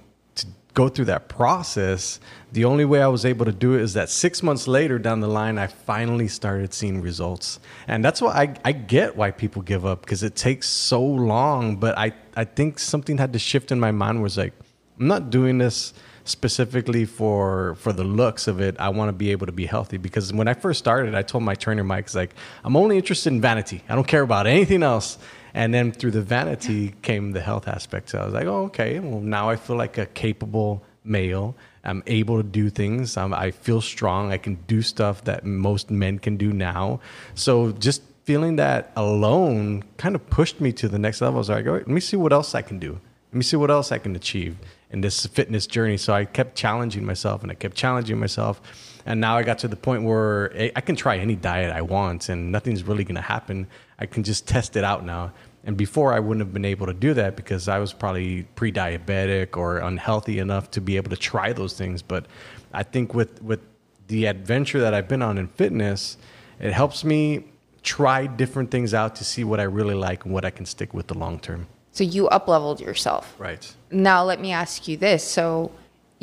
go 0.76 0.90
through 0.90 1.06
that 1.06 1.28
process. 1.28 2.20
The 2.52 2.66
only 2.66 2.86
way 2.86 3.02
I 3.02 3.08
was 3.08 3.26
able 3.26 3.46
to 3.46 3.52
do 3.52 3.74
it 3.74 3.82
is 3.82 3.94
that 3.94 4.10
six 4.10 4.44
months 4.44 4.68
later 4.68 5.00
down 5.00 5.22
the 5.22 5.28
line, 5.28 5.58
I 5.58 5.68
finally 5.68 6.28
started 6.28 6.74
seeing 6.74 7.02
results. 7.02 7.60
And 7.88 8.06
that's 8.06 8.22
why 8.22 8.32
I, 8.32 8.54
I 8.64 8.72
get 8.74 9.16
why 9.16 9.32
people 9.32 9.64
give 9.64 9.86
up 9.86 10.02
because 10.02 10.22
it 10.22 10.36
takes 10.36 10.70
so 10.70 11.04
long. 11.04 11.78
But 11.78 11.98
I, 11.98 12.14
I 12.36 12.44
think 12.44 12.78
something 12.78 13.18
had 13.18 13.34
to 13.34 13.40
shift 13.40 13.72
in 13.72 13.80
my 13.80 13.92
mind 13.92 14.22
was 14.22 14.38
like, 14.38 14.54
I'm 15.00 15.08
not 15.08 15.32
doing 15.32 15.58
this 15.58 15.94
specifically 16.26 17.06
for 17.06 17.76
for 17.76 17.94
the 17.94 18.04
looks 18.04 18.48
of 18.48 18.60
it, 18.60 18.76
I 18.80 18.90
want 18.90 19.10
to 19.10 19.14
be 19.14 19.32
able 19.32 19.46
to 19.46 19.52
be 19.52 19.66
healthy. 19.66 19.98
Because 19.98 20.34
when 20.34 20.48
I 20.48 20.54
first 20.54 20.80
started, 20.80 21.16
I 21.16 21.22
told 21.22 21.44
my 21.44 21.56
trainer 21.56 21.84
Mike, 21.84 22.14
like, 22.14 22.34
I'm 22.64 22.76
only 22.76 22.98
interested 22.98 23.32
in 23.32 23.42
vanity. 23.42 23.84
I 23.88 23.96
don't 23.96 24.08
care 24.08 24.24
about 24.24 24.48
anything 24.48 24.84
else. 24.84 25.18
And 25.56 25.74
then 25.74 25.94
through 25.94 26.12
the 26.12 26.22
vanity 26.22 26.94
came 27.02 27.32
the 27.32 27.40
health 27.40 27.70
aspect. 27.70 28.10
So 28.10 28.20
I 28.20 28.26
was 28.26 28.34
like, 28.34 28.46
oh, 28.46 28.66
okay. 28.66 29.00
Well, 29.00 29.22
now 29.22 29.50
I 29.50 29.56
feel 29.56 29.78
like 29.78 29.98
a 29.98 30.06
capable 30.06 30.84
male. 31.06 31.56
I'm 31.86 32.04
able 32.08 32.36
to 32.36 32.44
do 32.44 32.70
things. 32.70 33.16
I'm, 33.16 33.34
I 33.34 33.52
feel 33.52 33.80
strong. 33.80 34.34
I 34.34 34.38
can 34.38 34.56
do 34.68 34.82
stuff 34.82 35.24
that 35.24 35.46
most 35.46 35.90
men 35.90 36.20
can 36.20 36.36
do 36.36 36.52
now. 36.52 37.00
So 37.36 37.72
just 37.72 38.02
feeling 38.26 38.58
that 38.58 38.92
alone 38.98 39.84
kind 39.96 40.14
of 40.14 40.30
pushed 40.30 40.60
me 40.60 40.74
to 40.74 40.90
the 40.90 41.00
next 41.00 41.22
level. 41.22 41.42
So 41.42 41.54
I 41.54 41.62
like, 41.62 41.66
let 41.68 41.88
me 41.88 42.02
see 42.02 42.18
what 42.18 42.34
else 42.34 42.54
I 42.54 42.62
can 42.62 42.78
do. 42.78 43.00
Let 43.32 43.38
me 43.38 43.44
see 43.44 43.56
what 43.56 43.72
else 43.72 43.94
I 43.94 43.98
can 43.98 44.14
achieve 44.14 44.58
in 44.90 45.00
this 45.00 45.26
fitness 45.26 45.68
journey. 45.68 45.96
So 45.96 46.14
I 46.14 46.26
kept 46.26 46.56
challenging 46.56 47.06
myself 47.06 47.44
and 47.44 47.52
I 47.52 47.56
kept 47.56 47.78
challenging 47.78 48.20
myself. 48.20 48.62
And 49.06 49.22
now 49.22 49.38
I 49.38 49.44
got 49.44 49.60
to 49.60 49.68
the 49.68 49.76
point 49.76 50.04
where 50.04 50.72
I 50.76 50.82
can 50.82 50.96
try 50.96 51.18
any 51.18 51.36
diet 51.36 51.72
I 51.72 51.82
want 51.82 52.30
and 52.30 52.52
nothing's 52.52 52.84
really 52.84 53.04
going 53.04 53.16
to 53.16 53.22
happen. 53.22 53.68
I 54.00 54.08
can 54.08 54.24
just 54.24 54.48
test 54.48 54.76
it 54.76 54.84
out 54.84 55.06
now. 55.06 55.32
And 55.66 55.76
before 55.76 56.14
I 56.14 56.20
wouldn't 56.20 56.46
have 56.46 56.54
been 56.54 56.66
able 56.66 56.86
to 56.86 56.94
do 56.94 57.14
that 57.16 57.36
because 57.36 57.68
I 57.68 57.80
was 57.80 57.92
probably 57.92 58.44
pre 58.56 58.72
diabetic 58.72 59.58
or 59.58 59.80
unhealthy 59.80 60.40
enough 60.40 60.70
to 60.72 60.82
be 60.82 60.96
able 60.96 61.10
to 61.10 61.18
try 61.18 61.54
those 61.54 61.74
things. 61.74 62.02
But 62.02 62.28
I 62.74 62.84
think 62.84 63.14
with, 63.14 63.42
with 63.42 63.62
the 64.08 64.26
adventure 64.26 64.80
that 64.80 64.94
I've 64.94 65.08
been 65.08 65.24
on 65.24 65.38
in 65.38 65.48
fitness, 65.48 66.18
it 66.60 66.72
helps 66.72 67.04
me 67.04 67.46
try 67.82 68.28
different 68.28 68.72
things 68.72 68.94
out 68.94 69.16
to 69.16 69.24
see 69.24 69.44
what 69.44 69.60
I 69.60 69.64
really 69.64 69.96
like 69.96 70.26
and 70.26 70.34
what 70.34 70.46
I 70.46 70.50
can 70.50 70.66
stick 70.66 70.94
with 70.94 71.08
the 71.08 71.18
long 71.18 71.40
term. 71.40 71.68
So 71.92 72.04
you 72.04 72.28
up 72.28 72.48
leveled 72.48 72.82
yourself. 72.82 73.36
Right. 73.40 73.74
Now 73.90 74.24
let 74.24 74.42
me 74.42 74.52
ask 74.52 74.88
you 74.88 74.98
this. 74.98 75.24
So 75.24 75.72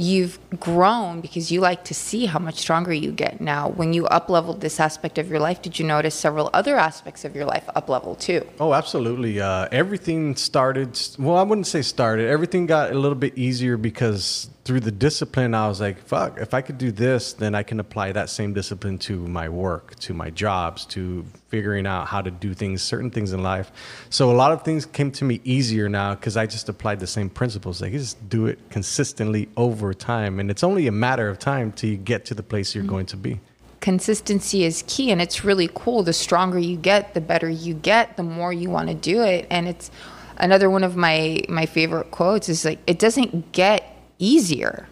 you've 0.02 0.38
grown 0.58 1.20
because 1.20 1.52
you 1.52 1.60
like 1.60 1.84
to 1.84 1.94
see 1.94 2.26
how 2.26 2.38
much 2.38 2.56
stronger 2.56 2.92
you 2.92 3.12
get 3.12 3.40
now. 3.40 3.68
When 3.68 3.92
you 3.92 4.06
up 4.06 4.28
leveled 4.28 4.60
this 4.60 4.80
aspect 4.80 5.16
of 5.18 5.28
your 5.30 5.38
life, 5.38 5.62
did 5.62 5.78
you 5.78 5.86
notice 5.86 6.14
several 6.14 6.50
other 6.52 6.76
aspects 6.76 7.24
of 7.24 7.36
your 7.36 7.44
life 7.44 7.68
up 7.76 7.88
level 7.88 8.16
too? 8.16 8.46
Oh, 8.58 8.74
absolutely. 8.74 9.40
Uh, 9.40 9.68
everything 9.70 10.34
started, 10.34 10.98
well, 11.18 11.36
I 11.36 11.42
wouldn't 11.42 11.68
say 11.68 11.82
started. 11.82 12.28
Everything 12.28 12.66
got 12.66 12.90
a 12.90 12.98
little 12.98 13.16
bit 13.16 13.38
easier 13.38 13.76
because 13.76 14.50
through 14.64 14.80
the 14.80 14.92
discipline, 14.92 15.54
I 15.54 15.66
was 15.66 15.80
like, 15.80 15.98
fuck, 15.98 16.38
if 16.38 16.54
I 16.54 16.60
could 16.60 16.78
do 16.78 16.92
this, 16.92 17.32
then 17.32 17.52
I 17.54 17.64
can 17.64 17.80
apply 17.80 18.12
that 18.12 18.30
same 18.30 18.52
discipline 18.52 18.96
to 18.98 19.16
my 19.26 19.48
work, 19.48 19.96
to 20.00 20.14
my 20.14 20.30
jobs, 20.30 20.86
to 20.86 21.24
figuring 21.48 21.84
out 21.84 22.06
how 22.06 22.22
to 22.22 22.30
do 22.30 22.54
things, 22.54 22.80
certain 22.80 23.10
things 23.10 23.32
in 23.32 23.42
life. 23.42 23.72
So 24.08 24.30
a 24.30 24.36
lot 24.36 24.52
of 24.52 24.62
things 24.62 24.86
came 24.86 25.10
to 25.12 25.24
me 25.24 25.40
easier 25.42 25.88
now 25.88 26.14
because 26.14 26.36
I 26.36 26.46
just 26.46 26.68
applied 26.68 27.00
the 27.00 27.08
same 27.08 27.28
principles. 27.28 27.82
Like, 27.82 27.92
you 27.92 27.98
just 27.98 28.28
do 28.28 28.46
it 28.46 28.60
consistently 28.70 29.48
over 29.56 29.92
time. 29.92 30.38
And 30.38 30.48
it's 30.48 30.62
only 30.62 30.86
a 30.86 30.92
matter 30.92 31.28
of 31.28 31.40
time 31.40 31.72
till 31.72 31.90
you 31.90 31.96
get 31.96 32.24
to 32.26 32.34
the 32.34 32.44
place 32.44 32.72
you're 32.72 32.84
mm-hmm. 32.84 32.90
going 32.90 33.06
to 33.06 33.16
be 33.16 33.40
consistency 33.80 34.62
is 34.62 34.84
key 34.86 35.10
and 35.10 35.20
it's 35.20 35.42
really 35.42 35.68
cool 35.74 36.04
the 36.04 36.12
stronger 36.12 36.56
you 36.56 36.76
get 36.76 37.14
the 37.14 37.20
better 37.20 37.48
you 37.48 37.74
get 37.74 38.16
the 38.16 38.22
more 38.22 38.52
you 38.52 38.70
want 38.70 38.86
to 38.86 38.94
do 38.94 39.22
it 39.22 39.44
and 39.50 39.66
it's 39.66 39.90
another 40.36 40.70
one 40.70 40.84
of 40.84 40.94
my 40.94 41.40
my 41.48 41.66
favorite 41.66 42.08
quotes 42.12 42.48
is 42.48 42.64
like 42.64 42.78
it 42.86 43.00
doesn't 43.00 43.50
get 43.50 43.91
easier. 44.22 44.86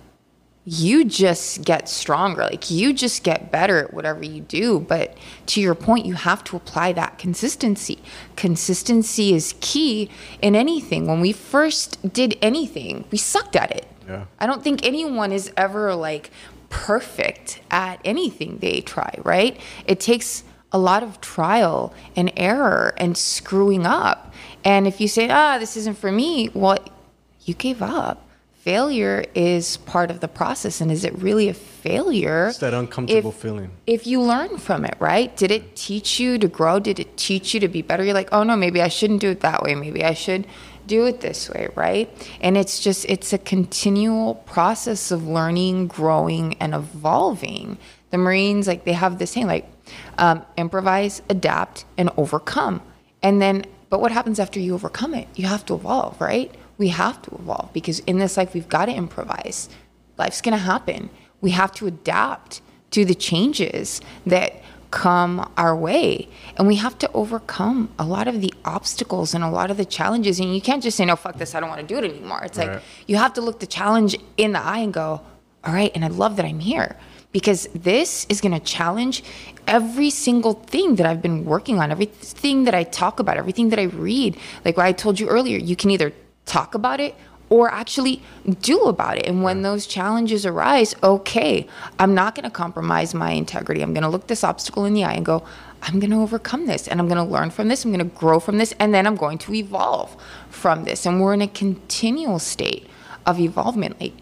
You 0.64 1.04
just 1.04 1.64
get 1.64 1.88
stronger. 1.88 2.42
Like 2.42 2.70
you 2.70 2.92
just 2.92 3.24
get 3.24 3.50
better 3.50 3.78
at 3.78 3.94
whatever 3.94 4.24
you 4.24 4.42
do. 4.42 4.80
But 4.80 5.16
to 5.46 5.60
your 5.60 5.74
point, 5.74 6.04
you 6.04 6.14
have 6.14 6.44
to 6.44 6.56
apply 6.56 6.92
that 6.92 7.18
consistency. 7.18 8.02
Consistency 8.36 9.32
is 9.32 9.54
key 9.60 10.10
in 10.42 10.54
anything. 10.54 11.06
When 11.06 11.20
we 11.20 11.32
first 11.32 12.12
did 12.12 12.36
anything, 12.42 13.04
we 13.10 13.18
sucked 13.18 13.56
at 13.56 13.70
it. 13.70 13.86
Yeah. 14.06 14.26
I 14.38 14.46
don't 14.46 14.62
think 14.62 14.84
anyone 14.84 15.32
is 15.32 15.50
ever 15.56 15.94
like 15.94 16.30
perfect 16.68 17.60
at 17.70 18.00
anything 18.04 18.58
they 18.58 18.80
try, 18.80 19.14
right? 19.22 19.58
It 19.86 19.98
takes 19.98 20.44
a 20.72 20.78
lot 20.78 21.02
of 21.02 21.20
trial 21.20 21.94
and 22.14 22.32
error 22.36 22.94
and 22.96 23.16
screwing 23.16 23.86
up. 23.86 24.32
And 24.62 24.86
if 24.86 25.00
you 25.00 25.08
say, 25.08 25.28
ah, 25.30 25.58
this 25.58 25.76
isn't 25.76 25.98
for 25.98 26.12
me, 26.12 26.50
well, 26.54 26.78
you 27.44 27.54
gave 27.54 27.82
up 27.82 28.29
failure 28.70 29.24
is 29.34 29.78
part 29.78 30.12
of 30.12 30.20
the 30.20 30.28
process 30.28 30.80
and 30.80 30.92
is 30.92 31.04
it 31.04 31.12
really 31.18 31.48
a 31.48 31.54
failure 31.54 32.46
it's 32.46 32.58
that 32.58 32.72
uncomfortable 32.72 33.30
if, 33.30 33.36
feeling. 33.36 33.68
if 33.84 34.06
you 34.06 34.22
learn 34.22 34.58
from 34.58 34.84
it 34.84 34.94
right? 35.00 35.36
Did 35.36 35.50
it 35.50 35.74
teach 35.74 36.20
you 36.20 36.38
to 36.38 36.46
grow? 36.46 36.78
Did 36.78 37.00
it 37.00 37.16
teach 37.16 37.52
you 37.52 37.58
to 37.58 37.66
be 37.66 37.82
better? 37.82 38.04
You're 38.04 38.14
like 38.14 38.28
oh 38.30 38.44
no 38.44 38.54
maybe 38.54 38.80
i 38.80 38.86
shouldn't 38.86 39.20
do 39.20 39.30
it 39.30 39.40
that 39.40 39.64
way. 39.64 39.74
Maybe 39.74 40.04
i 40.04 40.14
should 40.14 40.46
do 40.86 41.04
it 41.06 41.20
this 41.20 41.50
way 41.50 41.66
right? 41.74 42.06
And 42.40 42.56
it's 42.56 42.78
just 42.78 43.06
it's 43.08 43.32
a 43.32 43.38
continual 43.38 44.36
process 44.54 45.10
of 45.10 45.26
learning 45.26 45.88
growing 45.88 46.54
and 46.62 46.72
evolving. 46.72 47.76
The 48.10 48.18
marines 48.18 48.68
like 48.68 48.84
they 48.84 48.92
have 48.92 49.18
this 49.18 49.32
saying 49.32 49.48
like 49.48 49.66
um, 50.18 50.44
improvise 50.56 51.22
adapt 51.28 51.86
and 51.98 52.08
overcome. 52.16 52.82
And 53.20 53.42
then 53.42 53.64
but 53.88 54.00
what 54.00 54.12
happens 54.12 54.38
after 54.38 54.60
you 54.60 54.74
overcome 54.74 55.12
it? 55.14 55.26
You 55.34 55.46
have 55.48 55.66
to 55.66 55.74
evolve 55.74 56.20
right 56.20 56.54
we 56.80 56.88
have 56.88 57.20
to 57.20 57.30
evolve 57.34 57.70
because 57.74 57.98
in 58.00 58.18
this 58.18 58.38
life 58.38 58.54
we've 58.54 58.68
got 58.70 58.86
to 58.86 58.92
improvise. 58.92 59.68
Life's 60.16 60.40
going 60.40 60.56
to 60.56 60.64
happen. 60.64 61.10
We 61.42 61.50
have 61.50 61.72
to 61.72 61.86
adapt 61.86 62.62
to 62.92 63.04
the 63.04 63.14
changes 63.14 64.00
that 64.24 64.62
come 64.90 65.52
our 65.58 65.76
way. 65.76 66.26
And 66.56 66.66
we 66.66 66.76
have 66.76 66.98
to 67.00 67.12
overcome 67.12 67.90
a 67.98 68.04
lot 68.04 68.26
of 68.28 68.40
the 68.40 68.52
obstacles 68.64 69.34
and 69.34 69.44
a 69.44 69.50
lot 69.50 69.70
of 69.70 69.76
the 69.76 69.84
challenges. 69.84 70.40
And 70.40 70.54
you 70.54 70.62
can't 70.62 70.82
just 70.82 70.96
say, 70.96 71.04
no, 71.04 71.16
fuck 71.16 71.36
this, 71.36 71.54
I 71.54 71.60
don't 71.60 71.68
want 71.68 71.82
to 71.82 71.86
do 71.86 71.98
it 71.98 72.10
anymore. 72.10 72.42
It's 72.44 72.56
right. 72.56 72.70
like 72.70 72.82
you 73.06 73.16
have 73.16 73.34
to 73.34 73.42
look 73.42 73.60
the 73.60 73.66
challenge 73.66 74.16
in 74.38 74.52
the 74.52 74.60
eye 74.60 74.78
and 74.78 74.92
go, 74.92 75.20
all 75.62 75.74
right, 75.74 75.92
and 75.94 76.02
I 76.02 76.08
love 76.08 76.36
that 76.36 76.46
I'm 76.46 76.60
here 76.60 76.96
because 77.30 77.68
this 77.74 78.26
is 78.30 78.40
going 78.40 78.52
to 78.52 78.60
challenge 78.60 79.22
every 79.66 80.08
single 80.10 80.54
thing 80.54 80.96
that 80.96 81.06
I've 81.06 81.20
been 81.22 81.44
working 81.44 81.78
on, 81.78 81.90
everything 81.90 82.64
that 82.64 82.74
I 82.74 82.84
talk 82.84 83.20
about, 83.20 83.36
everything 83.36 83.68
that 83.68 83.78
I 83.78 83.84
read. 83.84 84.36
Like 84.64 84.78
what 84.78 84.86
I 84.86 84.92
told 84.92 85.20
you 85.20 85.28
earlier, 85.28 85.58
you 85.58 85.76
can 85.76 85.90
either 85.90 86.12
talk 86.46 86.74
about 86.74 87.00
it 87.00 87.14
or 87.50 87.68
actually 87.68 88.22
do 88.60 88.82
about 88.82 89.18
it. 89.18 89.26
And 89.26 89.42
when 89.42 89.62
those 89.62 89.86
challenges 89.86 90.46
arise, 90.46 90.94
okay, 91.02 91.66
I'm 91.98 92.14
not 92.14 92.34
going 92.34 92.44
to 92.44 92.50
compromise 92.50 93.12
my 93.12 93.32
integrity. 93.32 93.82
I'm 93.82 93.92
going 93.92 94.04
to 94.04 94.08
look 94.08 94.28
this 94.28 94.44
obstacle 94.44 94.84
in 94.84 94.94
the 94.94 95.04
eye 95.04 95.14
and 95.14 95.26
go, 95.26 95.44
I'm 95.82 95.98
going 95.98 96.10
to 96.10 96.20
overcome 96.20 96.66
this 96.66 96.86
and 96.86 97.00
I'm 97.00 97.08
going 97.08 97.24
to 97.24 97.30
learn 97.30 97.50
from 97.50 97.68
this. 97.68 97.84
I'm 97.84 97.90
going 97.90 98.08
to 98.08 98.16
grow 98.16 98.38
from 98.38 98.58
this 98.58 98.72
and 98.78 98.94
then 98.94 99.06
I'm 99.06 99.16
going 99.16 99.38
to 99.38 99.54
evolve 99.54 100.16
from 100.48 100.84
this. 100.84 101.06
And 101.06 101.20
we're 101.20 101.34
in 101.34 101.42
a 101.42 101.48
continual 101.48 102.38
state 102.38 102.86
of 103.26 103.40
evolvement. 103.40 104.00
Like 104.00 104.12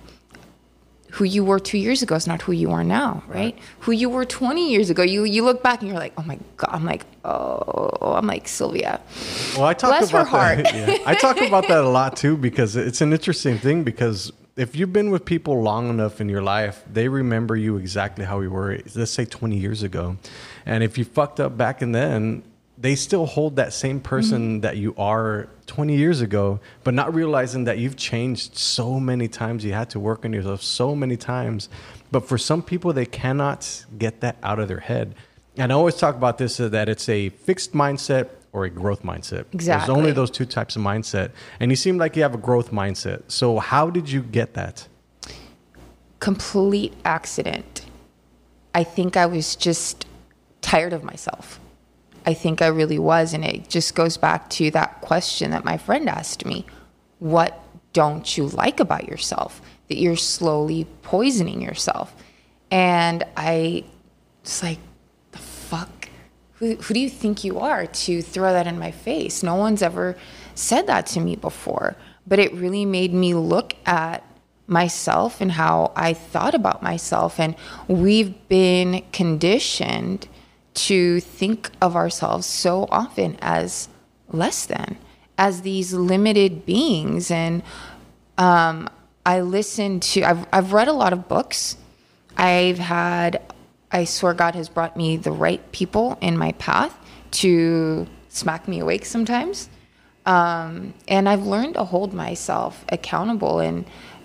who 1.18 1.24
you 1.24 1.42
were 1.44 1.58
two 1.58 1.78
years 1.78 2.00
ago 2.00 2.14
is 2.14 2.28
not 2.28 2.40
who 2.42 2.52
you 2.52 2.70
are 2.70 2.84
now, 2.84 3.24
right? 3.26 3.34
right? 3.36 3.58
Who 3.80 3.90
you 3.90 4.08
were 4.08 4.24
20 4.24 4.70
years 4.70 4.88
ago, 4.88 5.02
you 5.02 5.24
you 5.24 5.44
look 5.44 5.64
back 5.64 5.80
and 5.80 5.88
you're 5.88 5.98
like, 5.98 6.12
oh 6.16 6.22
my 6.22 6.38
god, 6.56 6.70
I'm 6.70 6.84
like, 6.84 7.04
oh, 7.24 8.14
I'm 8.18 8.28
like 8.28 8.46
Sylvia. 8.46 9.00
Well, 9.56 9.66
I 9.66 9.74
talk 9.74 9.90
Bless 9.90 10.10
about 10.10 10.30
that. 10.30 10.72
Yeah. 10.74 10.98
I 11.06 11.16
talk 11.16 11.40
about 11.40 11.66
that 11.66 11.82
a 11.82 11.88
lot 11.88 12.16
too 12.16 12.36
because 12.36 12.76
it's 12.76 13.00
an 13.00 13.12
interesting 13.12 13.58
thing 13.58 13.82
because 13.82 14.32
if 14.54 14.76
you've 14.76 14.92
been 14.92 15.10
with 15.10 15.24
people 15.24 15.60
long 15.60 15.90
enough 15.90 16.20
in 16.20 16.28
your 16.28 16.42
life, 16.42 16.84
they 16.92 17.08
remember 17.08 17.56
you 17.56 17.78
exactly 17.78 18.24
how 18.24 18.40
you 18.40 18.50
were. 18.52 18.78
Let's 18.94 19.10
say 19.10 19.24
20 19.24 19.56
years 19.56 19.82
ago, 19.82 20.18
and 20.66 20.84
if 20.84 20.96
you 20.98 21.04
fucked 21.04 21.40
up 21.40 21.56
back 21.56 21.82
and 21.82 21.92
then, 21.92 22.44
they 22.80 22.94
still 22.94 23.26
hold 23.26 23.56
that 23.56 23.72
same 23.72 24.00
person 24.00 24.42
mm-hmm. 24.42 24.60
that 24.60 24.76
you 24.76 24.94
are 24.96 25.48
20 25.66 25.96
years 25.96 26.20
ago, 26.20 26.60
but 26.84 26.94
not 26.94 27.12
realizing 27.12 27.64
that 27.64 27.78
you've 27.78 27.96
changed 27.96 28.56
so 28.56 29.00
many 29.00 29.26
times. 29.26 29.64
You 29.64 29.72
had 29.72 29.90
to 29.90 30.00
work 30.00 30.24
on 30.24 30.32
yourself 30.32 30.62
so 30.62 30.94
many 30.94 31.16
times. 31.16 31.68
But 32.12 32.26
for 32.26 32.38
some 32.38 32.62
people, 32.62 32.92
they 32.92 33.06
cannot 33.06 33.84
get 33.98 34.20
that 34.20 34.36
out 34.42 34.58
of 34.60 34.68
their 34.68 34.80
head. 34.80 35.14
And 35.56 35.72
I 35.72 35.74
always 35.74 35.96
talk 35.96 36.14
about 36.14 36.38
this 36.38 36.60
uh, 36.60 36.68
that 36.68 36.88
it's 36.88 37.08
a 37.08 37.30
fixed 37.30 37.72
mindset 37.72 38.28
or 38.52 38.64
a 38.64 38.70
growth 38.70 39.02
mindset. 39.02 39.46
Exactly. 39.52 39.86
There's 39.86 39.98
only 39.98 40.12
those 40.12 40.30
two 40.30 40.46
types 40.46 40.76
of 40.76 40.82
mindset. 40.82 41.32
And 41.58 41.72
you 41.72 41.76
seem 41.76 41.98
like 41.98 42.14
you 42.14 42.22
have 42.22 42.34
a 42.34 42.38
growth 42.38 42.70
mindset. 42.70 43.22
So, 43.26 43.58
how 43.58 43.90
did 43.90 44.08
you 44.08 44.22
get 44.22 44.54
that? 44.54 44.86
Complete 46.20 46.94
accident. 47.04 47.84
I 48.72 48.84
think 48.84 49.16
I 49.16 49.26
was 49.26 49.56
just 49.56 50.06
tired 50.60 50.92
of 50.92 51.02
myself. 51.02 51.58
I 52.28 52.34
think 52.34 52.60
I 52.60 52.66
really 52.66 52.98
was. 52.98 53.32
And 53.32 53.42
it 53.42 53.70
just 53.70 53.94
goes 53.94 54.18
back 54.18 54.50
to 54.50 54.70
that 54.72 55.00
question 55.00 55.50
that 55.52 55.64
my 55.64 55.78
friend 55.78 56.10
asked 56.10 56.44
me 56.44 56.66
What 57.20 57.58
don't 57.94 58.36
you 58.36 58.48
like 58.48 58.80
about 58.80 59.08
yourself? 59.08 59.62
That 59.88 59.96
you're 59.96 60.14
slowly 60.14 60.86
poisoning 61.00 61.62
yourself. 61.62 62.14
And 62.70 63.24
I 63.34 63.84
was 64.44 64.62
like, 64.62 64.78
The 65.32 65.38
fuck? 65.38 66.10
Who, 66.56 66.74
who 66.74 66.92
do 66.92 67.00
you 67.00 67.08
think 67.08 67.44
you 67.44 67.60
are 67.60 67.86
to 67.86 68.20
throw 68.20 68.52
that 68.52 68.66
in 68.66 68.78
my 68.78 68.90
face? 68.90 69.42
No 69.42 69.54
one's 69.54 69.80
ever 69.80 70.14
said 70.54 70.86
that 70.86 71.06
to 71.06 71.20
me 71.20 71.34
before. 71.34 71.96
But 72.26 72.40
it 72.40 72.52
really 72.52 72.84
made 72.84 73.14
me 73.14 73.32
look 73.32 73.74
at 73.86 74.22
myself 74.66 75.40
and 75.40 75.52
how 75.52 75.92
I 75.96 76.12
thought 76.12 76.54
about 76.54 76.82
myself. 76.82 77.40
And 77.40 77.56
we've 77.86 78.34
been 78.50 79.02
conditioned 79.12 80.28
to 80.86 81.20
think 81.20 81.70
of 81.80 81.96
ourselves 81.96 82.46
so 82.46 82.86
often 82.90 83.36
as 83.42 83.88
less 84.30 84.66
than, 84.66 84.96
as 85.36 85.62
these 85.62 85.92
limited 85.92 86.64
beings. 86.64 87.30
And 87.30 87.62
um, 88.36 88.88
I 89.26 89.40
listen 89.40 90.00
to, 90.00 90.22
I've, 90.22 90.46
I've 90.52 90.72
read 90.72 90.88
a 90.88 90.92
lot 90.92 91.12
of 91.12 91.28
books. 91.28 91.76
I've 92.36 92.78
had, 92.78 93.42
I 93.90 94.04
swear 94.04 94.34
God 94.34 94.54
has 94.54 94.68
brought 94.68 94.96
me 94.96 95.16
the 95.16 95.32
right 95.32 95.72
people 95.72 96.16
in 96.20 96.38
my 96.38 96.52
path 96.52 96.96
to 97.32 98.06
smack 98.28 98.68
me 98.68 98.78
awake 98.78 99.04
sometimes. 99.04 99.68
Um, 100.26 100.94
and 101.08 101.28
I've 101.28 101.46
learned 101.46 101.74
to 101.74 101.84
hold 101.84 102.12
myself 102.14 102.84
accountable. 102.90 103.58
And 103.58 103.84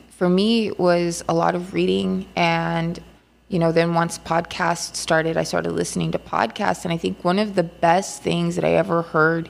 for 0.10 0.30
me, 0.30 0.68
it 0.68 0.80
was 0.80 1.24
a 1.28 1.34
lot 1.34 1.56
of 1.56 1.74
reading 1.74 2.28
and 2.36 3.01
you 3.50 3.60
know, 3.60 3.72
then 3.72 3.94
once 3.94 4.18
podcasts 4.18 4.96
started, 4.96 5.38
I 5.38 5.44
started 5.44 5.74
listening 5.74 6.12
to 6.12 6.20
podcasts. 6.20 6.86
And 6.86 6.94
I 6.94 6.98
think 6.98 7.24
one 7.24 7.39
of 7.39 7.56
the 7.56 7.64
best 7.64 8.24
things 8.24 8.56
that 8.56 8.66
I 8.66 8.72
ever 8.72 9.02
heard 9.02 9.50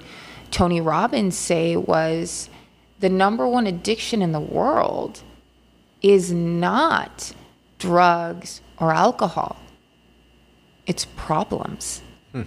Tony 0.51 0.81
Robbins 0.81 1.37
say 1.37 1.75
was 1.75 2.49
the 2.99 3.09
number 3.09 3.47
one 3.47 3.67
addiction 3.67 4.21
in 4.21 4.31
the 4.31 4.39
world 4.39 5.21
is 6.01 6.31
not 6.31 7.33
drugs 7.79 8.61
or 8.77 8.93
alcohol, 8.93 9.57
it's 10.85 11.05
problems. 11.15 12.01
Hmm. 12.31 12.43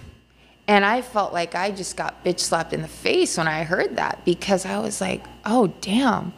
And 0.67 0.85
I 0.85 1.01
felt 1.01 1.33
like 1.33 1.55
I 1.55 1.71
just 1.71 1.97
got 1.97 2.23
bitch 2.23 2.39
slapped 2.39 2.73
in 2.73 2.81
the 2.81 2.87
face 2.87 3.37
when 3.37 3.47
I 3.47 3.63
heard 3.63 3.95
that 3.95 4.23
because 4.25 4.65
I 4.65 4.79
was 4.79 5.01
like, 5.01 5.23
oh, 5.45 5.67
damn, 5.81 6.33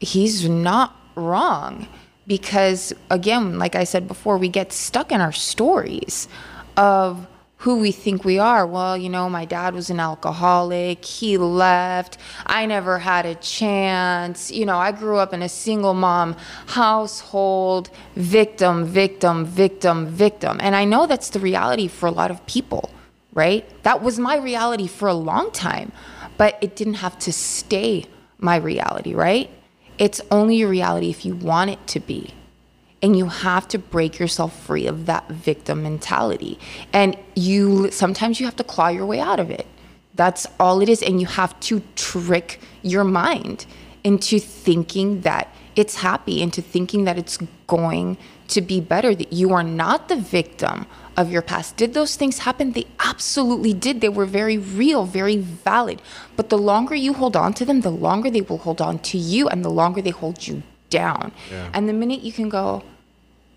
he's 0.00 0.48
not 0.48 0.94
wrong 1.16 1.88
because 2.26 2.92
again 3.10 3.58
like 3.58 3.74
i 3.74 3.84
said 3.84 4.06
before 4.08 4.36
we 4.38 4.48
get 4.48 4.72
stuck 4.72 5.12
in 5.12 5.20
our 5.20 5.32
stories 5.32 6.28
of 6.76 7.26
who 7.58 7.76
we 7.80 7.90
think 7.90 8.24
we 8.24 8.38
are. 8.38 8.66
Well, 8.66 8.96
you 8.96 9.08
know, 9.08 9.30
my 9.30 9.44
dad 9.44 9.74
was 9.74 9.88
an 9.90 9.98
alcoholic. 9.98 11.04
He 11.04 11.38
left. 11.38 12.18
I 12.44 12.66
never 12.66 12.98
had 12.98 13.24
a 13.24 13.34
chance. 13.36 14.50
You 14.50 14.66
know, 14.66 14.76
I 14.76 14.92
grew 14.92 15.16
up 15.16 15.32
in 15.32 15.42
a 15.42 15.48
single 15.48 15.94
mom 15.94 16.36
household, 16.66 17.90
victim, 18.14 18.84
victim, 18.84 19.44
victim, 19.46 20.06
victim. 20.06 20.58
And 20.60 20.76
I 20.76 20.84
know 20.84 21.06
that's 21.06 21.30
the 21.30 21.40
reality 21.40 21.88
for 21.88 22.06
a 22.06 22.10
lot 22.12 22.30
of 22.30 22.44
people, 22.46 22.90
right? 23.32 23.64
That 23.84 24.02
was 24.02 24.18
my 24.18 24.36
reality 24.36 24.86
for 24.86 25.08
a 25.08 25.14
long 25.14 25.50
time, 25.50 25.92
but 26.36 26.58
it 26.60 26.76
didn't 26.76 26.94
have 26.94 27.18
to 27.20 27.32
stay 27.32 28.04
my 28.38 28.56
reality, 28.56 29.14
right? 29.14 29.50
It's 29.98 30.20
only 30.30 30.56
your 30.56 30.68
reality 30.68 31.10
if 31.10 31.24
you 31.24 31.34
want 31.34 31.70
it 31.70 31.86
to 31.88 32.00
be. 32.00 32.34
And 33.02 33.16
you 33.16 33.26
have 33.26 33.68
to 33.68 33.78
break 33.78 34.18
yourself 34.18 34.58
free 34.64 34.86
of 34.86 35.06
that 35.06 35.28
victim 35.28 35.82
mentality. 35.82 36.58
And 36.92 37.16
you 37.34 37.90
sometimes 37.90 38.40
you 38.40 38.46
have 38.46 38.56
to 38.56 38.64
claw 38.64 38.88
your 38.88 39.06
way 39.06 39.20
out 39.20 39.38
of 39.38 39.50
it. 39.50 39.66
That's 40.14 40.46
all 40.58 40.80
it 40.80 40.88
is. 40.88 41.02
And 41.02 41.20
you 41.20 41.26
have 41.26 41.58
to 41.60 41.82
trick 41.94 42.60
your 42.82 43.04
mind 43.04 43.66
into 44.02 44.38
thinking 44.38 45.20
that 45.22 45.54
it's 45.76 45.96
happy, 45.96 46.40
into 46.40 46.62
thinking 46.62 47.04
that 47.04 47.18
it's 47.18 47.38
going 47.66 48.16
to 48.48 48.60
be 48.60 48.80
better, 48.80 49.14
that 49.14 49.32
you 49.32 49.52
are 49.52 49.62
not 49.62 50.08
the 50.08 50.16
victim 50.16 50.86
of 51.16 51.32
your 51.32 51.42
past. 51.42 51.76
Did 51.76 51.94
those 51.94 52.16
things 52.16 52.38
happen? 52.40 52.72
They 52.72 52.86
absolutely 52.98 53.72
did. 53.72 54.00
They 54.00 54.08
were 54.08 54.26
very 54.26 54.58
real, 54.58 55.04
very 55.04 55.38
valid. 55.38 56.02
But 56.36 56.50
the 56.50 56.58
longer 56.58 56.94
you 56.94 57.14
hold 57.14 57.36
on 57.36 57.54
to 57.54 57.64
them, 57.64 57.80
the 57.80 57.90
longer 57.90 58.30
they 58.30 58.42
will 58.42 58.58
hold 58.58 58.80
on 58.80 58.98
to 59.00 59.18
you 59.18 59.48
and 59.48 59.64
the 59.64 59.70
longer 59.70 60.02
they 60.02 60.10
hold 60.10 60.46
you 60.46 60.62
down. 60.90 61.32
Yeah. 61.50 61.70
And 61.72 61.88
the 61.88 61.92
minute 61.92 62.20
you 62.20 62.32
can 62.32 62.48
go, 62.48 62.82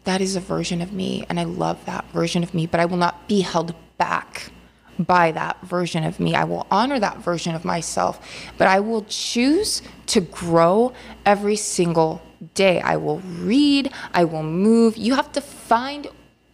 that 0.06 0.22
is 0.22 0.36
a 0.36 0.40
version 0.40 0.82
of 0.82 0.94
me, 0.94 1.26
and 1.30 1.40
I 1.40 1.44
love 1.44 1.86
that 1.86 2.06
version 2.12 2.42
of 2.42 2.54
me, 2.54 2.66
but 2.66 2.80
I 2.80 2.86
will 2.86 2.98
not 2.98 3.28
be 3.28 3.42
held 3.42 3.76
back 3.98 4.52
by 4.98 5.32
that 5.32 5.62
version 5.62 6.04
of 6.04 6.20
me. 6.20 6.36
I 6.36 6.46
will 6.46 6.66
honor 6.72 7.00
that 7.00 7.18
version 7.20 7.56
of 7.56 7.64
myself, 7.64 8.20
but 8.58 8.68
I 8.68 8.80
will 8.80 9.06
choose 9.08 9.82
to 10.08 10.22
grow 10.22 10.94
every 11.26 11.56
single 11.56 12.22
day. 12.54 12.82
I 12.82 12.98
will 12.98 13.20
read, 13.20 13.92
I 14.14 14.24
will 14.24 14.44
move. 14.44 14.98
You 14.98 15.16
have 15.16 15.32
to 15.34 15.42
find 15.42 16.08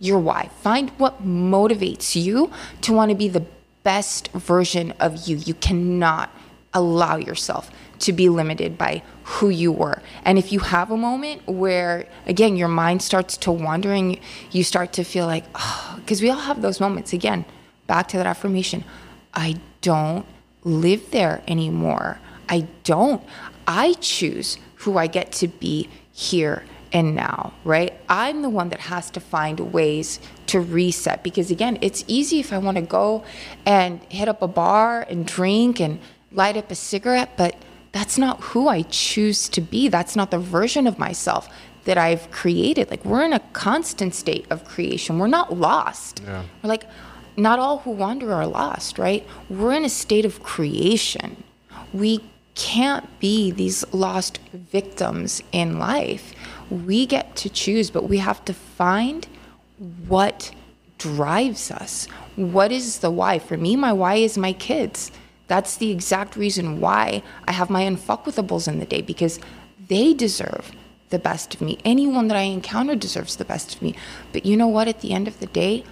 your 0.05 0.19
why, 0.19 0.49
find 0.61 0.89
what 0.91 1.25
motivates 1.25 2.15
you 2.21 2.51
to 2.81 2.93
want 2.93 3.09
to 3.09 3.15
be 3.15 3.27
the 3.27 3.45
best 3.83 4.31
version 4.31 4.93
of 4.99 5.27
you. 5.27 5.37
You 5.37 5.53
cannot 5.53 6.29
allow 6.73 7.15
yourself 7.15 7.71
to 7.99 8.11
be 8.11 8.29
limited 8.29 8.77
by 8.77 9.01
who 9.23 9.49
you 9.49 9.71
were. 9.71 10.01
And 10.23 10.37
if 10.37 10.51
you 10.51 10.59
have 10.59 10.91
a 10.91 10.97
moment 10.97 11.47
where, 11.47 12.07
again, 12.25 12.57
your 12.57 12.67
mind 12.67 13.01
starts 13.01 13.37
to 13.37 13.51
wandering, 13.51 14.19
you 14.51 14.63
start 14.63 14.93
to 14.93 15.03
feel 15.03 15.25
like, 15.25 15.45
oh, 15.55 15.95
because 15.97 16.21
we 16.21 16.29
all 16.29 16.37
have 16.37 16.61
those 16.61 16.79
moments. 16.79 17.13
Again, 17.13 17.45
back 17.87 18.07
to 18.09 18.17
that 18.17 18.25
affirmation 18.25 18.83
I 19.33 19.59
don't 19.81 20.25
live 20.63 21.11
there 21.11 21.43
anymore. 21.47 22.19
I 22.47 22.67
don't. 22.83 23.23
I 23.67 23.93
choose 23.93 24.57
who 24.75 24.97
I 24.97 25.07
get 25.07 25.31
to 25.33 25.47
be 25.47 25.89
here 26.11 26.63
and 26.95 27.13
now, 27.13 27.51
right? 27.65 27.93
I'm 28.07 28.41
the 28.41 28.49
one 28.49 28.69
that 28.69 28.79
has 28.79 29.11
to 29.11 29.19
find 29.19 29.59
ways 29.73 30.21
to 30.47 30.61
reset 30.61 31.23
because, 31.23 31.51
again, 31.51 31.77
it's 31.81 32.05
easy 32.07 32.39
if 32.39 32.53
I 32.53 32.57
want 32.57 32.77
to 32.77 32.83
go 32.83 33.25
and 33.65 34.01
hit 34.07 34.29
up 34.29 34.41
a 34.41 34.47
bar 34.47 35.05
and 35.09 35.27
drink 35.27 35.81
and 35.81 35.99
light 36.31 36.55
up 36.55 36.71
a 36.71 36.75
cigarette, 36.75 37.31
but 37.35 37.57
that's 37.91 38.17
not 38.17 38.39
who 38.39 38.69
I 38.69 38.83
choose 38.83 39.49
to 39.49 39.59
be. 39.59 39.89
That's 39.89 40.15
not 40.15 40.31
the 40.31 40.39
version 40.39 40.87
of 40.87 40.97
myself 40.97 41.49
that 41.83 41.97
I've 41.97 42.31
created. 42.31 42.89
Like, 42.89 43.03
we're 43.03 43.25
in 43.25 43.33
a 43.33 43.41
constant 43.51 44.15
state 44.15 44.47
of 44.49 44.63
creation. 44.63 45.19
We're 45.19 45.27
not 45.27 45.57
lost. 45.57 46.21
Yeah. 46.23 46.43
We're 46.63 46.69
like, 46.69 46.85
not 47.35 47.59
all 47.59 47.79
who 47.79 47.91
wander 47.91 48.31
are 48.33 48.47
lost, 48.47 48.97
right? 48.97 49.27
We're 49.49 49.73
in 49.73 49.83
a 49.83 49.89
state 49.89 50.23
of 50.23 50.41
creation. 50.43 51.43
We 51.91 52.23
can't 52.55 53.19
be 53.19 53.51
these 53.51 53.83
lost 53.93 54.39
victims 54.53 55.43
in 55.51 55.77
life. 55.77 56.33
We 56.69 57.05
get 57.05 57.35
to 57.37 57.49
choose, 57.49 57.89
but 57.89 58.09
we 58.09 58.17
have 58.17 58.43
to 58.45 58.53
find 58.53 59.27
what 60.07 60.51
drives 60.97 61.71
us. 61.71 62.07
What 62.35 62.71
is 62.71 62.99
the 62.99 63.11
why? 63.11 63.39
For 63.39 63.57
me, 63.57 63.75
my 63.75 63.93
why 63.93 64.15
is 64.15 64.37
my 64.37 64.53
kids. 64.53 65.11
That's 65.47 65.77
the 65.77 65.91
exact 65.91 66.35
reason 66.35 66.79
why 66.79 67.21
I 67.47 67.51
have 67.51 67.69
my 67.69 67.83
unfuckwithables 67.83 68.67
in 68.67 68.79
the 68.79 68.85
day 68.85 69.01
because 69.01 69.39
they 69.87 70.13
deserve 70.13 70.71
the 71.09 71.19
best 71.19 71.53
of 71.53 71.61
me. 71.61 71.77
Anyone 71.85 72.27
that 72.29 72.37
I 72.37 72.41
encounter 72.41 72.95
deserves 72.95 73.35
the 73.35 73.45
best 73.45 73.75
of 73.75 73.81
me. 73.81 73.95
But 74.33 74.45
you 74.45 74.57
know 74.57 74.67
what? 74.67 74.87
At 74.87 75.01
the 75.01 75.13
end 75.13 75.27
of 75.27 75.39
the 75.39 75.45
day, 75.45 75.83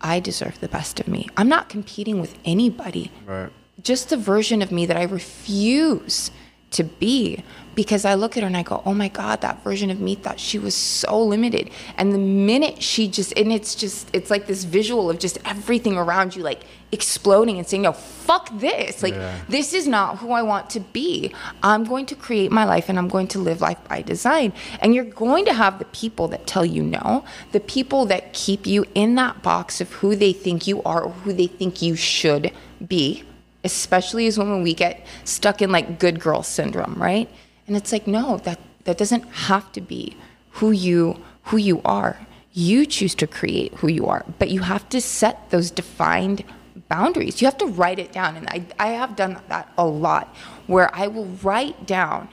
I 0.00 0.20
deserve 0.20 0.60
the 0.60 0.68
best 0.68 1.00
of 1.00 1.08
me. 1.08 1.28
I'm 1.36 1.48
not 1.48 1.68
competing 1.68 2.20
with 2.20 2.38
anybody. 2.44 3.10
Right. 3.26 3.50
Just 3.82 4.08
the 4.08 4.16
version 4.16 4.62
of 4.62 4.72
me 4.72 4.86
that 4.86 4.96
I 4.96 5.02
refuse 5.02 6.30
to 6.70 6.84
be 6.84 7.44
because 7.74 8.04
I 8.04 8.14
look 8.14 8.36
at 8.36 8.42
her 8.42 8.46
and 8.46 8.56
I 8.56 8.62
go, 8.62 8.82
oh 8.84 8.94
my 8.94 9.08
God, 9.08 9.40
that 9.40 9.62
version 9.64 9.90
of 9.90 10.00
me 10.00 10.14
thought 10.14 10.38
she 10.38 10.58
was 10.58 10.74
so 10.74 11.22
limited. 11.22 11.70
And 11.96 12.12
the 12.12 12.18
minute 12.18 12.82
she 12.82 13.08
just, 13.08 13.36
and 13.36 13.52
it's 13.52 13.74
just, 13.74 14.08
it's 14.12 14.30
like 14.30 14.46
this 14.46 14.64
visual 14.64 15.10
of 15.10 15.18
just 15.18 15.38
everything 15.44 15.96
around 15.96 16.36
you 16.36 16.42
like 16.42 16.62
exploding 16.92 17.58
and 17.58 17.66
saying, 17.66 17.82
no, 17.82 17.92
fuck 17.92 18.48
this. 18.58 19.02
Like, 19.02 19.14
yeah. 19.14 19.40
this 19.48 19.74
is 19.74 19.88
not 19.88 20.18
who 20.18 20.30
I 20.30 20.42
want 20.42 20.70
to 20.70 20.80
be. 20.80 21.32
I'm 21.62 21.84
going 21.84 22.06
to 22.06 22.14
create 22.14 22.52
my 22.52 22.64
life 22.64 22.88
and 22.88 22.98
I'm 22.98 23.08
going 23.08 23.28
to 23.28 23.38
live 23.38 23.60
life 23.60 23.78
by 23.88 24.02
design. 24.02 24.52
And 24.80 24.94
you're 24.94 25.04
going 25.04 25.44
to 25.46 25.52
have 25.52 25.78
the 25.78 25.86
people 25.86 26.28
that 26.28 26.46
tell 26.46 26.64
you 26.64 26.82
no, 26.82 27.24
the 27.52 27.60
people 27.60 28.06
that 28.06 28.32
keep 28.32 28.66
you 28.66 28.84
in 28.94 29.16
that 29.16 29.42
box 29.42 29.80
of 29.80 29.90
who 29.94 30.14
they 30.14 30.32
think 30.32 30.66
you 30.66 30.82
are 30.82 31.02
or 31.02 31.10
who 31.10 31.32
they 31.32 31.46
think 31.48 31.82
you 31.82 31.96
should 31.96 32.52
be 32.86 33.24
especially 33.64 34.26
as 34.26 34.38
women, 34.38 34.62
we 34.62 34.74
get 34.74 35.06
stuck 35.24 35.62
in 35.62 35.72
like 35.72 35.98
good 35.98 36.20
girl 36.20 36.42
syndrome, 36.42 36.94
right? 36.96 37.30
And 37.66 37.76
it's 37.76 37.92
like, 37.92 38.06
no, 38.06 38.38
that, 38.38 38.60
that 38.84 38.98
doesn't 38.98 39.22
have 39.22 39.72
to 39.72 39.80
be 39.80 40.16
who 40.50 40.70
you 40.70 41.18
who 41.44 41.56
you 41.56 41.80
are. 41.84 42.18
You 42.52 42.86
choose 42.86 43.14
to 43.16 43.26
create 43.26 43.74
who 43.74 43.88
you 43.88 44.06
are, 44.06 44.24
but 44.38 44.48
you 44.50 44.60
have 44.60 44.88
to 44.90 45.00
set 45.00 45.50
those 45.50 45.70
defined 45.70 46.44
boundaries. 46.88 47.40
You 47.40 47.46
have 47.46 47.58
to 47.58 47.66
write 47.66 47.98
it 47.98 48.12
down. 48.12 48.36
And 48.36 48.48
I, 48.48 48.64
I 48.78 48.88
have 48.92 49.16
done 49.16 49.40
that 49.48 49.72
a 49.76 49.84
lot 49.84 50.34
where 50.66 50.94
I 50.94 51.08
will 51.08 51.26
write 51.42 51.86
down 51.86 52.28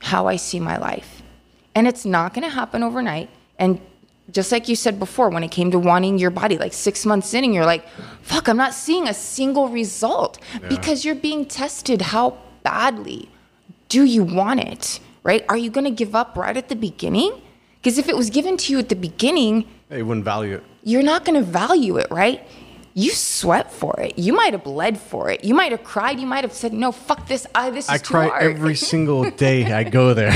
how 0.00 0.26
I 0.26 0.36
see 0.36 0.60
my 0.60 0.76
life. 0.76 1.22
And 1.74 1.88
it's 1.88 2.04
not 2.04 2.34
going 2.34 2.44
to 2.44 2.54
happen 2.54 2.82
overnight. 2.82 3.30
And 3.58 3.80
just 4.30 4.52
like 4.52 4.68
you 4.68 4.76
said 4.76 4.98
before, 4.98 5.30
when 5.30 5.42
it 5.42 5.50
came 5.50 5.70
to 5.70 5.78
wanting 5.78 6.18
your 6.18 6.30
body, 6.30 6.58
like 6.58 6.74
six 6.74 7.06
months 7.06 7.32
in, 7.34 7.44
and 7.44 7.54
you're 7.54 7.66
like, 7.66 7.88
fuck, 8.22 8.48
I'm 8.48 8.56
not 8.56 8.74
seeing 8.74 9.08
a 9.08 9.14
single 9.14 9.68
result 9.68 10.38
yeah. 10.60 10.68
because 10.68 11.04
you're 11.04 11.14
being 11.14 11.46
tested 11.46 12.02
how 12.02 12.38
badly 12.62 13.30
do 13.94 14.02
you 14.02 14.24
want 14.24 14.58
it? 14.58 14.98
Right? 15.22 15.44
Are 15.48 15.56
you 15.56 15.70
going 15.70 15.84
to 15.84 15.96
give 16.04 16.16
up 16.16 16.36
right 16.36 16.56
at 16.56 16.68
the 16.68 16.74
beginning? 16.74 17.32
Because 17.78 17.96
if 17.96 18.08
it 18.08 18.16
was 18.16 18.28
given 18.28 18.56
to 18.56 18.72
you 18.72 18.78
at 18.80 18.88
the 18.88 18.96
beginning, 18.96 19.54
you 19.90 20.04
wouldn't 20.04 20.24
value 20.24 20.54
it. 20.56 20.64
You're 20.82 21.08
not 21.12 21.24
going 21.24 21.38
to 21.42 21.46
value 21.46 21.96
it, 21.98 22.08
right? 22.10 22.42
You 22.94 23.10
sweat 23.12 23.72
for 23.72 23.94
it. 24.00 24.18
You 24.18 24.32
might 24.32 24.52
have 24.52 24.64
bled 24.64 24.98
for 24.98 25.30
it. 25.30 25.44
You 25.44 25.54
might 25.54 25.70
have 25.70 25.84
cried. 25.84 26.18
You 26.18 26.26
might 26.26 26.44
have 26.44 26.52
said, 26.52 26.72
"No, 26.72 26.92
fuck 26.92 27.26
this. 27.26 27.46
I 27.54 27.70
this 27.70 27.84
is 27.86 27.90
I 27.90 27.98
too 27.98 28.14
hard." 28.14 28.26
I 28.26 28.30
cry 28.30 28.50
every 28.50 28.74
single 28.92 29.30
day 29.30 29.72
I 29.72 29.82
go 29.84 30.14
there. 30.14 30.32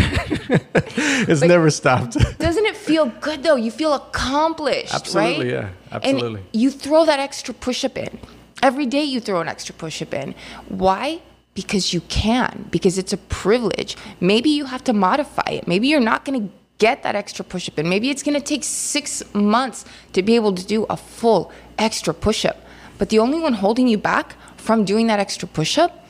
it's 1.31 1.43
never 1.43 1.71
stopped. 1.71 2.17
doesn't 2.47 2.67
it 2.73 2.77
feel 2.77 3.07
good 3.27 3.43
though? 3.45 3.57
You 3.57 3.71
feel 3.71 3.95
accomplished, 3.95 4.95
Absolutely, 4.95 5.53
right? 5.53 5.71
yeah. 5.71 5.93
Absolutely. 5.93 6.41
And 6.41 6.49
you 6.63 6.71
throw 6.71 7.05
that 7.07 7.21
extra 7.21 7.55
push-up 7.55 7.97
in. 7.99 8.19
Every 8.63 8.87
day 8.87 9.05
you 9.05 9.21
throw 9.21 9.41
an 9.41 9.49
extra 9.49 9.75
push-up 9.75 10.13
in. 10.15 10.35
Why? 10.69 11.21
Because 11.59 11.93
you 11.93 12.01
can, 12.03 12.69
because 12.71 12.99
it's 12.99 13.13
a 13.13 13.17
privilege. 13.17 13.97
Maybe 14.21 14.49
you 14.49 14.67
have 14.67 14.85
to 14.85 14.93
modify 14.93 15.51
it. 15.51 15.67
Maybe 15.67 15.89
you're 15.89 16.09
not 16.13 16.25
going 16.25 16.41
to 16.41 16.55
get 16.79 17.03
that 17.03 17.17
extra 17.17 17.45
push 17.45 17.69
up 17.69 17.81
in. 17.81 17.89
Maybe 17.89 18.11
it's 18.11 18.23
going 18.23 18.37
to 18.37 18.47
take 18.53 18.63
six 18.63 19.25
months 19.35 19.85
to 20.13 20.23
be 20.23 20.37
able 20.37 20.55
to 20.55 20.65
do 20.65 20.87
a 20.89 20.97
full 20.97 21.51
extra 21.77 22.15
push 22.15 22.45
up. 22.45 22.59
But 22.97 23.09
the 23.09 23.19
only 23.19 23.41
one 23.41 23.55
holding 23.55 23.89
you 23.89 23.99
back 23.99 24.37
from 24.57 24.85
doing 24.85 25.09
that 25.09 25.19
extra 25.19 25.49
push 25.49 25.79
up 25.79 26.07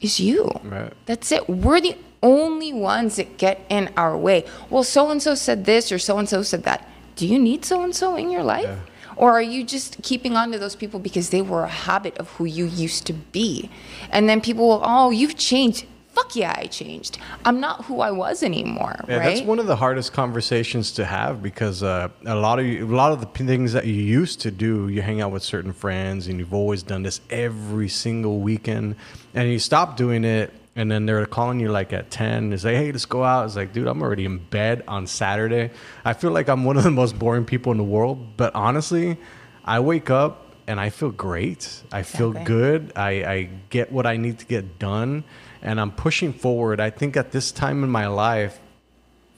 is 0.00 0.20
you. 0.20 0.48
Right. 0.62 0.92
That's 1.06 1.32
it. 1.32 1.48
We're 1.48 1.80
the 1.80 1.96
only 2.22 2.72
ones 2.72 3.16
that 3.16 3.36
get 3.36 3.66
in 3.68 3.90
our 3.96 4.16
way. 4.16 4.44
Well, 4.70 4.84
so 4.84 5.10
and 5.10 5.20
so 5.20 5.34
said 5.34 5.64
this 5.64 5.90
or 5.90 5.98
so 5.98 6.18
and 6.18 6.28
so 6.28 6.44
said 6.44 6.62
that. 6.62 6.88
Do 7.16 7.26
you 7.26 7.40
need 7.40 7.64
so 7.64 7.82
and 7.82 7.96
so 7.96 8.14
in 8.14 8.30
your 8.30 8.44
life? 8.44 8.66
Yeah. 8.68 8.78
Or 9.16 9.32
are 9.32 9.42
you 9.42 9.64
just 9.64 10.02
keeping 10.02 10.36
on 10.36 10.52
to 10.52 10.58
those 10.58 10.76
people 10.76 11.00
because 11.00 11.30
they 11.30 11.42
were 11.42 11.64
a 11.64 11.68
habit 11.68 12.16
of 12.18 12.30
who 12.32 12.44
you 12.44 12.66
used 12.66 13.06
to 13.06 13.12
be? 13.12 13.70
And 14.10 14.28
then 14.28 14.40
people 14.40 14.68
will, 14.68 14.82
oh, 14.84 15.10
you've 15.10 15.36
changed. 15.36 15.86
Fuck 16.12 16.36
yeah, 16.36 16.54
I 16.56 16.66
changed. 16.66 17.18
I'm 17.44 17.58
not 17.58 17.86
who 17.86 18.00
I 18.00 18.12
was 18.12 18.44
anymore. 18.44 19.04
Yeah, 19.08 19.16
right? 19.16 19.34
that's 19.34 19.40
one 19.40 19.58
of 19.58 19.66
the 19.66 19.74
hardest 19.74 20.12
conversations 20.12 20.92
to 20.92 21.04
have 21.04 21.42
because 21.42 21.82
uh, 21.82 22.08
a 22.24 22.36
lot 22.36 22.60
of 22.60 22.66
you, 22.66 22.86
a 22.86 22.94
lot 22.94 23.10
of 23.10 23.20
the 23.20 23.26
things 23.26 23.72
that 23.72 23.84
you 23.84 23.94
used 23.94 24.40
to 24.42 24.52
do, 24.52 24.88
you 24.88 25.02
hang 25.02 25.20
out 25.20 25.32
with 25.32 25.42
certain 25.42 25.72
friends 25.72 26.28
and 26.28 26.38
you've 26.38 26.54
always 26.54 26.84
done 26.84 27.02
this 27.02 27.20
every 27.30 27.88
single 27.88 28.38
weekend, 28.38 28.94
and 29.34 29.50
you 29.50 29.58
stop 29.58 29.96
doing 29.96 30.24
it 30.24 30.52
and 30.76 30.90
then 30.90 31.06
they're 31.06 31.26
calling 31.26 31.60
you 31.60 31.70
like 31.70 31.92
at 31.92 32.10
10 32.10 32.52
and 32.52 32.60
say 32.60 32.74
hey 32.74 32.90
let's 32.90 33.04
go 33.04 33.22
out 33.22 33.46
it's 33.46 33.56
like 33.56 33.72
dude 33.72 33.86
i'm 33.86 34.02
already 34.02 34.24
in 34.24 34.38
bed 34.38 34.82
on 34.88 35.06
saturday 35.06 35.70
i 36.04 36.12
feel 36.12 36.30
like 36.30 36.48
i'm 36.48 36.64
one 36.64 36.76
of 36.76 36.84
the 36.84 36.90
most 36.90 37.18
boring 37.18 37.44
people 37.44 37.70
in 37.72 37.78
the 37.78 37.84
world 37.84 38.36
but 38.36 38.54
honestly 38.54 39.16
i 39.64 39.78
wake 39.78 40.10
up 40.10 40.44
and 40.66 40.80
I 40.80 40.90
feel 40.90 41.10
great. 41.10 41.82
I 41.92 42.02
feel 42.02 42.32
good. 42.32 42.92
I, 42.96 43.10
I 43.24 43.48
get 43.70 43.92
what 43.92 44.06
I 44.06 44.16
need 44.16 44.38
to 44.38 44.46
get 44.46 44.78
done, 44.78 45.24
and 45.62 45.80
I'm 45.80 45.92
pushing 45.92 46.32
forward. 46.32 46.80
I 46.80 46.90
think 46.90 47.16
at 47.16 47.32
this 47.32 47.52
time 47.52 47.84
in 47.84 47.90
my 47.90 48.06
life, 48.06 48.60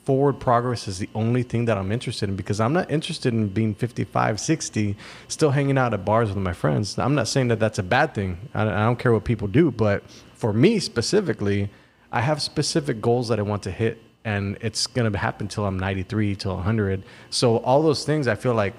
forward 0.04 0.34
progress 0.34 0.86
is 0.86 1.00
the 1.00 1.08
only 1.16 1.42
thing 1.42 1.64
that 1.64 1.76
I'm 1.76 1.90
interested 1.90 2.28
in 2.28 2.36
because 2.36 2.60
I'm 2.60 2.72
not 2.72 2.90
interested 2.90 3.34
in 3.34 3.48
being 3.48 3.74
55, 3.74 4.38
60, 4.38 4.96
still 5.26 5.50
hanging 5.50 5.76
out 5.76 5.92
at 5.94 6.04
bars 6.04 6.28
with 6.28 6.38
my 6.38 6.52
friends. 6.52 6.96
I'm 6.96 7.16
not 7.16 7.26
saying 7.26 7.48
that 7.48 7.58
that's 7.58 7.80
a 7.80 7.82
bad 7.82 8.14
thing. 8.14 8.38
I, 8.54 8.62
I 8.62 8.84
don't 8.84 8.98
care 8.98 9.12
what 9.12 9.24
people 9.24 9.48
do, 9.48 9.72
but 9.72 10.04
for 10.36 10.52
me 10.52 10.78
specifically, 10.78 11.70
I 12.12 12.20
have 12.20 12.40
specific 12.40 13.00
goals 13.00 13.28
that 13.28 13.38
I 13.38 13.42
want 13.42 13.62
to 13.64 13.70
hit, 13.70 14.02
and 14.24 14.58
it's 14.60 14.86
to 14.86 15.18
happen 15.18 15.48
till 15.48 15.64
I'm 15.64 15.78
93, 15.78 16.36
till 16.36 16.54
100. 16.54 17.02
So 17.30 17.56
all 17.58 17.82
those 17.82 18.04
things, 18.04 18.28
I 18.28 18.34
feel 18.34 18.54
like 18.54 18.74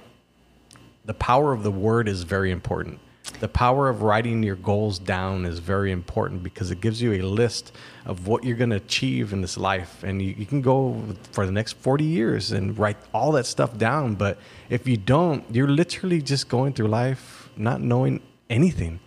the 1.06 1.14
power 1.14 1.54
of 1.54 1.64
the 1.64 1.72
word 1.72 2.08
is 2.08 2.24
very 2.24 2.52
important. 2.52 3.00
The 3.40 3.48
power 3.48 3.90
of 3.90 4.02
writing 4.04 4.42
your 4.42 4.56
goals 4.56 5.00
down 5.00 5.46
is 5.46 5.60
very 5.60 5.92
important 5.92 6.44
because 6.44 6.72
it 6.72 6.80
gives 6.80 7.02
you 7.02 7.14
a 7.14 7.22
list 7.22 7.74
of 8.06 8.28
what 8.28 8.44
you're 8.44 8.56
going 8.56 8.70
to 8.70 8.78
achieve 8.78 9.34
in 9.34 9.42
this 9.42 9.58
life. 9.58 10.04
And 10.04 10.22
you, 10.22 10.34
you 10.38 10.46
can 10.46 10.62
go 10.62 11.02
for 11.32 11.46
the 11.46 11.52
next 11.52 11.74
40 11.74 12.06
years 12.06 12.52
and 12.52 12.78
write 12.78 12.98
all 13.14 13.32
that 13.34 13.46
stuff 13.46 13.78
down. 13.78 14.16
But 14.16 14.40
if 14.70 14.88
you 14.88 14.96
don't, 14.96 15.44
you're 15.54 15.68
literally 15.68 16.22
just 16.22 16.48
going 16.48 16.74
through 16.74 16.88
life 16.88 17.50
not 17.58 17.82
knowing 17.82 18.22
anything, 18.50 19.00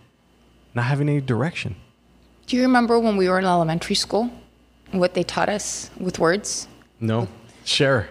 not 0.75 0.85
having 0.85 1.09
any 1.09 1.21
direction. 1.21 1.75
Do 2.51 2.57
you 2.57 2.63
remember 2.63 2.99
when 2.99 3.15
we 3.15 3.29
were 3.29 3.39
in 3.39 3.45
elementary 3.45 3.95
school? 3.95 4.29
What 4.91 5.13
they 5.13 5.23
taught 5.23 5.47
us 5.47 5.89
with 5.97 6.19
words? 6.19 6.67
No? 6.99 7.29
Share. 7.63 8.09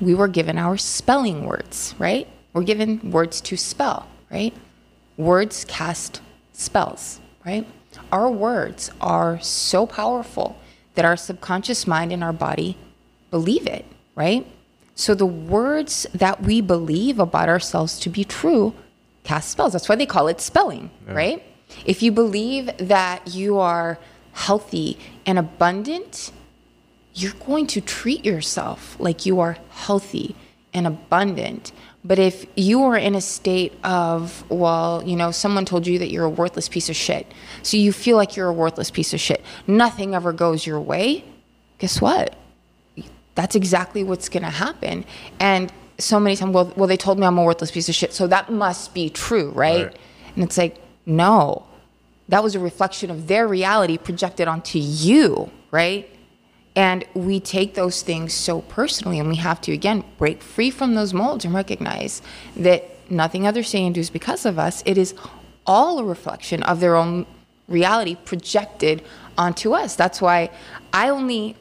we 0.00 0.14
were 0.14 0.28
given 0.28 0.56
our 0.56 0.76
spelling 0.76 1.46
words, 1.46 1.96
right? 1.98 2.28
We're 2.52 2.62
given 2.62 3.10
words 3.10 3.40
to 3.40 3.56
spell, 3.56 4.06
right? 4.30 4.54
Words 5.16 5.64
cast 5.64 6.20
spells, 6.52 7.20
right? 7.44 7.66
Our 8.12 8.30
words 8.30 8.92
are 9.00 9.40
so 9.40 9.84
powerful 9.84 10.56
that 10.94 11.04
our 11.04 11.16
subconscious 11.16 11.88
mind 11.88 12.12
and 12.12 12.22
our 12.22 12.32
body 12.32 12.76
believe 13.32 13.66
it, 13.66 13.84
right? 14.14 14.46
So 14.94 15.12
the 15.12 15.26
words 15.26 16.06
that 16.14 16.40
we 16.44 16.60
believe 16.60 17.18
about 17.18 17.48
ourselves 17.48 17.98
to 17.98 18.08
be 18.08 18.22
true 18.22 18.74
cast 19.24 19.50
spells. 19.50 19.72
That's 19.72 19.88
why 19.88 19.96
they 19.96 20.06
call 20.06 20.28
it 20.28 20.40
spelling, 20.40 20.92
right? 21.04 21.42
If 21.84 22.02
you 22.02 22.12
believe 22.12 22.70
that 22.78 23.34
you 23.34 23.58
are 23.58 23.98
healthy 24.32 24.98
and 25.26 25.38
abundant, 25.38 26.32
you're 27.14 27.32
going 27.46 27.66
to 27.68 27.80
treat 27.80 28.24
yourself 28.24 28.96
like 28.98 29.26
you 29.26 29.40
are 29.40 29.58
healthy 29.70 30.36
and 30.72 30.86
abundant. 30.86 31.72
But 32.04 32.18
if 32.18 32.46
you 32.54 32.84
are 32.84 32.96
in 32.96 33.14
a 33.14 33.20
state 33.20 33.72
of, 33.82 34.48
well, 34.48 35.02
you 35.04 35.16
know, 35.16 35.30
someone 35.30 35.64
told 35.64 35.86
you 35.86 35.98
that 35.98 36.10
you're 36.10 36.24
a 36.24 36.30
worthless 36.30 36.68
piece 36.68 36.88
of 36.88 36.96
shit, 36.96 37.26
so 37.62 37.76
you 37.76 37.92
feel 37.92 38.16
like 38.16 38.36
you're 38.36 38.48
a 38.48 38.52
worthless 38.52 38.90
piece 38.90 39.12
of 39.12 39.20
shit, 39.20 39.42
nothing 39.66 40.14
ever 40.14 40.32
goes 40.32 40.66
your 40.66 40.80
way, 40.80 41.24
guess 41.78 42.00
what? 42.00 42.36
That's 43.34 43.56
exactly 43.56 44.04
what's 44.04 44.28
going 44.28 44.44
to 44.44 44.50
happen. 44.50 45.04
And 45.40 45.72
so 45.98 46.20
many 46.20 46.36
times, 46.36 46.54
well, 46.54 46.72
well, 46.76 46.86
they 46.86 46.96
told 46.96 47.18
me 47.18 47.26
I'm 47.26 47.38
a 47.38 47.42
worthless 47.42 47.72
piece 47.72 47.88
of 47.88 47.94
shit, 47.94 48.12
so 48.12 48.26
that 48.28 48.50
must 48.50 48.94
be 48.94 49.10
true, 49.10 49.50
right? 49.50 49.86
Right. 49.86 49.98
And 50.36 50.44
it's 50.44 50.56
like, 50.56 50.76
no, 51.08 51.66
that 52.28 52.42
was 52.42 52.54
a 52.54 52.60
reflection 52.60 53.10
of 53.10 53.26
their 53.26 53.48
reality 53.48 53.96
projected 53.96 54.46
onto 54.46 54.78
you, 54.78 55.50
right? 55.70 56.08
And 56.76 57.04
we 57.14 57.40
take 57.40 57.74
those 57.74 58.02
things 58.02 58.34
so 58.34 58.60
personally, 58.60 59.18
and 59.18 59.28
we 59.28 59.36
have 59.36 59.60
to, 59.62 59.72
again, 59.72 60.04
break 60.18 60.42
free 60.42 60.70
from 60.70 60.94
those 60.94 61.14
molds 61.14 61.44
and 61.44 61.54
recognize 61.54 62.22
that 62.56 62.84
nothing 63.10 63.46
others 63.46 63.68
say 63.68 63.84
and 63.84 63.94
do 63.94 64.00
is 64.00 64.10
because 64.10 64.44
of 64.44 64.58
us. 64.58 64.82
It 64.84 64.98
is 64.98 65.14
all 65.66 65.98
a 65.98 66.04
reflection 66.04 66.62
of 66.62 66.80
their 66.80 66.94
own 66.94 67.26
reality 67.66 68.16
projected 68.24 69.02
onto 69.36 69.72
us. 69.72 69.96
That's 69.96 70.20
why 70.20 70.50
I 70.92 71.08
only 71.08 71.56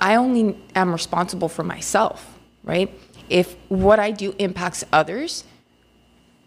I 0.00 0.14
only 0.14 0.56
am 0.76 0.92
responsible 0.92 1.48
for 1.48 1.64
myself, 1.64 2.38
right? 2.62 2.88
If 3.28 3.56
what 3.68 3.98
I 3.98 4.12
do 4.12 4.32
impacts 4.38 4.84
others, 4.92 5.42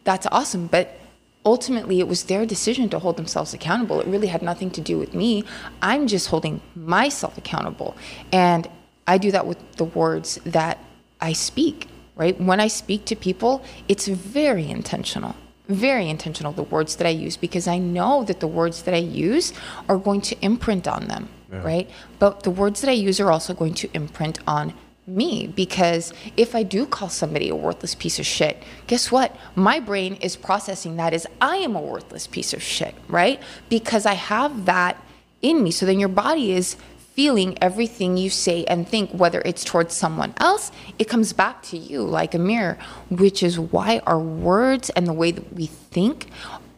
that's 0.05 0.25
awesome. 0.27 0.67
But 0.67 0.97
ultimately, 1.45 1.99
it 1.99 2.07
was 2.07 2.25
their 2.25 2.45
decision 2.45 2.89
to 2.89 2.99
hold 2.99 3.17
themselves 3.17 3.53
accountable. 3.53 3.99
It 3.99 4.07
really 4.07 4.27
had 4.27 4.41
nothing 4.41 4.69
to 4.71 4.81
do 4.81 4.97
with 4.97 5.13
me. 5.13 5.43
I'm 5.81 6.07
just 6.07 6.27
holding 6.27 6.61
myself 6.75 7.37
accountable. 7.37 7.95
And 8.31 8.69
I 9.07 9.17
do 9.17 9.31
that 9.31 9.47
with 9.47 9.59
the 9.77 9.85
words 9.85 10.39
that 10.45 10.77
I 11.19 11.33
speak, 11.33 11.87
right? 12.15 12.39
When 12.39 12.59
I 12.59 12.67
speak 12.67 13.05
to 13.05 13.15
people, 13.15 13.63
it's 13.87 14.07
very 14.07 14.69
intentional. 14.69 15.35
Very 15.67 16.09
intentional, 16.09 16.51
the 16.51 16.63
words 16.63 16.97
that 16.97 17.07
I 17.07 17.11
use, 17.11 17.37
because 17.37 17.67
I 17.67 17.77
know 17.77 18.23
that 18.25 18.39
the 18.39 18.47
words 18.47 18.83
that 18.83 18.93
I 18.93 18.97
use 18.97 19.53
are 19.87 19.97
going 19.97 20.21
to 20.21 20.35
imprint 20.41 20.87
on 20.87 21.07
them, 21.07 21.29
right? 21.49 21.89
But 22.19 22.43
the 22.43 22.51
words 22.51 22.81
that 22.81 22.89
I 22.89 22.93
use 22.93 23.19
are 23.19 23.31
also 23.31 23.53
going 23.53 23.73
to 23.75 23.89
imprint 23.93 24.39
on 24.45 24.73
me 25.07 25.47
because 25.47 26.13
if 26.37 26.55
I 26.55 26.63
do 26.63 26.85
call 26.85 27.09
somebody 27.09 27.49
a 27.49 27.55
worthless 27.55 27.95
piece 27.95 28.19
of 28.19 28.25
shit, 28.25 28.61
guess 28.87 29.11
what? 29.11 29.35
My 29.55 29.79
brain 29.79 30.15
is 30.15 30.35
processing 30.35 30.95
that 30.97 31.13
as 31.13 31.27
I 31.39 31.57
am 31.57 31.75
a 31.75 31.81
worthless 31.81 32.27
piece 32.27 32.53
of 32.53 32.61
shit, 32.61 32.95
right? 33.07 33.41
Because 33.69 34.05
I 34.05 34.13
have 34.13 34.65
that 34.65 35.03
in 35.41 35.63
me. 35.63 35.71
So 35.71 35.85
then 35.85 35.99
your 35.99 36.09
body 36.09 36.51
is 36.51 36.77
feeling 37.13 37.57
everything 37.61 38.15
you 38.15 38.29
say 38.29 38.63
and 38.65 38.87
think, 38.87 39.11
whether 39.11 39.41
it's 39.43 39.63
towards 39.63 39.93
someone 39.93 40.33
else, 40.37 40.71
it 40.97 41.05
comes 41.05 41.33
back 41.33 41.61
to 41.63 41.77
you 41.77 42.03
like 42.03 42.33
a 42.33 42.39
mirror, 42.39 42.77
which 43.09 43.43
is 43.43 43.59
why 43.59 44.01
our 44.07 44.19
words 44.19 44.89
and 44.91 45.07
the 45.07 45.13
way 45.13 45.31
that 45.31 45.53
we 45.53 45.65
think 45.65 46.27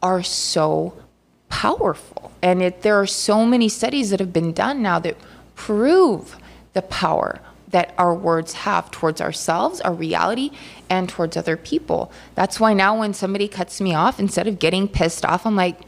are 0.01 0.23
so 0.23 0.93
powerful. 1.49 2.31
And 2.41 2.61
it, 2.63 2.81
there 2.81 2.99
are 2.99 3.05
so 3.05 3.45
many 3.45 3.69
studies 3.69 4.09
that 4.09 4.19
have 4.19 4.33
been 4.33 4.53
done 4.53 4.81
now 4.81 4.97
that 4.99 5.17
prove 5.55 6.35
the 6.73 6.81
power 6.81 7.39
that 7.73 7.93
our 7.97 8.15
words 8.15 8.53
have 8.53 8.89
towards 8.91 9.19
ourselves, 9.19 9.81
our 9.81 9.93
reality, 9.93 10.51
and 10.89 11.09
towards 11.09 11.35
other 11.35 11.57
people. 11.57 12.11
That's 12.35 12.59
why 12.59 12.73
now 12.73 12.97
when 12.97 13.13
somebody 13.13 13.47
cuts 13.47 13.81
me 13.81 13.93
off, 13.93 14.19
instead 14.19 14.47
of 14.47 14.57
getting 14.59 14.87
pissed 14.87 15.25
off, 15.25 15.45
I'm 15.45 15.55
like, 15.55 15.81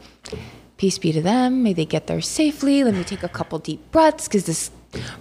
peace 0.76 0.98
be 0.98 1.12
to 1.12 1.22
them. 1.22 1.62
May 1.62 1.72
they 1.72 1.86
get 1.86 2.06
there 2.06 2.20
safely. 2.20 2.84
Let 2.84 2.94
me 2.94 3.04
take 3.04 3.22
a 3.22 3.28
couple 3.28 3.58
deep 3.58 3.90
breaths 3.92 4.28
because 4.28 4.44
this 4.44 4.70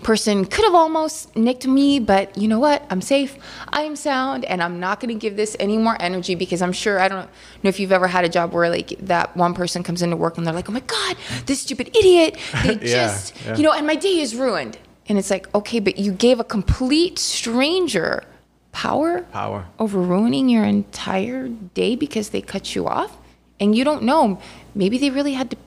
person 0.03 0.45
could 0.45 0.63
have 0.65 0.75
almost 0.75 1.35
nicked 1.35 1.67
me, 1.67 1.99
but 1.99 2.37
you 2.37 2.47
know 2.47 2.59
what? 2.59 2.83
I'm 2.89 3.01
safe. 3.01 3.37
I'm 3.69 3.95
sound, 3.95 4.45
and 4.45 4.63
I'm 4.63 4.79
not 4.79 4.99
going 4.99 5.13
to 5.13 5.19
give 5.19 5.35
this 5.35 5.55
any 5.59 5.77
more 5.77 5.97
energy 6.01 6.33
because 6.35 6.61
I'm 6.61 6.71
sure 6.73 6.99
I 6.99 7.07
don't 7.07 7.29
know 7.61 7.69
if 7.69 7.79
you've 7.79 7.91
ever 7.91 8.07
had 8.07 8.23
a 8.25 8.29
job 8.29 8.53
where 8.53 8.69
like 8.69 8.89
that 9.01 9.35
one 9.35 9.53
person 9.53 9.83
comes 9.83 10.01
into 10.01 10.15
work 10.17 10.37
and 10.37 10.47
they're 10.47 10.53
like, 10.53 10.69
"Oh 10.69 10.73
my 10.73 10.79
god, 10.81 11.17
this 11.45 11.61
stupid 11.61 11.95
idiot! 11.95 12.37
They 12.63 12.73
Yeah, 12.81 13.07
just, 13.07 13.33
yeah. 13.45 13.55
you 13.57 13.63
know, 13.63 13.71
and 13.73 13.85
my 13.85 13.95
day 13.95 14.19
is 14.19 14.35
ruined." 14.35 14.77
And 15.07 15.17
it's 15.17 15.29
like, 15.29 15.53
okay, 15.53 15.79
but 15.79 15.97
you 15.97 16.11
gave 16.11 16.39
a 16.39 16.43
complete 16.43 17.19
stranger 17.19 18.23
power 18.71 19.21
Power. 19.31 19.67
over 19.79 19.99
ruining 19.99 20.49
your 20.49 20.65
entire 20.65 21.47
day 21.47 21.95
because 21.95 22.29
they 22.29 22.41
cut 22.41 22.75
you 22.75 22.87
off? 22.87 23.17
And 23.59 23.75
you 23.75 23.83
don't 23.83 24.03
know. 24.03 24.41
Maybe 24.73 24.97
they 24.97 25.09
really 25.09 25.33
had 25.33 25.51
to 25.51 25.57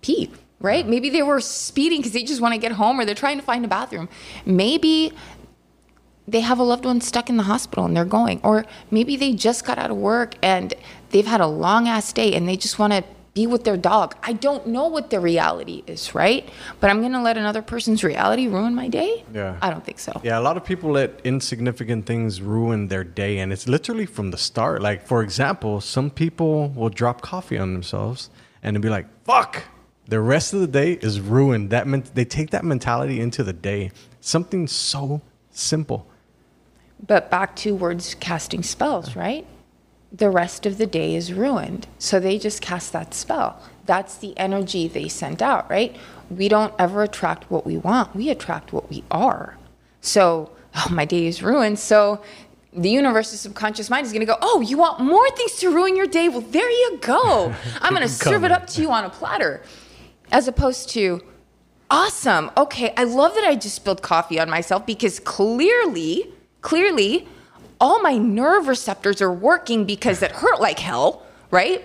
pee 0.00 0.30
right? 0.64 0.88
Maybe 0.88 1.10
they 1.10 1.22
were 1.22 1.40
speeding 1.40 2.00
because 2.00 2.12
they 2.12 2.24
just 2.24 2.40
want 2.40 2.54
to 2.54 2.58
get 2.58 2.72
home 2.72 2.98
or 2.98 3.04
they're 3.04 3.14
trying 3.14 3.38
to 3.38 3.44
find 3.44 3.66
a 3.66 3.68
bathroom. 3.68 4.08
Maybe 4.46 5.12
they 6.26 6.40
have 6.40 6.58
a 6.58 6.62
loved 6.62 6.86
one 6.86 7.02
stuck 7.02 7.28
in 7.28 7.36
the 7.36 7.42
hospital 7.42 7.84
and 7.84 7.94
they're 7.94 8.06
going. 8.06 8.40
Or 8.42 8.64
maybe 8.90 9.16
they 9.16 9.34
just 9.34 9.66
got 9.66 9.78
out 9.78 9.90
of 9.90 9.98
work 9.98 10.36
and 10.42 10.72
they've 11.10 11.26
had 11.26 11.42
a 11.42 11.46
long 11.46 11.86
ass 11.86 12.14
day 12.14 12.34
and 12.34 12.48
they 12.48 12.56
just 12.56 12.78
want 12.78 12.94
to 12.94 13.04
be 13.34 13.46
with 13.46 13.64
their 13.64 13.76
dog 13.76 14.14
i 14.22 14.32
don't 14.32 14.66
know 14.66 14.86
what 14.86 15.10
their 15.10 15.20
reality 15.20 15.82
is 15.86 16.14
right 16.14 16.48
but 16.80 16.88
i'm 16.88 17.00
going 17.00 17.12
to 17.12 17.20
let 17.20 17.36
another 17.36 17.62
person's 17.62 18.02
reality 18.04 18.46
ruin 18.46 18.74
my 18.74 18.88
day 18.88 19.24
Yeah. 19.34 19.58
i 19.60 19.70
don't 19.70 19.84
think 19.84 19.98
so 19.98 20.12
Yeah, 20.22 20.38
a 20.38 20.44
lot 20.48 20.56
of 20.56 20.64
people 20.64 20.92
let 20.92 21.20
insignificant 21.24 22.06
things 22.06 22.40
ruin 22.40 22.88
their 22.88 23.04
day, 23.04 23.38
and 23.40 23.52
it's 23.52 23.66
literally 23.68 24.06
from 24.06 24.30
the 24.30 24.38
start. 24.38 24.80
Like, 24.80 25.00
for 25.06 25.22
example, 25.22 25.80
some 25.80 26.08
people 26.10 26.68
will 26.70 26.88
drop 26.88 27.20
coffee 27.20 27.58
on 27.58 27.72
themselves 27.72 28.30
and 28.62 28.80
be 28.80 28.88
like, 28.88 29.06
"Fuck." 29.24 29.64
The 30.08 30.20
rest 30.20 30.54
of 30.54 30.60
the 30.60 30.66
day 30.80 30.92
is 31.08 31.20
ruined. 31.20 31.70
That 31.70 31.86
meant 31.86 32.14
they 32.14 32.24
take 32.24 32.50
that 32.50 32.64
mentality 32.64 33.20
into 33.20 33.42
the 33.42 33.52
day. 33.52 33.90
Something 34.20 34.66
so 34.68 35.20
simple. 35.50 36.06
But 37.06 37.30
back 37.30 37.56
to 37.56 37.74
words 37.74 38.14
casting 38.14 38.62
spells, 38.62 39.16
right? 39.16 39.44
The 40.14 40.30
rest 40.30 40.64
of 40.64 40.78
the 40.78 40.86
day 40.86 41.16
is 41.16 41.32
ruined. 41.32 41.88
So 41.98 42.20
they 42.20 42.38
just 42.38 42.62
cast 42.62 42.92
that 42.92 43.14
spell. 43.14 43.60
That's 43.84 44.16
the 44.16 44.38
energy 44.38 44.86
they 44.86 45.08
sent 45.08 45.42
out, 45.42 45.68
right? 45.68 45.96
We 46.30 46.48
don't 46.48 46.72
ever 46.78 47.02
attract 47.02 47.50
what 47.50 47.66
we 47.66 47.76
want, 47.76 48.14
we 48.14 48.30
attract 48.30 48.72
what 48.72 48.88
we 48.88 49.02
are. 49.10 49.58
So, 50.00 50.52
oh, 50.76 50.88
my 50.92 51.04
day 51.04 51.26
is 51.26 51.42
ruined. 51.42 51.80
So 51.80 52.22
the 52.72 52.90
universe's 52.90 53.40
subconscious 53.40 53.90
mind 53.90 54.06
is 54.06 54.12
going 54.12 54.20
to 54.20 54.26
go, 54.26 54.38
oh, 54.40 54.60
you 54.60 54.78
want 54.78 55.00
more 55.00 55.28
things 55.30 55.56
to 55.56 55.70
ruin 55.70 55.96
your 55.96 56.06
day? 56.06 56.28
Well, 56.28 56.42
there 56.42 56.70
you 56.70 56.98
go. 57.00 57.52
I'm 57.80 57.90
going 57.90 58.02
to 58.02 58.08
serve 58.08 58.44
it 58.44 58.52
up 58.52 58.68
to 58.68 58.82
you 58.82 58.92
on 58.92 59.04
a 59.04 59.10
platter. 59.10 59.62
As 60.30 60.46
opposed 60.46 60.90
to, 60.90 61.22
awesome. 61.90 62.52
Okay, 62.56 62.94
I 62.96 63.02
love 63.02 63.34
that 63.34 63.44
I 63.44 63.56
just 63.56 63.74
spilled 63.74 64.02
coffee 64.02 64.38
on 64.38 64.48
myself 64.48 64.86
because 64.86 65.18
clearly, 65.18 66.32
clearly, 66.60 67.26
all 67.80 68.00
my 68.02 68.16
nerve 68.16 68.68
receptors 68.68 69.20
are 69.20 69.32
working 69.32 69.84
because 69.84 70.22
it 70.22 70.32
hurt 70.32 70.60
like 70.60 70.78
hell, 70.78 71.22
right? 71.50 71.82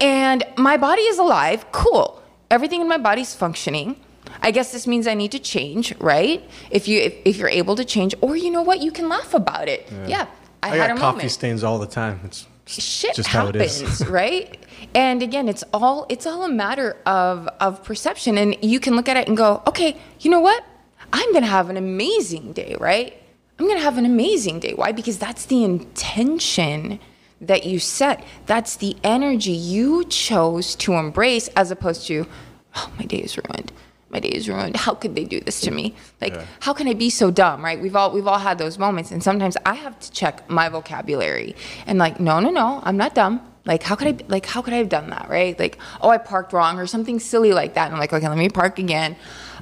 And 0.00 0.44
my 0.56 0.76
body 0.76 1.02
is 1.02 1.18
alive. 1.18 1.70
Cool. 1.72 2.22
Everything 2.50 2.80
in 2.80 2.88
my 2.88 2.98
body's 2.98 3.34
functioning. 3.34 3.96
I 4.42 4.50
guess 4.50 4.72
this 4.72 4.86
means 4.86 5.06
I 5.06 5.14
need 5.14 5.32
to 5.32 5.38
change, 5.38 5.94
right? 5.98 6.48
If 6.70 6.88
you 6.88 7.00
if, 7.00 7.14
if 7.24 7.36
you're 7.36 7.48
able 7.48 7.76
to 7.76 7.84
change, 7.84 8.14
or 8.20 8.36
you 8.36 8.50
know 8.50 8.62
what, 8.62 8.80
you 8.80 8.92
can 8.92 9.08
laugh 9.08 9.34
about 9.34 9.68
it. 9.68 9.90
Yeah, 10.06 10.26
I, 10.62 10.70
I, 10.70 10.76
had 10.76 10.76
got 10.76 10.96
a 10.96 11.00
coffee 11.00 11.16
moment 11.16 11.30
stains 11.32 11.64
all 11.64 11.78
the 11.78 11.86
time. 11.86 12.20
It's 12.24 12.46
shit 12.66 13.14
just 13.14 13.28
how 13.28 13.48
it 13.48 13.54
happens, 13.54 14.06
right? 14.08 14.56
And 14.94 15.22
again, 15.22 15.48
it's 15.48 15.64
all 15.72 16.06
it's 16.08 16.26
all 16.26 16.44
a 16.44 16.48
matter 16.48 16.96
of 17.06 17.48
of 17.60 17.82
perception, 17.84 18.38
and 18.38 18.56
you 18.62 18.80
can 18.80 18.96
look 18.96 19.08
at 19.08 19.16
it 19.16 19.28
and 19.28 19.36
go, 19.36 19.62
okay, 19.66 19.96
you 20.20 20.30
know 20.30 20.40
what? 20.40 20.64
I'm 21.12 21.32
gonna 21.32 21.46
have 21.46 21.70
an 21.70 21.76
amazing 21.76 22.52
day, 22.52 22.76
right? 22.78 23.19
I'm 23.60 23.68
gonna 23.68 23.80
have 23.80 23.98
an 23.98 24.06
amazing 24.06 24.60
day. 24.60 24.72
Why? 24.72 24.90
Because 24.90 25.18
that's 25.18 25.44
the 25.44 25.62
intention 25.64 26.98
that 27.42 27.66
you 27.66 27.78
set. 27.78 28.24
That's 28.46 28.76
the 28.76 28.96
energy 29.04 29.50
you 29.50 30.04
chose 30.06 30.74
to 30.76 30.94
embrace, 30.94 31.48
as 31.48 31.70
opposed 31.70 32.06
to, 32.06 32.26
oh, 32.74 32.90
my 32.98 33.04
day 33.04 33.18
is 33.18 33.36
ruined. 33.36 33.70
My 34.08 34.18
day 34.18 34.30
is 34.30 34.48
ruined. 34.48 34.76
How 34.76 34.94
could 34.94 35.14
they 35.14 35.24
do 35.24 35.40
this 35.40 35.60
to 35.60 35.70
me? 35.70 35.94
Like, 36.22 36.32
Yeah. 36.32 36.44
how 36.60 36.72
can 36.72 36.88
I 36.88 36.94
be 36.94 37.10
so 37.10 37.30
dumb, 37.30 37.62
right? 37.62 37.78
We've 37.78 37.94
all 37.94 38.10
we've 38.12 38.26
all 38.26 38.38
had 38.38 38.56
those 38.56 38.78
moments, 38.78 39.10
and 39.10 39.22
sometimes 39.22 39.58
I 39.66 39.74
have 39.74 40.00
to 40.00 40.10
check 40.10 40.48
my 40.48 40.70
vocabulary 40.70 41.54
and 41.86 41.98
like, 41.98 42.18
no, 42.18 42.40
no, 42.40 42.48
no, 42.48 42.80
I'm 42.82 42.96
not 42.96 43.14
dumb. 43.14 43.42
Like, 43.66 43.82
how 43.82 43.94
could 43.94 44.08
I 44.08 44.24
like 44.28 44.46
how 44.46 44.62
could 44.62 44.72
I 44.72 44.78
have 44.78 44.88
done 44.88 45.10
that, 45.10 45.28
right? 45.28 45.58
Like, 45.58 45.76
oh, 46.00 46.08
I 46.08 46.16
parked 46.16 46.54
wrong 46.54 46.78
or 46.78 46.86
something 46.86 47.20
silly 47.20 47.52
like 47.52 47.74
that, 47.74 47.84
and 47.84 47.94
I'm 47.94 48.00
like, 48.00 48.14
okay, 48.14 48.26
let 48.26 48.38
me 48.38 48.48
park 48.48 48.78
again. 48.78 49.16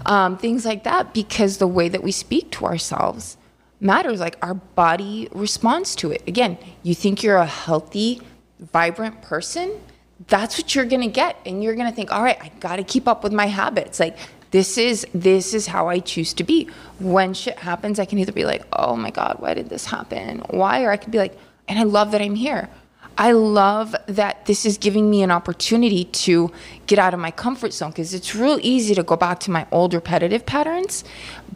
Um, 0.06 0.38
things 0.38 0.64
like 0.64 0.84
that 0.84 1.12
because 1.12 1.58
the 1.58 1.66
way 1.66 1.88
that 1.88 2.04
we 2.04 2.12
speak 2.12 2.52
to 2.52 2.64
ourselves 2.64 3.37
matters. 3.80 4.20
Like 4.20 4.36
our 4.42 4.54
body 4.54 5.28
responds 5.32 5.94
to 5.96 6.10
it. 6.10 6.22
Again, 6.26 6.58
you 6.82 6.94
think 6.94 7.22
you're 7.22 7.36
a 7.36 7.46
healthy, 7.46 8.20
vibrant 8.58 9.22
person, 9.22 9.80
that's 10.26 10.58
what 10.58 10.74
you're 10.74 10.84
gonna 10.84 11.08
get. 11.08 11.36
And 11.46 11.62
you're 11.62 11.76
gonna 11.76 11.92
think, 11.92 12.12
all 12.12 12.22
right, 12.22 12.38
I 12.40 12.50
gotta 12.60 12.82
keep 12.82 13.06
up 13.06 13.22
with 13.22 13.32
my 13.32 13.46
habits. 13.46 14.00
Like 14.00 14.16
this 14.50 14.78
is 14.78 15.06
this 15.14 15.54
is 15.54 15.66
how 15.66 15.88
I 15.88 16.00
choose 16.00 16.32
to 16.34 16.44
be. 16.44 16.68
When 16.98 17.34
shit 17.34 17.58
happens, 17.58 17.98
I 17.98 18.04
can 18.04 18.18
either 18.18 18.32
be 18.32 18.44
like, 18.44 18.64
oh 18.72 18.96
my 18.96 19.10
God, 19.10 19.36
why 19.38 19.54
did 19.54 19.68
this 19.68 19.86
happen? 19.86 20.40
Why? 20.50 20.82
Or 20.82 20.90
I 20.90 20.96
could 20.96 21.12
be 21.12 21.18
like, 21.18 21.38
and 21.68 21.78
I 21.78 21.84
love 21.84 22.10
that 22.12 22.20
I'm 22.22 22.34
here. 22.34 22.68
I 23.16 23.32
love 23.32 23.96
that 24.06 24.46
this 24.46 24.64
is 24.64 24.78
giving 24.78 25.10
me 25.10 25.22
an 25.22 25.32
opportunity 25.32 26.04
to 26.04 26.52
get 26.86 27.00
out 27.00 27.14
of 27.14 27.20
my 27.20 27.32
comfort 27.32 27.72
zone 27.72 27.90
because 27.90 28.14
it's 28.14 28.34
real 28.34 28.60
easy 28.62 28.94
to 28.94 29.02
go 29.02 29.16
back 29.16 29.40
to 29.40 29.50
my 29.50 29.66
old 29.72 29.92
repetitive 29.92 30.46
patterns, 30.46 31.02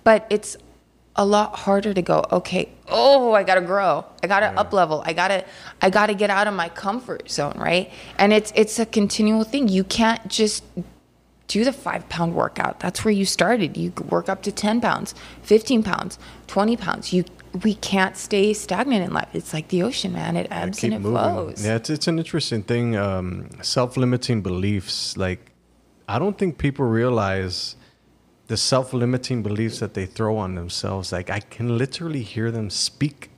but 0.03 0.27
it's 0.29 0.57
a 1.17 1.27
lot 1.27 1.57
harder 1.57 1.93
to 1.93 2.03
go, 2.03 2.25
okay, 2.33 2.71
oh, 2.89 3.33
I 3.33 3.43
gotta 3.43 3.61
grow. 3.61 4.05
I 4.23 4.27
gotta 4.27 4.47
up 4.59 4.73
level. 4.73 5.03
I 5.05 5.13
gotta 5.13 5.45
I 5.81 5.91
gotta 5.91 6.15
get 6.15 6.31
out 6.31 6.47
of 6.47 6.55
my 6.55 6.69
comfort 6.69 7.31
zone, 7.31 7.55
right? 7.59 7.91
And 8.19 8.33
it's 8.33 8.53
it's 8.55 8.79
a 8.79 8.87
continual 8.87 9.45
thing. 9.45 9.69
You 9.69 9.85
can't 9.85 10.27
just 10.29 10.65
do 11.49 11.65
the 11.65 11.73
five 11.73 12.09
pound 12.09 12.35
workout. 12.35 12.81
That's 12.81 13.05
where 13.05 13.13
you 13.13 13.27
started. 13.27 13.77
You 13.77 13.93
work 14.09 14.29
up 14.29 14.43
to 14.45 14.53
10 14.53 14.81
pounds, 14.81 15.15
15 15.43 15.83
pounds, 15.83 16.19
20 16.47 16.77
pounds. 16.77 17.13
You 17.13 17.25
we 17.63 17.75
can't 17.75 18.17
stay 18.17 18.55
stagnant 18.55 19.05
in 19.05 19.13
life. 19.13 19.29
It's 19.35 19.53
like 19.53 19.69
the 19.69 19.83
ocean, 19.83 20.15
man. 20.15 20.37
It 20.37 20.47
ebbs 20.51 20.83
and 20.83 20.95
it 20.95 21.01
flows. 21.03 21.65
Yeah, 21.65 21.77
it's, 21.77 21.91
it's 21.91 22.07
an 22.07 22.19
interesting 22.19 22.63
thing. 22.63 22.97
Um, 22.97 23.51
self-limiting 23.61 24.41
beliefs. 24.41 25.19
Like, 25.19 25.53
I 26.09 26.19
don't 26.19 26.39
think 26.39 26.57
people 26.57 26.87
realize 26.87 27.77
the 28.53 28.57
self-limiting 28.59 29.43
beliefs 29.43 29.79
that 29.79 29.95
they 29.95 30.05
throw 30.05 30.37
on 30.37 30.55
themselves. 30.57 31.11
Like, 31.11 31.31
I 31.31 31.41
can 31.41 31.79
literally 31.79 32.21
hear 32.21 32.51
them 32.51 32.69
speak 32.69 33.31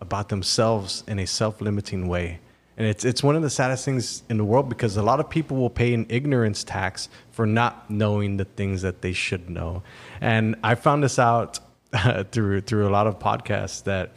about 0.00 0.28
themselves 0.28 1.02
in 1.08 1.18
a 1.18 1.26
self-limiting 1.26 2.06
way. 2.06 2.38
And 2.76 2.86
it's 2.86 3.04
it's 3.04 3.20
one 3.20 3.34
of 3.34 3.42
the 3.42 3.50
saddest 3.50 3.84
things 3.84 4.22
in 4.30 4.36
the 4.36 4.44
world 4.44 4.68
because 4.68 4.96
a 4.96 5.02
lot 5.02 5.18
of 5.18 5.28
people 5.28 5.56
will 5.56 5.74
pay 5.82 5.92
an 5.92 6.06
ignorance 6.08 6.62
tax 6.62 7.08
for 7.32 7.46
not 7.46 7.90
knowing 7.90 8.36
the 8.36 8.44
things 8.44 8.80
that 8.82 9.02
they 9.02 9.12
should 9.12 9.50
know. 9.50 9.82
And 10.20 10.54
I 10.62 10.76
found 10.76 11.02
this 11.02 11.18
out 11.18 11.58
through 12.30 12.60
through 12.60 12.88
a 12.88 12.92
lot 12.98 13.08
of 13.08 13.18
podcasts 13.18 13.82
that 13.82 14.12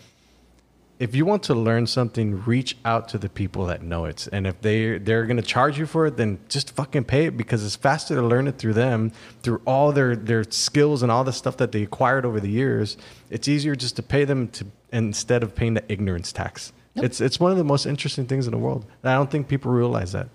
if 1.04 1.14
you 1.16 1.26
want 1.26 1.43
to 1.43 1.54
learn 1.54 1.86
something, 1.88 2.43
reach 2.45 2.78
out 2.86 3.10
to 3.10 3.18
the 3.18 3.30
people 3.30 3.66
that 3.66 3.82
know 3.84 4.06
it. 4.06 4.28
And 4.32 4.47
if 4.47 4.62
they 4.62 4.97
they're 4.99 5.26
gonna 5.26 5.41
charge 5.56 5.78
you 5.78 5.86
for 5.86 6.08
it, 6.08 6.18
then 6.18 6.39
just 6.49 6.68
fucking 6.76 7.04
pay 7.06 7.26
it 7.28 7.38
because 7.38 7.66
it's 7.66 7.76
faster 7.76 8.16
to 8.16 8.22
learn 8.22 8.47
it 8.47 8.58
through 8.58 8.74
them, 8.74 9.12
through 9.43 9.62
all 9.66 9.91
their 9.91 10.16
their 10.16 10.43
skills 10.45 11.04
and 11.04 11.12
all 11.12 11.24
the 11.26 11.34
stuff 11.34 11.58
that 11.58 11.72
they 11.74 11.84
acquired 11.84 12.26
over 12.26 12.39
the 12.39 12.49
years. 12.49 12.97
It's 13.30 13.47
easier 13.47 13.76
just 13.76 13.95
to 13.97 14.04
pay 14.04 14.24
them 14.26 14.47
to 14.49 14.66
instead 14.93 15.43
of 15.43 15.56
paying 15.56 15.74
the 15.76 15.84
ignorance 15.91 16.32
tax. 16.32 16.74
It's 16.95 17.20
it's 17.22 17.39
one 17.39 17.51
of 17.51 17.58
the 17.58 17.64
most 17.74 17.86
interesting 17.86 18.26
things 18.26 18.47
in 18.47 18.51
the 18.51 18.58
world. 18.58 18.86
And 19.04 19.12
I 19.12 19.16
don't 19.16 19.30
think 19.32 19.47
people 19.49 19.72
realize 19.72 20.12
that. 20.14 20.30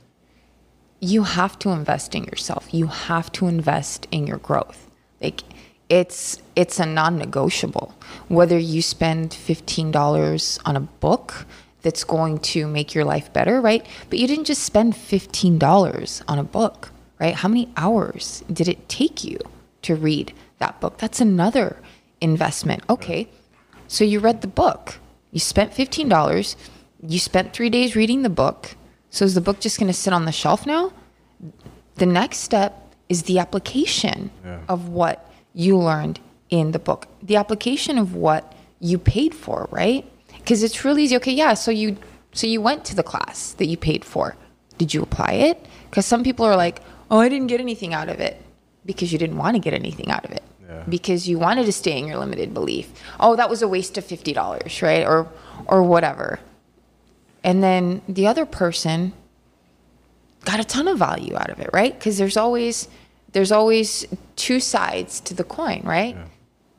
you 1.00 1.22
have 1.24 1.58
to 1.60 1.70
invest 1.70 2.14
in 2.14 2.24
yourself. 2.24 2.74
You 2.74 2.86
have 2.88 3.30
to 3.32 3.46
invest 3.46 4.06
in 4.10 4.26
your 4.26 4.38
growth. 4.38 4.90
Like 5.20 5.42
it's 5.88 6.38
it's 6.56 6.78
a 6.78 6.86
non-negotiable. 6.86 7.94
Whether 8.28 8.58
you 8.58 8.82
spend 8.82 9.30
$15 9.30 10.58
on 10.64 10.76
a 10.76 10.80
book 10.80 11.46
that's 11.82 12.04
going 12.04 12.40
to 12.40 12.66
make 12.66 12.94
your 12.94 13.04
life 13.04 13.32
better, 13.32 13.60
right? 13.60 13.86
But 14.10 14.18
you 14.18 14.26
didn't 14.26 14.44
just 14.44 14.62
spend 14.62 14.94
$15 14.94 16.22
on 16.28 16.38
a 16.38 16.44
book, 16.44 16.90
right? 17.20 17.34
How 17.34 17.48
many 17.48 17.68
hours 17.76 18.42
did 18.52 18.68
it 18.68 18.88
take 18.88 19.24
you 19.24 19.38
to 19.82 19.94
read 19.94 20.34
that 20.58 20.80
book? 20.80 20.98
That's 20.98 21.20
another 21.20 21.76
investment. 22.20 22.82
Okay. 22.90 23.28
So 23.86 24.04
you 24.04 24.18
read 24.18 24.42
the 24.42 24.48
book. 24.48 24.98
You 25.30 25.40
spent 25.40 25.72
$15. 25.72 26.56
You 27.06 27.18
spent 27.18 27.52
3 27.52 27.70
days 27.70 27.94
reading 27.94 28.22
the 28.22 28.28
book. 28.28 28.74
So 29.10 29.24
is 29.24 29.34
the 29.34 29.40
book 29.40 29.60
just 29.60 29.78
going 29.78 29.86
to 29.86 29.98
sit 29.98 30.12
on 30.12 30.24
the 30.24 30.32
shelf 30.32 30.66
now? 30.66 30.92
the 31.98 32.06
next 32.06 32.38
step 32.38 32.94
is 33.08 33.24
the 33.24 33.38
application 33.38 34.30
of 34.68 34.88
what 34.88 35.30
you 35.54 35.76
learned 35.76 36.20
in 36.50 36.72
the 36.72 36.78
book. 36.78 37.08
The 37.22 37.36
application 37.36 37.98
of 37.98 38.14
what 38.14 38.54
you 38.80 38.98
paid 38.98 39.34
for 39.34 39.68
right? 39.70 40.04
Because 40.38 40.62
it's 40.62 40.84
really 40.84 41.04
easy. 41.04 41.16
Okay 41.16 41.32
yeah 41.32 41.54
so 41.54 41.70
you 41.70 41.96
so 42.32 42.46
you 42.46 42.60
went 42.60 42.84
to 42.86 42.94
the 42.94 43.02
class 43.02 43.52
that 43.54 43.66
you 43.66 43.76
paid 43.76 44.04
for. 44.04 44.36
Did 44.76 44.94
you 44.94 45.02
apply 45.02 45.32
it? 45.32 45.66
Because 45.90 46.06
some 46.06 46.22
people 46.22 46.44
are 46.44 46.56
like 46.56 46.82
oh 47.10 47.18
i 47.20 47.28
didn't 47.28 47.46
get 47.46 47.60
anything 47.60 47.94
out 47.94 48.08
of 48.08 48.20
it 48.20 48.40
because 48.84 49.12
you 49.12 49.18
didn't 49.18 49.38
want 49.38 49.54
to 49.54 49.60
get 49.60 49.74
anything 49.74 50.10
out 50.10 50.24
of 50.24 50.30
it. 50.32 50.42
Because 50.88 51.26
you 51.26 51.38
wanted 51.38 51.64
to 51.64 51.72
stay 51.72 51.98
in 51.98 52.06
your 52.06 52.18
limited 52.18 52.52
belief. 52.54 52.92
Oh 53.18 53.36
that 53.36 53.50
was 53.50 53.62
a 53.62 53.68
waste 53.68 53.98
of 53.98 54.04
$50 54.04 54.82
right? 54.82 55.06
Or 55.06 55.28
or 55.66 55.82
whatever. 55.82 56.40
And 57.42 57.62
then 57.62 58.02
the 58.08 58.26
other 58.26 58.44
person 58.44 59.12
got 60.44 60.60
a 60.60 60.64
ton 60.64 60.88
of 60.88 60.98
value 60.98 61.36
out 61.36 61.50
of 61.50 61.60
it, 61.60 61.70
right? 61.72 61.92
Because 61.96 62.18
there's 62.18 62.36
always 62.36 62.88
there's 63.38 63.52
always 63.52 64.04
two 64.34 64.58
sides 64.58 65.20
to 65.20 65.32
the 65.32 65.44
coin, 65.44 65.80
right? 65.84 66.16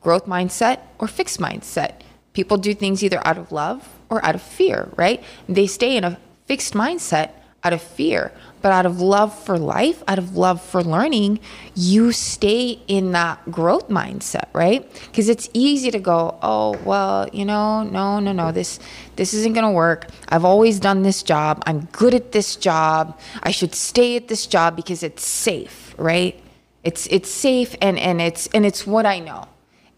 Growth 0.02 0.26
mindset 0.26 0.80
or 0.98 1.08
fixed 1.08 1.40
mindset. 1.40 2.02
People 2.34 2.58
do 2.58 2.74
things 2.74 3.02
either 3.02 3.26
out 3.26 3.38
of 3.38 3.50
love 3.50 3.88
or 4.10 4.22
out 4.22 4.34
of 4.34 4.42
fear, 4.42 4.90
right? 4.94 5.24
They 5.48 5.66
stay 5.66 5.96
in 5.96 6.04
a 6.04 6.18
fixed 6.44 6.74
mindset 6.74 7.30
out 7.64 7.72
of 7.72 7.80
fear, 7.80 8.30
but 8.60 8.72
out 8.72 8.84
of 8.84 9.00
love 9.00 9.32
for 9.42 9.56
life, 9.58 10.02
out 10.06 10.18
of 10.18 10.36
love 10.36 10.60
for 10.60 10.84
learning, 10.84 11.40
you 11.74 12.12
stay 12.12 12.78
in 12.88 13.12
that 13.12 13.50
growth 13.50 13.88
mindset, 13.88 14.48
right? 14.52 14.86
Because 15.06 15.30
it's 15.30 15.48
easy 15.54 15.90
to 15.90 15.98
go, 15.98 16.38
oh, 16.42 16.76
well, 16.84 17.26
you 17.32 17.46
know, 17.46 17.84
no, 17.84 18.20
no, 18.20 18.32
no, 18.32 18.52
this 18.52 18.78
this 19.16 19.32
isn't 19.32 19.54
going 19.54 19.64
to 19.64 19.72
work. 19.72 20.08
I've 20.28 20.44
always 20.44 20.78
done 20.78 21.04
this 21.04 21.22
job. 21.22 21.62
I'm 21.66 21.86
good 21.92 22.14
at 22.14 22.32
this 22.32 22.54
job. 22.54 23.18
I 23.42 23.50
should 23.50 23.74
stay 23.74 24.16
at 24.16 24.28
this 24.28 24.46
job 24.46 24.76
because 24.76 25.02
it's 25.02 25.24
safe, 25.24 25.94
right? 25.96 26.38
It's 26.84 27.06
it's 27.08 27.30
safe 27.30 27.74
and 27.80 27.98
and 27.98 28.20
it's 28.20 28.46
and 28.48 28.64
it's 28.64 28.86
what 28.86 29.06
I 29.06 29.18
know. 29.18 29.48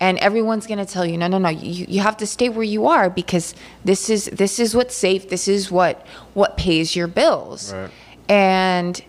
And 0.01 0.18
everyone's 0.18 0.66
going 0.66 0.85
to 0.85 0.93
tell 0.93 1.07
you 1.07 1.16
no 1.16 1.28
no 1.28 1.39
no 1.39 1.49
you, 1.49 1.87
you 1.89 2.01
have 2.01 2.16
to 2.18 2.26
stay 2.26 2.49
where 2.49 2.64
you 2.64 2.87
are 2.87 3.09
because 3.09 3.55
this 3.85 4.11
is 4.11 4.26
this 4.26 4.59
is 4.59 4.74
what's 4.74 4.95
safe. 4.97 5.28
This 5.28 5.49
is 5.49 5.70
what 5.70 6.07
what 6.35 6.57
pays 6.57 6.97
your 6.97 7.07
bills. 7.07 7.72
Right. 7.72 7.91
and 8.28 9.03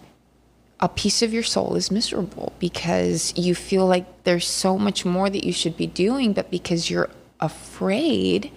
a 0.79 0.89
piece 0.89 1.21
of 1.21 1.31
your 1.33 1.43
soul 1.43 1.75
is 1.75 1.89
miserable 1.91 2.51
because 2.59 3.33
you 3.37 3.55
feel 3.55 3.87
like 3.87 4.23
there's 4.25 4.45
so 4.45 4.77
much 4.77 5.05
more 5.05 5.29
that 5.29 5.45
you 5.45 5.53
should 5.53 5.77
be 5.77 5.87
doing 5.87 6.33
but 6.33 6.51
because 6.51 6.89
you're 6.89 7.09
afraid 7.39 8.51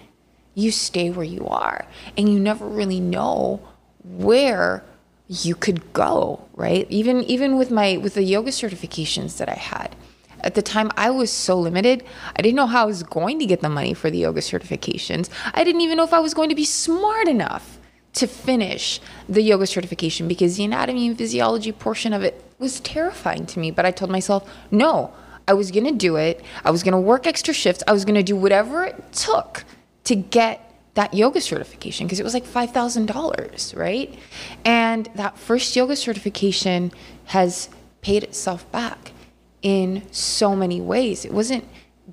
you 0.56 0.72
stay 0.72 1.10
where 1.10 1.24
you 1.24 1.46
are. 1.46 1.86
And 2.16 2.28
you 2.28 2.40
never 2.40 2.66
really 2.66 2.98
know 2.98 3.60
where 4.02 4.82
you 5.28 5.54
could 5.54 5.92
go 5.92 6.46
right? 6.56 6.86
Even 6.90 7.22
even 7.24 7.56
with 7.56 7.70
my 7.70 7.98
with 7.98 8.14
the 8.14 8.22
yoga 8.22 8.50
certifications 8.50 9.36
that 9.36 9.48
i 9.48 9.54
had. 9.54 9.94
At 10.40 10.54
the 10.54 10.62
time 10.62 10.90
i 10.96 11.10
was 11.10 11.30
so 11.30 11.58
limited. 11.58 12.02
I 12.34 12.42
didn't 12.42 12.56
know 12.56 12.66
how 12.66 12.82
i 12.82 12.86
was 12.86 13.02
going 13.02 13.38
to 13.38 13.46
get 13.46 13.60
the 13.60 13.68
money 13.68 13.94
for 13.94 14.10
the 14.10 14.18
yoga 14.18 14.40
certifications. 14.40 15.28
I 15.54 15.62
didn't 15.62 15.82
even 15.82 15.98
know 15.98 16.04
if 16.04 16.14
i 16.14 16.18
was 16.18 16.34
going 16.34 16.48
to 16.48 16.54
be 16.54 16.64
smart 16.64 17.28
enough 17.28 17.78
to 18.14 18.26
finish 18.26 18.98
the 19.28 19.42
yoga 19.42 19.66
certification 19.66 20.26
because 20.26 20.56
the 20.56 20.64
anatomy 20.64 21.06
and 21.06 21.18
physiology 21.18 21.70
portion 21.70 22.14
of 22.14 22.22
it 22.22 22.42
was 22.58 22.80
terrifying 22.80 23.44
to 23.46 23.60
me. 23.60 23.70
But 23.70 23.84
i 23.84 23.90
told 23.90 24.10
myself 24.10 24.50
no 24.70 25.12
i 25.46 25.52
was 25.52 25.70
going 25.70 25.84
to 25.84 25.92
do 25.92 26.16
it. 26.16 26.42
I 26.64 26.70
was 26.70 26.82
going 26.82 26.92
to 26.92 26.98
work 26.98 27.26
extra 27.26 27.54
shifts. 27.54 27.82
I 27.86 27.92
was 27.92 28.04
going 28.04 28.16
to 28.16 28.22
do 28.22 28.34
whatever 28.34 28.84
it 28.84 29.12
took 29.12 29.64
to 30.04 30.16
get 30.16 30.65
that 30.96 31.12
yoga 31.12 31.40
certification 31.40 32.06
because 32.06 32.18
it 32.18 32.24
was 32.24 32.34
like 32.34 32.44
$5,000, 32.44 33.76
right? 33.76 34.18
And 34.64 35.08
that 35.14 35.38
first 35.38 35.76
yoga 35.76 35.94
certification 35.94 36.90
has 37.26 37.68
paid 38.00 38.24
itself 38.24 38.70
back 38.72 39.12
in 39.60 40.02
so 40.10 40.56
many 40.56 40.80
ways. 40.80 41.24
It 41.26 41.32
wasn't 41.32 41.64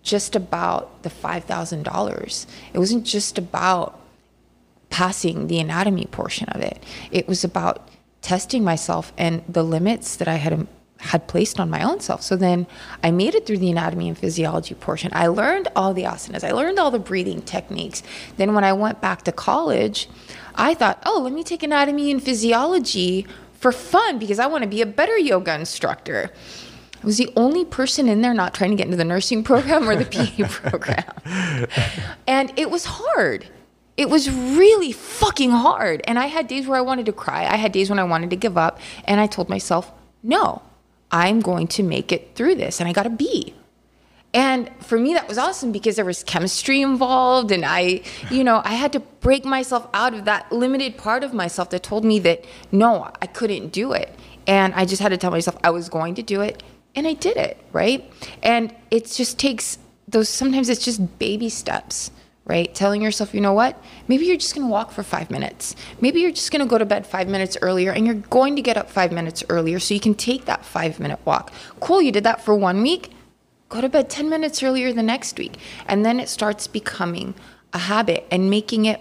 just 0.02 0.36
about 0.36 1.02
the 1.04 1.10
$5,000. 1.10 2.46
It 2.74 2.78
wasn't 2.78 3.06
just 3.06 3.38
about 3.38 4.00
passing 4.90 5.48
the 5.48 5.60
anatomy 5.60 6.06
portion 6.06 6.50
of 6.50 6.62
it. 6.62 6.84
It 7.10 7.26
was 7.26 7.46
about 7.46 7.88
testing 8.22 8.66
myself 8.66 9.14
and 9.18 9.44
the 9.48 9.64
limits 9.64 10.18
that 10.18 10.28
I 10.28 10.36
had 10.36 10.54
um, 10.54 10.68
had 11.04 11.28
placed 11.28 11.60
on 11.60 11.70
my 11.70 11.84
own 11.84 12.00
self. 12.00 12.22
So 12.22 12.36
then 12.36 12.66
I 13.04 13.12
made 13.12 13.36
it 13.36 13.46
through 13.46 13.58
the 13.58 13.70
anatomy 13.70 14.08
and 14.08 14.18
physiology 14.18 14.74
portion. 14.74 15.12
I 15.14 15.28
learned 15.28 15.68
all 15.76 15.94
the 15.94 16.04
asanas. 16.04 16.44
I 16.44 16.52
learned 16.52 16.80
all 16.80 16.92
the 16.92 17.00
breathing 17.00 17.42
techniques. 17.42 18.04
Then 18.38 18.54
when 18.54 18.64
I 18.64 18.74
went 18.74 19.02
back 19.02 19.24
to 19.24 19.32
college, 19.32 20.10
I 20.56 20.74
thought, 20.74 21.02
"Oh, 21.06 21.20
let 21.22 21.34
me 21.34 21.44
take 21.44 21.62
anatomy 21.62 22.10
and 22.10 22.24
physiology 22.24 23.28
for 23.54 23.72
fun 23.72 24.18
because 24.18 24.40
I 24.40 24.48
want 24.48 24.64
to 24.64 24.70
be 24.70 24.82
a 24.82 24.86
better 24.86 25.18
yoga 25.18 25.54
instructor." 25.56 26.32
I 27.02 27.06
was 27.06 27.18
the 27.18 27.34
only 27.36 27.66
person 27.66 28.08
in 28.08 28.22
there 28.22 28.34
not 28.34 28.54
trying 28.54 28.70
to 28.70 28.78
get 28.78 28.86
into 28.86 28.96
the 28.96 29.04
nursing 29.04 29.44
program 29.50 29.90
or 29.90 29.96
the 29.96 30.06
PA 30.06 30.48
program. 30.70 31.68
And 32.26 32.54
it 32.56 32.72
was 32.72 32.86
hard. 32.86 33.46
It 33.98 34.10
was 34.10 34.32
really 34.32 34.94
fucking 34.94 35.52
hard. 35.52 36.02
And 36.06 36.18
I 36.18 36.28
had 36.28 36.48
days 36.48 36.66
where 36.66 36.78
I 36.78 36.82
wanted 36.82 37.06
to 37.08 37.14
cry. 37.14 37.46
I 37.46 37.58
had 37.58 37.74
days 37.74 37.90
when 37.90 38.00
I 38.00 38.04
wanted 38.06 38.30
to 38.30 38.38
give 38.38 38.58
up. 38.58 38.80
And 39.04 39.20
I 39.20 39.28
told 39.28 39.50
myself, 39.50 39.92
no, 40.24 40.62
I'm 41.14 41.40
going 41.40 41.68
to 41.68 41.84
make 41.84 42.12
it 42.12 42.36
through 42.36 42.56
this. 42.56 42.80
And 42.80 42.90
I 42.90 42.92
got 42.92 43.06
a 43.06 43.10
B. 43.10 43.54
And 44.34 44.72
for 44.80 44.98
me, 44.98 45.14
that 45.14 45.28
was 45.28 45.38
awesome 45.38 45.72
because 45.72 45.96
there 45.96 46.06
was 46.06 46.24
chemistry 46.24 46.82
involved. 46.82 47.52
And 47.52 47.64
I, 47.64 48.02
you 48.32 48.44
know, 48.44 48.64
I 48.66 48.74
had 48.74 48.92
to 48.94 49.00
break 49.00 49.46
myself 49.46 49.88
out 49.94 50.16
of 50.16 50.26
that 50.26 50.52
limited 50.52 50.98
part 50.98 51.24
of 51.24 51.32
myself 51.32 51.70
that 51.70 51.84
told 51.84 52.04
me 52.04 52.18
that 52.20 52.44
no, 52.72 53.12
I 53.22 53.28
couldn't 53.28 53.72
do 53.72 53.94
it. 53.94 54.14
And 54.48 54.74
I 54.74 54.86
just 54.86 55.02
had 55.04 55.10
to 55.10 55.18
tell 55.18 55.30
myself 55.30 55.56
I 55.64 55.70
was 55.70 55.88
going 55.88 56.16
to 56.16 56.24
do 56.24 56.42
it. 56.42 56.64
And 56.96 57.08
I 57.08 57.14
did 57.14 57.38
it, 57.38 57.64
right? 57.72 58.12
And 58.42 58.76
it 58.90 59.06
just 59.06 59.38
takes 59.38 59.78
those, 60.08 60.30
sometimes 60.30 60.68
it's 60.68 60.84
just 60.84 61.20
baby 61.20 61.50
steps 61.50 62.10
right? 62.46 62.74
Telling 62.76 63.02
yourself, 63.02 63.34
you 63.34 63.42
know 63.42 63.54
what? 63.54 63.82
Maybe 64.08 64.26
you're 64.26 64.38
just 64.38 64.54
going 64.54 64.68
to 64.68 64.72
walk 64.72 64.92
for 64.92 65.04
five 65.04 65.32
minutes. 65.32 65.76
Maybe 66.02 66.20
you're 66.22 66.32
just 66.32 66.52
going 66.52 66.62
to 66.62 66.68
go 66.68 66.78
to 66.78 66.86
bed 66.86 67.08
five 67.08 67.28
minutes 67.28 67.58
earlier 67.62 67.92
and 67.92 68.06
you're 68.06 68.16
going 68.16 68.56
to 68.58 68.62
get 68.62 68.76
up 68.76 68.90
five 68.90 69.12
minutes 69.12 69.44
earlier 69.50 69.80
so 69.80 69.94
you 69.94 70.00
can 70.00 70.16
take 70.16 70.46
that 70.46 70.66
five 70.66 71.00
minute 71.00 71.20
walk. 71.26 71.54
Cool, 71.80 72.02
you 72.02 72.12
did 72.12 72.26
that 72.26 72.44
for 72.44 72.54
one 72.56 72.82
week. 72.82 73.12
Go 73.70 73.82
to 73.82 73.90
bed 73.90 74.10
10 74.10 74.30
minutes 74.30 74.62
earlier 74.62 74.92
the 74.94 75.04
next 75.04 75.38
week. 75.38 75.58
And 75.88 76.06
then 76.06 76.20
it 76.20 76.30
starts 76.30 76.68
becoming 76.68 77.34
a 77.72 77.80
habit 77.80 78.26
and 78.30 78.50
making 78.50 78.86
it 78.86 79.00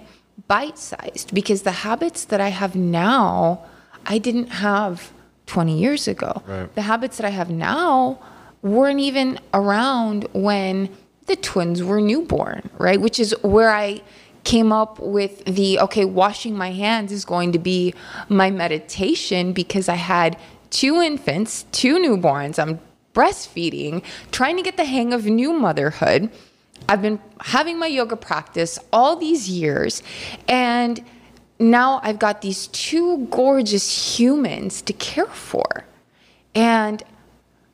bite 0.49 0.78
sized 0.78 1.34
because 1.34 1.62
the 1.62 1.72
habits 1.72 2.24
that 2.26 2.40
I 2.40 2.49
have 2.49 2.74
now, 2.74 3.64
I 4.07 4.18
didn't 4.18 4.49
have 4.49 5.12
20 5.47 5.78
years 5.78 6.09
ago. 6.09 6.43
Right. 6.47 6.74
The 6.74 6.82
habits 6.82 7.16
that 7.18 7.26
I 7.26 7.30
have 7.30 7.51
now 7.51 8.18
weren't 8.62 9.01
even 9.01 9.40
around 9.53 10.28
when 10.32 10.88
the 11.26 11.36
twins 11.36 11.82
were 11.82 12.00
newborn, 12.00 12.68
right? 12.78 13.00
Which 13.00 13.18
is 13.18 13.34
where 13.42 13.70
I 13.70 14.02
came 14.44 14.72
up 14.72 14.98
with 14.98 15.44
the 15.44 15.78
okay, 15.80 16.04
washing 16.04 16.56
my 16.56 16.72
hands 16.72 17.12
is 17.12 17.24
going 17.24 17.52
to 17.52 17.58
be 17.58 17.94
my 18.28 18.50
meditation 18.50 19.52
because 19.52 19.88
I 19.88 19.94
had 19.94 20.36
two 20.70 21.00
infants, 21.00 21.64
two 21.72 21.98
newborns. 21.98 22.58
I'm 22.58 22.80
breastfeeding, 23.14 24.02
trying 24.30 24.56
to 24.56 24.62
get 24.62 24.76
the 24.76 24.84
hang 24.84 25.12
of 25.12 25.26
new 25.26 25.52
motherhood. 25.52 26.30
I've 26.88 27.02
been 27.02 27.20
having 27.40 27.78
my 27.78 27.86
yoga 27.86 28.16
practice 28.16 28.78
all 28.92 29.16
these 29.16 29.48
years, 29.48 30.02
and 30.48 31.04
now 31.58 32.00
I've 32.02 32.18
got 32.18 32.42
these 32.42 32.66
two 32.68 33.26
gorgeous 33.30 34.18
humans 34.18 34.82
to 34.82 34.92
care 34.92 35.26
for. 35.26 35.84
And 36.54 37.02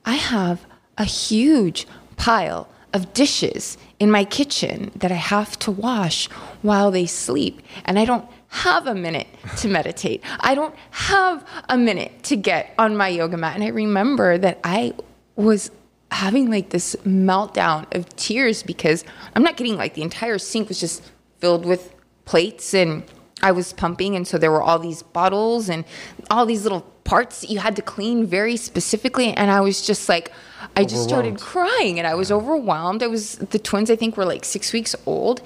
I 0.05 0.17
have 0.17 0.67
a 0.99 1.05
huge 1.05 1.87
pile 2.17 2.69
of 2.99 3.13
dishes 3.15 3.79
in 3.99 4.11
my 4.11 4.25
kitchen 4.25 4.91
that 4.97 5.13
I 5.13 5.17
have 5.17 5.59
to 5.61 5.71
wash 5.71 6.27
while 6.63 6.91
they 6.91 7.07
sleep. 7.07 7.63
And 7.85 7.99
I 7.99 8.05
don't 8.05 8.29
have 8.49 8.87
a 8.87 8.95
minute 8.95 9.29
to 9.59 9.69
meditate. 9.79 10.23
I 10.41 10.55
don't 10.55 10.75
have 10.91 11.47
a 11.69 11.79
minute 11.79 12.23
to 12.25 12.37
get 12.37 12.75
on 12.79 12.97
my 12.97 13.09
yoga 13.09 13.37
mat. 13.37 13.55
And 13.55 13.65
I 13.65 13.69
remember 13.69 14.37
that 14.39 14.59
I 14.65 14.95
was 15.37 15.71
having 16.11 16.51
like 16.51 16.71
this 16.71 16.97
meltdown 17.05 17.95
of 17.95 18.09
tears 18.17 18.63
because 18.63 19.05
I'm 19.35 19.43
not 19.43 19.57
getting 19.57 19.77
like 19.77 19.95
the 19.95 20.03
entire 20.03 20.39
sink 20.39 20.69
was 20.69 20.81
just 20.81 21.03
filled 21.39 21.65
with 21.65 21.95
plates 22.25 22.75
and 22.75 23.05
I 23.43 23.53
was 23.53 23.73
pumping. 23.73 24.17
And 24.17 24.27
so 24.27 24.39
there 24.39 24.51
were 24.51 24.63
all 24.63 24.79
these 24.79 25.03
bottles 25.03 25.69
and 25.69 25.85
all 26.31 26.47
these 26.47 26.65
little 26.65 26.81
parts 27.05 27.43
that 27.43 27.51
you 27.51 27.59
had 27.59 27.77
to 27.77 27.83
clean 27.83 28.27
very 28.27 28.57
specifically. 28.57 29.33
And 29.33 29.51
I 29.51 29.61
was 29.61 29.87
just 29.87 30.09
like, 30.09 30.33
I 30.77 30.85
just 30.85 31.05
started 31.05 31.39
crying 31.39 31.99
and 31.99 32.07
I 32.07 32.15
was 32.15 32.31
overwhelmed. 32.31 33.03
I 33.03 33.07
was, 33.07 33.37
the 33.37 33.59
twins, 33.59 33.91
I 33.91 33.97
think, 33.97 34.17
were 34.17 34.25
like 34.25 34.45
six 34.45 34.73
weeks 34.73 34.95
old. 35.07 35.41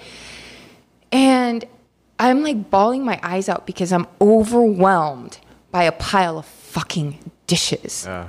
And 1.11 1.65
I'm 2.19 2.43
like 2.43 2.71
bawling 2.71 3.05
my 3.05 3.19
eyes 3.23 3.49
out 3.49 3.67
because 3.67 3.93
I'm 3.93 4.07
overwhelmed 4.21 5.39
by 5.71 5.85
a 5.85 5.93
pile 5.93 6.39
of 6.39 6.47
fucking 6.47 7.19
dishes. 7.47 8.05
Yeah. 8.07 8.29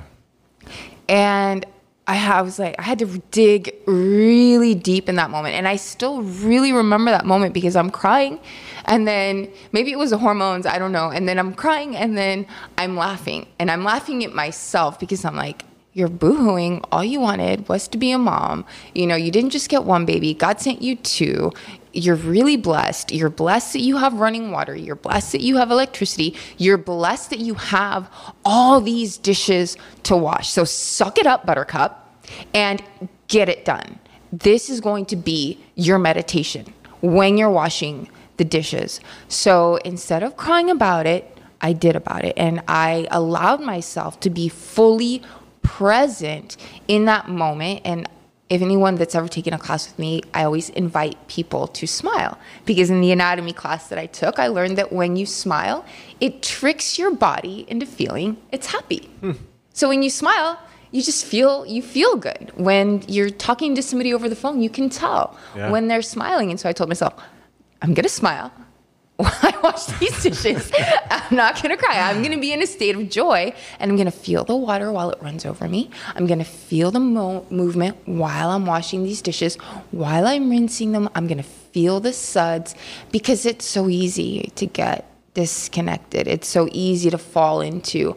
And 1.08 1.66
I, 2.06 2.42
was 2.42 2.58
like, 2.58 2.74
I 2.78 2.82
had 2.82 2.98
to 2.98 3.06
dig 3.30 3.74
really 3.86 4.74
deep 4.74 5.08
in 5.08 5.16
that 5.16 5.30
moment. 5.30 5.54
And 5.54 5.66
I 5.66 5.76
still 5.76 6.22
really 6.22 6.72
remember 6.72 7.10
that 7.10 7.24
moment 7.24 7.54
because 7.54 7.76
I'm 7.76 7.90
crying. 7.90 8.40
And 8.84 9.08
then 9.08 9.50
maybe 9.72 9.90
it 9.92 9.98
was 9.98 10.10
the 10.10 10.18
hormones, 10.18 10.66
I 10.66 10.78
don't 10.78 10.92
know. 10.92 11.10
And 11.10 11.26
then 11.26 11.38
I'm 11.38 11.54
crying 11.54 11.96
and 11.96 12.16
then 12.16 12.46
I'm 12.76 12.96
laughing. 12.96 13.46
And 13.58 13.70
I'm 13.70 13.84
laughing 13.84 14.22
at 14.24 14.34
myself 14.34 15.00
because 15.00 15.24
I'm 15.24 15.36
like, 15.36 15.64
you're 15.94 16.08
boohooing. 16.08 16.84
All 16.92 17.04
you 17.04 17.20
wanted 17.20 17.68
was 17.68 17.88
to 17.88 17.98
be 17.98 18.10
a 18.10 18.18
mom. 18.18 18.66
You 18.94 19.06
know, 19.06 19.14
you 19.16 19.30
didn't 19.30 19.50
just 19.50 19.68
get 19.68 19.84
one 19.84 20.04
baby, 20.04 20.34
God 20.34 20.60
sent 20.60 20.82
you 20.82 20.96
two. 20.96 21.52
You're 21.92 22.16
really 22.16 22.56
blessed. 22.56 23.12
You're 23.12 23.30
blessed 23.30 23.74
that 23.74 23.80
you 23.80 23.98
have 23.98 24.14
running 24.14 24.50
water. 24.50 24.74
You're 24.74 24.96
blessed 24.96 25.30
that 25.32 25.40
you 25.40 25.56
have 25.58 25.70
electricity. 25.70 26.36
You're 26.58 26.76
blessed 26.76 27.30
that 27.30 27.38
you 27.38 27.54
have 27.54 28.10
all 28.44 28.80
these 28.80 29.16
dishes 29.16 29.76
to 30.02 30.16
wash. 30.16 30.50
So 30.50 30.64
suck 30.64 31.18
it 31.18 31.26
up, 31.26 31.46
Buttercup, 31.46 32.12
and 32.52 32.82
get 33.28 33.48
it 33.48 33.64
done. 33.64 34.00
This 34.32 34.68
is 34.68 34.80
going 34.80 35.06
to 35.06 35.16
be 35.16 35.64
your 35.76 36.00
meditation 36.00 36.74
when 37.00 37.38
you're 37.38 37.50
washing 37.50 38.08
the 38.38 38.44
dishes. 38.44 39.00
So 39.28 39.76
instead 39.84 40.24
of 40.24 40.36
crying 40.36 40.70
about 40.70 41.06
it, 41.06 41.30
I 41.60 41.72
did 41.72 41.94
about 41.94 42.24
it. 42.24 42.34
And 42.36 42.60
I 42.66 43.06
allowed 43.12 43.60
myself 43.60 44.18
to 44.20 44.30
be 44.30 44.48
fully 44.48 45.22
present 45.64 46.56
in 46.86 47.06
that 47.06 47.28
moment. 47.28 47.80
And 47.84 48.08
if 48.48 48.62
anyone 48.62 48.94
that's 48.94 49.16
ever 49.16 49.26
taken 49.26 49.52
a 49.52 49.58
class 49.58 49.88
with 49.88 49.98
me, 49.98 50.22
I 50.32 50.44
always 50.44 50.68
invite 50.70 51.26
people 51.26 51.66
to 51.68 51.86
smile 51.86 52.38
because 52.66 52.90
in 52.90 53.00
the 53.00 53.10
anatomy 53.10 53.52
class 53.52 53.88
that 53.88 53.98
I 53.98 54.06
took, 54.06 54.38
I 54.38 54.46
learned 54.46 54.78
that 54.78 54.92
when 54.92 55.16
you 55.16 55.26
smile, 55.26 55.84
it 56.20 56.42
tricks 56.42 56.98
your 56.98 57.12
body 57.12 57.64
into 57.68 57.86
feeling 57.86 58.36
it's 58.52 58.68
happy. 58.68 59.10
Hmm. 59.20 59.32
So 59.72 59.88
when 59.88 60.04
you 60.04 60.10
smile, 60.10 60.60
you 60.92 61.02
just 61.02 61.26
feel 61.26 61.66
you 61.66 61.82
feel 61.82 62.14
good. 62.14 62.52
When 62.54 63.02
you're 63.08 63.30
talking 63.30 63.74
to 63.74 63.82
somebody 63.82 64.14
over 64.14 64.28
the 64.28 64.36
phone, 64.36 64.60
you 64.60 64.70
can 64.70 64.88
tell 64.88 65.36
yeah. 65.56 65.70
when 65.70 65.88
they're 65.88 66.02
smiling. 66.02 66.50
And 66.50 66.60
so 66.60 66.68
I 66.68 66.72
told 66.72 66.88
myself, 66.88 67.14
I'm 67.82 67.94
gonna 67.94 68.08
smile. 68.08 68.52
while 69.16 69.32
I 69.42 69.54
wash 69.62 69.86
these 70.00 70.22
dishes, 70.24 70.72
I'm 71.08 71.36
not 71.36 71.62
gonna 71.62 71.76
cry. 71.76 72.00
I'm 72.00 72.20
gonna 72.20 72.38
be 72.38 72.52
in 72.52 72.60
a 72.62 72.66
state 72.66 72.96
of 72.96 73.08
joy 73.08 73.54
and 73.78 73.88
I'm 73.90 73.96
gonna 73.96 74.10
feel 74.10 74.42
the 74.42 74.56
water 74.56 74.90
while 74.90 75.10
it 75.10 75.22
runs 75.22 75.46
over 75.46 75.68
me. 75.68 75.88
I'm 76.16 76.26
gonna 76.26 76.44
feel 76.44 76.90
the 76.90 76.98
mo- 76.98 77.46
movement 77.48 77.96
while 78.06 78.50
I'm 78.50 78.66
washing 78.66 79.04
these 79.04 79.22
dishes. 79.22 79.54
While 79.92 80.26
I'm 80.26 80.50
rinsing 80.50 80.90
them, 80.90 81.08
I'm 81.14 81.28
gonna 81.28 81.44
feel 81.44 82.00
the 82.00 82.12
suds 82.12 82.74
because 83.12 83.46
it's 83.46 83.64
so 83.64 83.88
easy 83.88 84.50
to 84.56 84.66
get 84.66 85.08
disconnected. 85.34 86.26
It's 86.26 86.48
so 86.48 86.68
easy 86.72 87.08
to 87.10 87.18
fall 87.18 87.60
into 87.60 88.16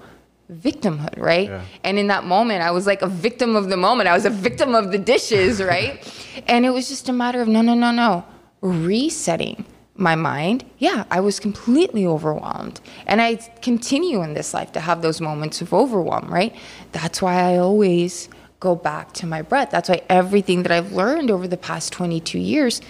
victimhood, 0.52 1.20
right? 1.20 1.48
Yeah. 1.50 1.62
And 1.84 2.00
in 2.00 2.08
that 2.08 2.24
moment, 2.24 2.64
I 2.64 2.72
was 2.72 2.88
like 2.88 3.04
a 3.04 3.08
victim 3.08 3.56
of 3.56 3.70
the 3.70 3.78
moment. 3.78 4.10
I 4.10 4.14
was 4.14 4.26
a 4.26 4.32
victim 4.32 4.74
of 4.74 4.92
the 4.92 4.98
dishes, 4.98 5.62
right? 5.74 6.02
and 6.48 6.66
it 6.66 6.72
was 6.72 6.88
just 6.90 7.08
a 7.08 7.14
matter 7.14 7.40
of 7.42 7.48
no, 7.48 7.62
no, 7.62 7.76
no, 7.76 7.92
no, 7.92 8.24
resetting 8.62 9.64
my 9.98 10.16
mind, 10.16 10.64
yeah, 10.78 11.06
I 11.10 11.20
was 11.20 11.40
completely 11.40 12.06
overwhelmed. 12.06 12.80
And 13.06 13.22
I 13.22 13.36
continue 13.62 14.22
in 14.22 14.34
this 14.34 14.54
life 14.54 14.72
to 14.74 14.80
have 14.80 15.02
those 15.02 15.20
moments 15.20 15.62
of 15.62 15.74
overwhelm, 15.74 16.32
right? 16.32 16.56
That's 16.92 17.22
why 17.22 17.36
I 17.36 17.58
always 17.58 18.30
go 18.60 18.76
back 18.76 19.14
to 19.14 19.28
my 19.28 19.42
breath. 19.42 19.72
That's 19.72 19.90
why 19.90 20.02
everything 20.10 20.64
that 20.64 20.72
I've 20.72 20.92
learned 20.92 21.32
over 21.32 21.48
the 21.48 21.58
past 21.58 21.94
22 21.94 22.40
years 22.40 22.82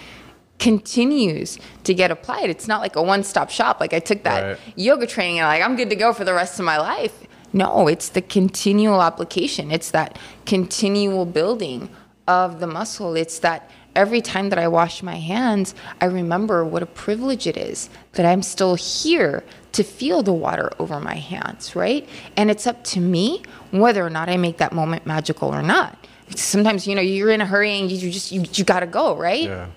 continues 0.59 1.59
to 1.83 1.93
get 1.93 2.11
applied. 2.11 2.49
It's 2.49 2.67
not 2.67 2.81
like 2.81 2.95
a 2.95 3.01
one 3.01 3.23
stop 3.23 3.49
shop. 3.49 3.79
Like 3.79 3.93
I 3.93 3.99
took 3.99 4.23
that 4.23 4.41
right. 4.41 4.59
yoga 4.75 5.07
training 5.07 5.39
and 5.39 5.47
like 5.47 5.61
I'm 5.61 5.75
good 5.75 5.89
to 5.89 5.95
go 5.95 6.13
for 6.13 6.23
the 6.23 6.33
rest 6.33 6.59
of 6.59 6.65
my 6.65 6.77
life. 6.77 7.25
No, 7.53 7.87
it's 7.87 8.09
the 8.09 8.21
continual 8.21 9.01
application. 9.01 9.71
It's 9.71 9.91
that 9.91 10.17
continual 10.45 11.25
building 11.25 11.89
of 12.27 12.59
the 12.59 12.67
muscle. 12.67 13.15
It's 13.15 13.39
that 13.39 13.69
every 13.97 14.21
time 14.21 14.49
that 14.49 14.59
I 14.59 14.67
wash 14.67 15.01
my 15.01 15.15
hands, 15.15 15.73
I 15.99 16.05
remember 16.05 16.63
what 16.63 16.83
a 16.83 16.85
privilege 16.85 17.47
it 17.47 17.57
is 17.57 17.89
that 18.13 18.25
I'm 18.25 18.43
still 18.43 18.75
here 18.75 19.43
to 19.73 19.83
feel 19.83 20.21
the 20.21 20.31
water 20.31 20.71
over 20.79 20.99
my 20.99 21.15
hands, 21.15 21.75
right? 21.75 22.07
And 22.37 22.51
it's 22.51 22.67
up 22.67 22.83
to 22.85 23.01
me 23.01 23.41
whether 23.71 24.05
or 24.05 24.11
not 24.11 24.29
I 24.29 24.37
make 24.37 24.57
that 24.57 24.71
moment 24.71 25.05
magical 25.07 25.53
or 25.53 25.63
not. 25.63 26.07
Sometimes, 26.35 26.87
you 26.87 26.93
know, 26.93 27.01
you're 27.01 27.31
in 27.31 27.41
a 27.41 27.45
hurry 27.45 27.79
and 27.79 27.91
you 27.91 28.11
just, 28.11 28.31
you, 28.31 28.45
you 28.53 28.63
got 28.63 28.81
to 28.81 28.87
go, 28.87 29.17
right? 29.17 29.43
Yeah. 29.43 29.67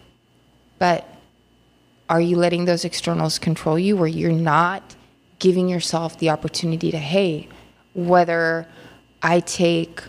But 0.79 1.09
are 2.11 2.21
you 2.21 2.37
letting 2.37 2.67
those 2.67 2.85
externals 2.85 3.39
control 3.39 3.79
you 3.79 3.97
where 3.97 4.09
you're 4.09 4.33
not 4.33 4.97
giving 5.39 5.69
yourself 5.69 6.19
the 6.19 6.29
opportunity 6.29 6.91
to, 6.91 6.99
hey, 6.99 7.49
whether 7.95 8.69
I 9.23 9.41
take 9.41 10.03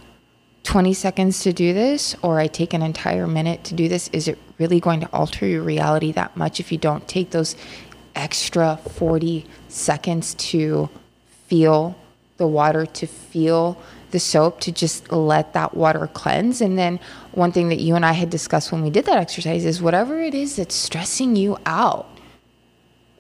20 0.63 0.93
seconds 0.93 1.41
to 1.41 1.53
do 1.53 1.73
this 1.73 2.15
or 2.21 2.39
I 2.39 2.47
take 2.47 2.73
an 2.73 2.81
entire 2.81 3.27
minute 3.27 3.63
to 3.65 3.73
do 3.73 3.87
this, 3.87 4.09
is 4.09 4.27
it 4.27 4.37
really 4.59 4.79
going 4.79 4.99
to 5.01 5.09
alter 5.11 5.45
your 5.45 5.63
reality 5.63 6.11
that 6.11 6.37
much 6.37 6.59
if 6.59 6.71
you 6.71 6.77
don't 6.77 7.07
take 7.07 7.31
those 7.31 7.55
extra 8.15 8.77
40 8.77 9.45
seconds 9.69 10.35
to 10.35 10.89
feel 11.47 11.95
the 12.37 12.47
water, 12.47 12.85
to 12.85 13.07
feel 13.07 13.81
the 14.11 14.19
soap, 14.19 14.59
to 14.59 14.71
just 14.71 15.11
let 15.11 15.53
that 15.53 15.73
water 15.73 16.07
cleanse? 16.13 16.61
And 16.61 16.77
then 16.77 16.99
one 17.31 17.51
thing 17.51 17.69
that 17.69 17.79
you 17.79 17.95
and 17.95 18.05
I 18.05 18.13
had 18.13 18.29
discussed 18.29 18.71
when 18.71 18.83
we 18.83 18.89
did 18.89 19.05
that 19.05 19.17
exercise 19.17 19.65
is 19.65 19.81
whatever 19.81 20.21
it 20.21 20.33
is 20.33 20.57
that's 20.57 20.75
stressing 20.75 21.35
you 21.35 21.57
out 21.65 22.10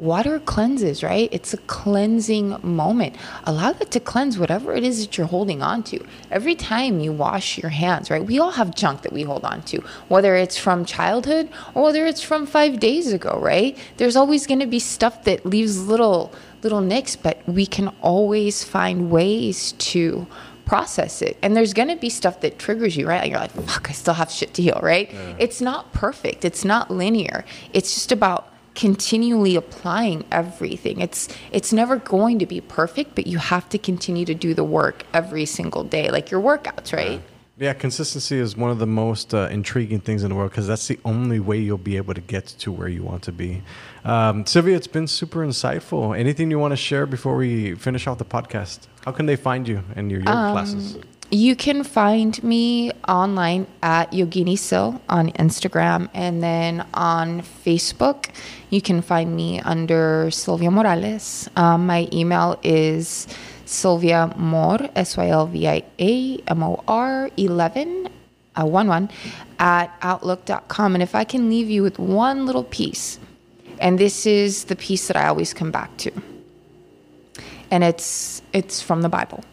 water 0.01 0.39
cleanses, 0.39 1.03
right? 1.03 1.29
It's 1.31 1.53
a 1.53 1.57
cleansing 1.57 2.57
moment. 2.63 3.15
Allow 3.43 3.73
that 3.73 3.91
to 3.91 3.99
cleanse 3.99 4.39
whatever 4.39 4.73
it 4.73 4.83
is 4.83 5.05
that 5.05 5.15
you're 5.15 5.27
holding 5.27 5.61
on 5.61 5.83
to. 5.83 6.03
Every 6.31 6.55
time 6.55 6.99
you 6.99 7.13
wash 7.13 7.59
your 7.59 7.69
hands, 7.69 8.09
right? 8.09 8.25
We 8.25 8.39
all 8.39 8.51
have 8.51 8.75
junk 8.75 9.03
that 9.03 9.13
we 9.13 9.21
hold 9.21 9.45
on 9.45 9.61
to, 9.63 9.79
whether 10.07 10.35
it's 10.35 10.57
from 10.57 10.85
childhood 10.85 11.49
or 11.75 11.83
whether 11.83 12.07
it's 12.07 12.21
from 12.21 12.47
five 12.47 12.79
days 12.79 13.13
ago, 13.13 13.37
right? 13.39 13.77
There's 13.97 14.15
always 14.15 14.47
going 14.47 14.59
to 14.59 14.65
be 14.65 14.79
stuff 14.79 15.23
that 15.25 15.45
leaves 15.45 15.87
little 15.87 16.33
little 16.63 16.81
nicks, 16.81 17.15
but 17.15 17.41
we 17.47 17.65
can 17.65 17.87
always 18.01 18.63
find 18.63 19.09
ways 19.09 19.71
to 19.73 20.27
process 20.65 21.21
it. 21.21 21.37
And 21.41 21.55
there's 21.55 21.73
going 21.73 21.87
to 21.87 21.95
be 21.95 22.09
stuff 22.09 22.41
that 22.41 22.59
triggers 22.59 22.95
you, 22.95 23.07
right? 23.07 23.29
You're 23.29 23.39
like, 23.39 23.51
fuck, 23.51 23.89
I 23.89 23.93
still 23.93 24.13
have 24.13 24.31
shit 24.31 24.53
to 24.55 24.61
heal, 24.61 24.79
right? 24.81 25.11
Yeah. 25.11 25.35
It's 25.39 25.59
not 25.59 25.91
perfect. 25.91 26.45
It's 26.45 26.63
not 26.63 26.91
linear. 26.91 27.45
It's 27.73 27.93
just 27.93 28.11
about 28.11 28.50
continually 28.75 29.55
applying 29.55 30.25
everything. 30.31 31.01
It's 31.01 31.27
it's 31.51 31.73
never 31.73 31.97
going 31.97 32.39
to 32.39 32.45
be 32.45 32.61
perfect, 32.61 33.15
but 33.15 33.27
you 33.27 33.37
have 33.37 33.67
to 33.69 33.77
continue 33.77 34.25
to 34.25 34.33
do 34.33 34.53
the 34.53 34.63
work 34.63 35.05
every 35.13 35.45
single 35.45 35.83
day, 35.83 36.09
like 36.11 36.31
your 36.31 36.41
workouts, 36.41 36.93
right? 36.93 37.11
Yeah. 37.13 37.19
Yeah, 37.57 37.73
consistency 37.73 38.39
is 38.39 38.57
one 38.57 38.71
of 38.71 38.79
the 38.79 38.87
most 38.87 39.35
uh, 39.35 39.47
intriguing 39.51 39.99
things 39.99 40.23
in 40.23 40.29
the 40.29 40.35
world 40.35 40.49
because 40.49 40.65
that's 40.65 40.87
the 40.87 40.99
only 41.05 41.39
way 41.39 41.59
you'll 41.59 41.77
be 41.77 41.95
able 41.95 42.15
to 42.15 42.21
get 42.21 42.47
to 42.47 42.71
where 42.71 42.87
you 42.87 43.03
want 43.03 43.21
to 43.23 43.31
be. 43.31 43.61
Um, 44.03 44.47
Sylvia, 44.47 44.75
it's 44.75 44.87
been 44.87 45.05
super 45.05 45.45
insightful. 45.45 46.17
Anything 46.17 46.49
you 46.49 46.57
want 46.57 46.71
to 46.71 46.75
share 46.75 47.05
before 47.05 47.35
we 47.35 47.75
finish 47.75 48.07
off 48.07 48.17
the 48.17 48.25
podcast? 48.25 48.87
How 49.05 49.11
can 49.11 49.27
they 49.27 49.35
find 49.35 49.67
you 49.67 49.83
and 49.95 50.09
your 50.09 50.21
yoga 50.21 50.31
um, 50.31 50.53
classes? 50.53 50.97
You 51.33 51.55
can 51.55 51.85
find 51.85 52.43
me 52.43 52.91
online 53.07 53.65
at 53.81 54.11
Yogini 54.11 54.59
Sil 54.59 54.99
on 55.07 55.31
Instagram 55.39 56.09
and 56.13 56.43
then 56.43 56.85
on 56.93 57.41
Facebook. 57.41 58.27
You 58.69 58.81
can 58.81 59.01
find 59.01 59.33
me 59.33 59.61
under 59.61 60.29
Sylvia 60.29 60.69
Morales. 60.69 61.49
Um, 61.55 61.85
my 61.85 62.09
email 62.11 62.59
is 62.63 63.29
Sylvia 63.63 64.33
Mor, 64.35 64.77
S 64.93 65.15
Y 65.15 65.29
L 65.29 65.47
V 65.47 65.69
I 65.69 65.83
A 65.99 66.37
M 66.47 66.63
O 66.63 66.83
R 66.85 67.29
11, 67.37 68.09
uh, 68.59 68.65
1 68.65 68.87
1, 68.89 69.09
at 69.57 69.89
outlook.com. 70.01 70.95
And 70.95 71.01
if 71.01 71.15
I 71.15 71.23
can 71.23 71.49
leave 71.49 71.69
you 71.69 71.81
with 71.81 71.97
one 71.97 72.45
little 72.45 72.65
piece, 72.65 73.19
and 73.79 73.97
this 73.97 74.25
is 74.25 74.65
the 74.65 74.75
piece 74.75 75.07
that 75.07 75.15
I 75.15 75.27
always 75.29 75.53
come 75.53 75.71
back 75.71 75.95
to, 75.99 76.11
and 77.71 77.85
it's, 77.85 78.41
it's 78.51 78.81
from 78.81 79.01
the 79.01 79.07
Bible 79.07 79.45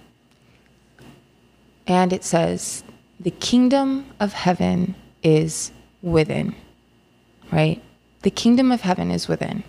and 1.88 2.12
it 2.12 2.22
says, 2.22 2.84
The 3.18 3.32
kingdom 3.32 4.06
of 4.20 4.34
heaven 4.34 4.94
is 5.22 5.72
within, 6.02 6.54
right? 7.50 7.82
The 8.22 8.30
kingdom 8.30 8.70
of 8.70 8.82
heaven 8.82 9.10
is 9.10 9.26
within. 9.26 9.64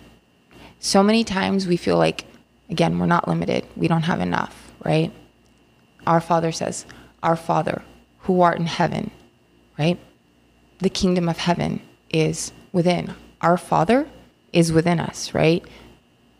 So 0.78 1.02
many 1.02 1.24
times 1.24 1.66
we 1.66 1.76
feel 1.76 1.96
like, 1.96 2.26
again, 2.68 2.98
we're 2.98 3.06
not 3.06 3.26
limited, 3.26 3.66
we 3.74 3.88
don't 3.88 4.02
have 4.02 4.20
enough, 4.20 4.72
right? 4.84 5.12
Our 6.06 6.20
Father 6.20 6.52
says, 6.52 6.86
Our 7.22 7.36
Father 7.36 7.82
who 8.20 8.42
art 8.42 8.58
in 8.58 8.66
heaven, 8.66 9.10
right? 9.78 9.98
The 10.78 10.90
kingdom 10.90 11.28
of 11.28 11.38
heaven 11.38 11.80
is 12.10 12.52
within. 12.72 13.14
Our 13.40 13.56
Father 13.56 14.08
is 14.52 14.72
within 14.72 15.00
us, 15.00 15.34
right? 15.34 15.64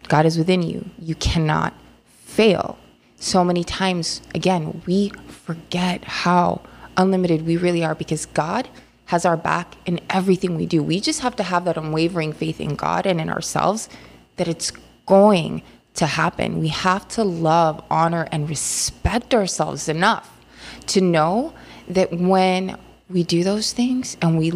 God 0.09 0.26
is 0.26 0.37
within 0.37 0.62
you. 0.62 0.91
You 0.99 1.14
cannot 1.14 1.74
fail. 2.05 2.78
So 3.16 3.45
many 3.45 3.64
times, 3.64 4.22
again, 4.35 4.83
we 4.87 5.12
forget 5.51 6.05
how 6.05 6.61
unlimited 6.96 7.44
we 7.44 7.57
really 7.57 7.82
are 7.82 7.96
because 7.96 8.24
God 8.24 8.68
has 9.07 9.24
our 9.24 9.36
back 9.36 9.74
in 9.84 9.98
everything 10.09 10.57
we 10.57 10.64
do. 10.64 10.80
We 10.80 11.01
just 11.01 11.22
have 11.22 11.34
to 11.36 11.42
have 11.42 11.64
that 11.64 11.76
unwavering 11.76 12.32
faith 12.32 12.61
in 12.61 12.76
God 12.76 13.05
and 13.05 13.20
in 13.20 13.28
ourselves 13.28 13.88
that 14.36 14.46
it's 14.46 14.70
going 15.07 15.62
to 15.94 16.07
happen. 16.07 16.61
We 16.61 16.68
have 16.68 17.09
to 17.09 17.24
love, 17.24 17.82
honor, 17.90 18.28
and 18.30 18.48
respect 18.48 19.34
ourselves 19.34 19.88
enough 19.88 20.38
to 20.86 21.01
know 21.01 21.53
that 21.88 22.12
when 22.12 22.78
we 23.09 23.24
do 23.24 23.42
those 23.42 23.72
things 23.72 24.16
and 24.22 24.38
we 24.38 24.53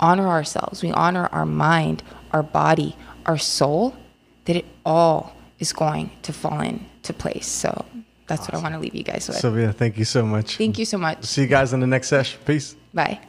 honor 0.00 0.28
ourselves, 0.28 0.82
we 0.82 0.90
honor 0.90 1.28
our 1.32 1.46
mind, 1.46 2.02
our 2.32 2.42
body, 2.42 2.94
our 3.24 3.38
soul, 3.38 3.96
that 4.44 4.56
it 4.56 4.66
all 4.84 5.34
is 5.58 5.72
going 5.72 6.10
to 6.20 6.34
fall 6.34 6.60
into 6.60 7.14
place. 7.14 7.46
So 7.46 7.86
that's 8.26 8.42
awesome. 8.42 8.54
what 8.54 8.58
I 8.58 8.62
want 8.62 8.74
to 8.74 8.80
leave 8.80 8.94
you 8.94 9.04
guys 9.04 9.28
with. 9.28 9.38
Sylvia, 9.38 9.72
thank 9.72 9.98
you 9.98 10.04
so 10.04 10.24
much. 10.24 10.56
Thank 10.56 10.78
you 10.78 10.84
so 10.84 10.98
much. 10.98 11.24
See 11.24 11.42
you 11.42 11.48
guys 11.48 11.72
in 11.72 11.80
the 11.80 11.86
next 11.86 12.08
session. 12.08 12.40
Peace. 12.44 12.74
Bye. 12.92 13.20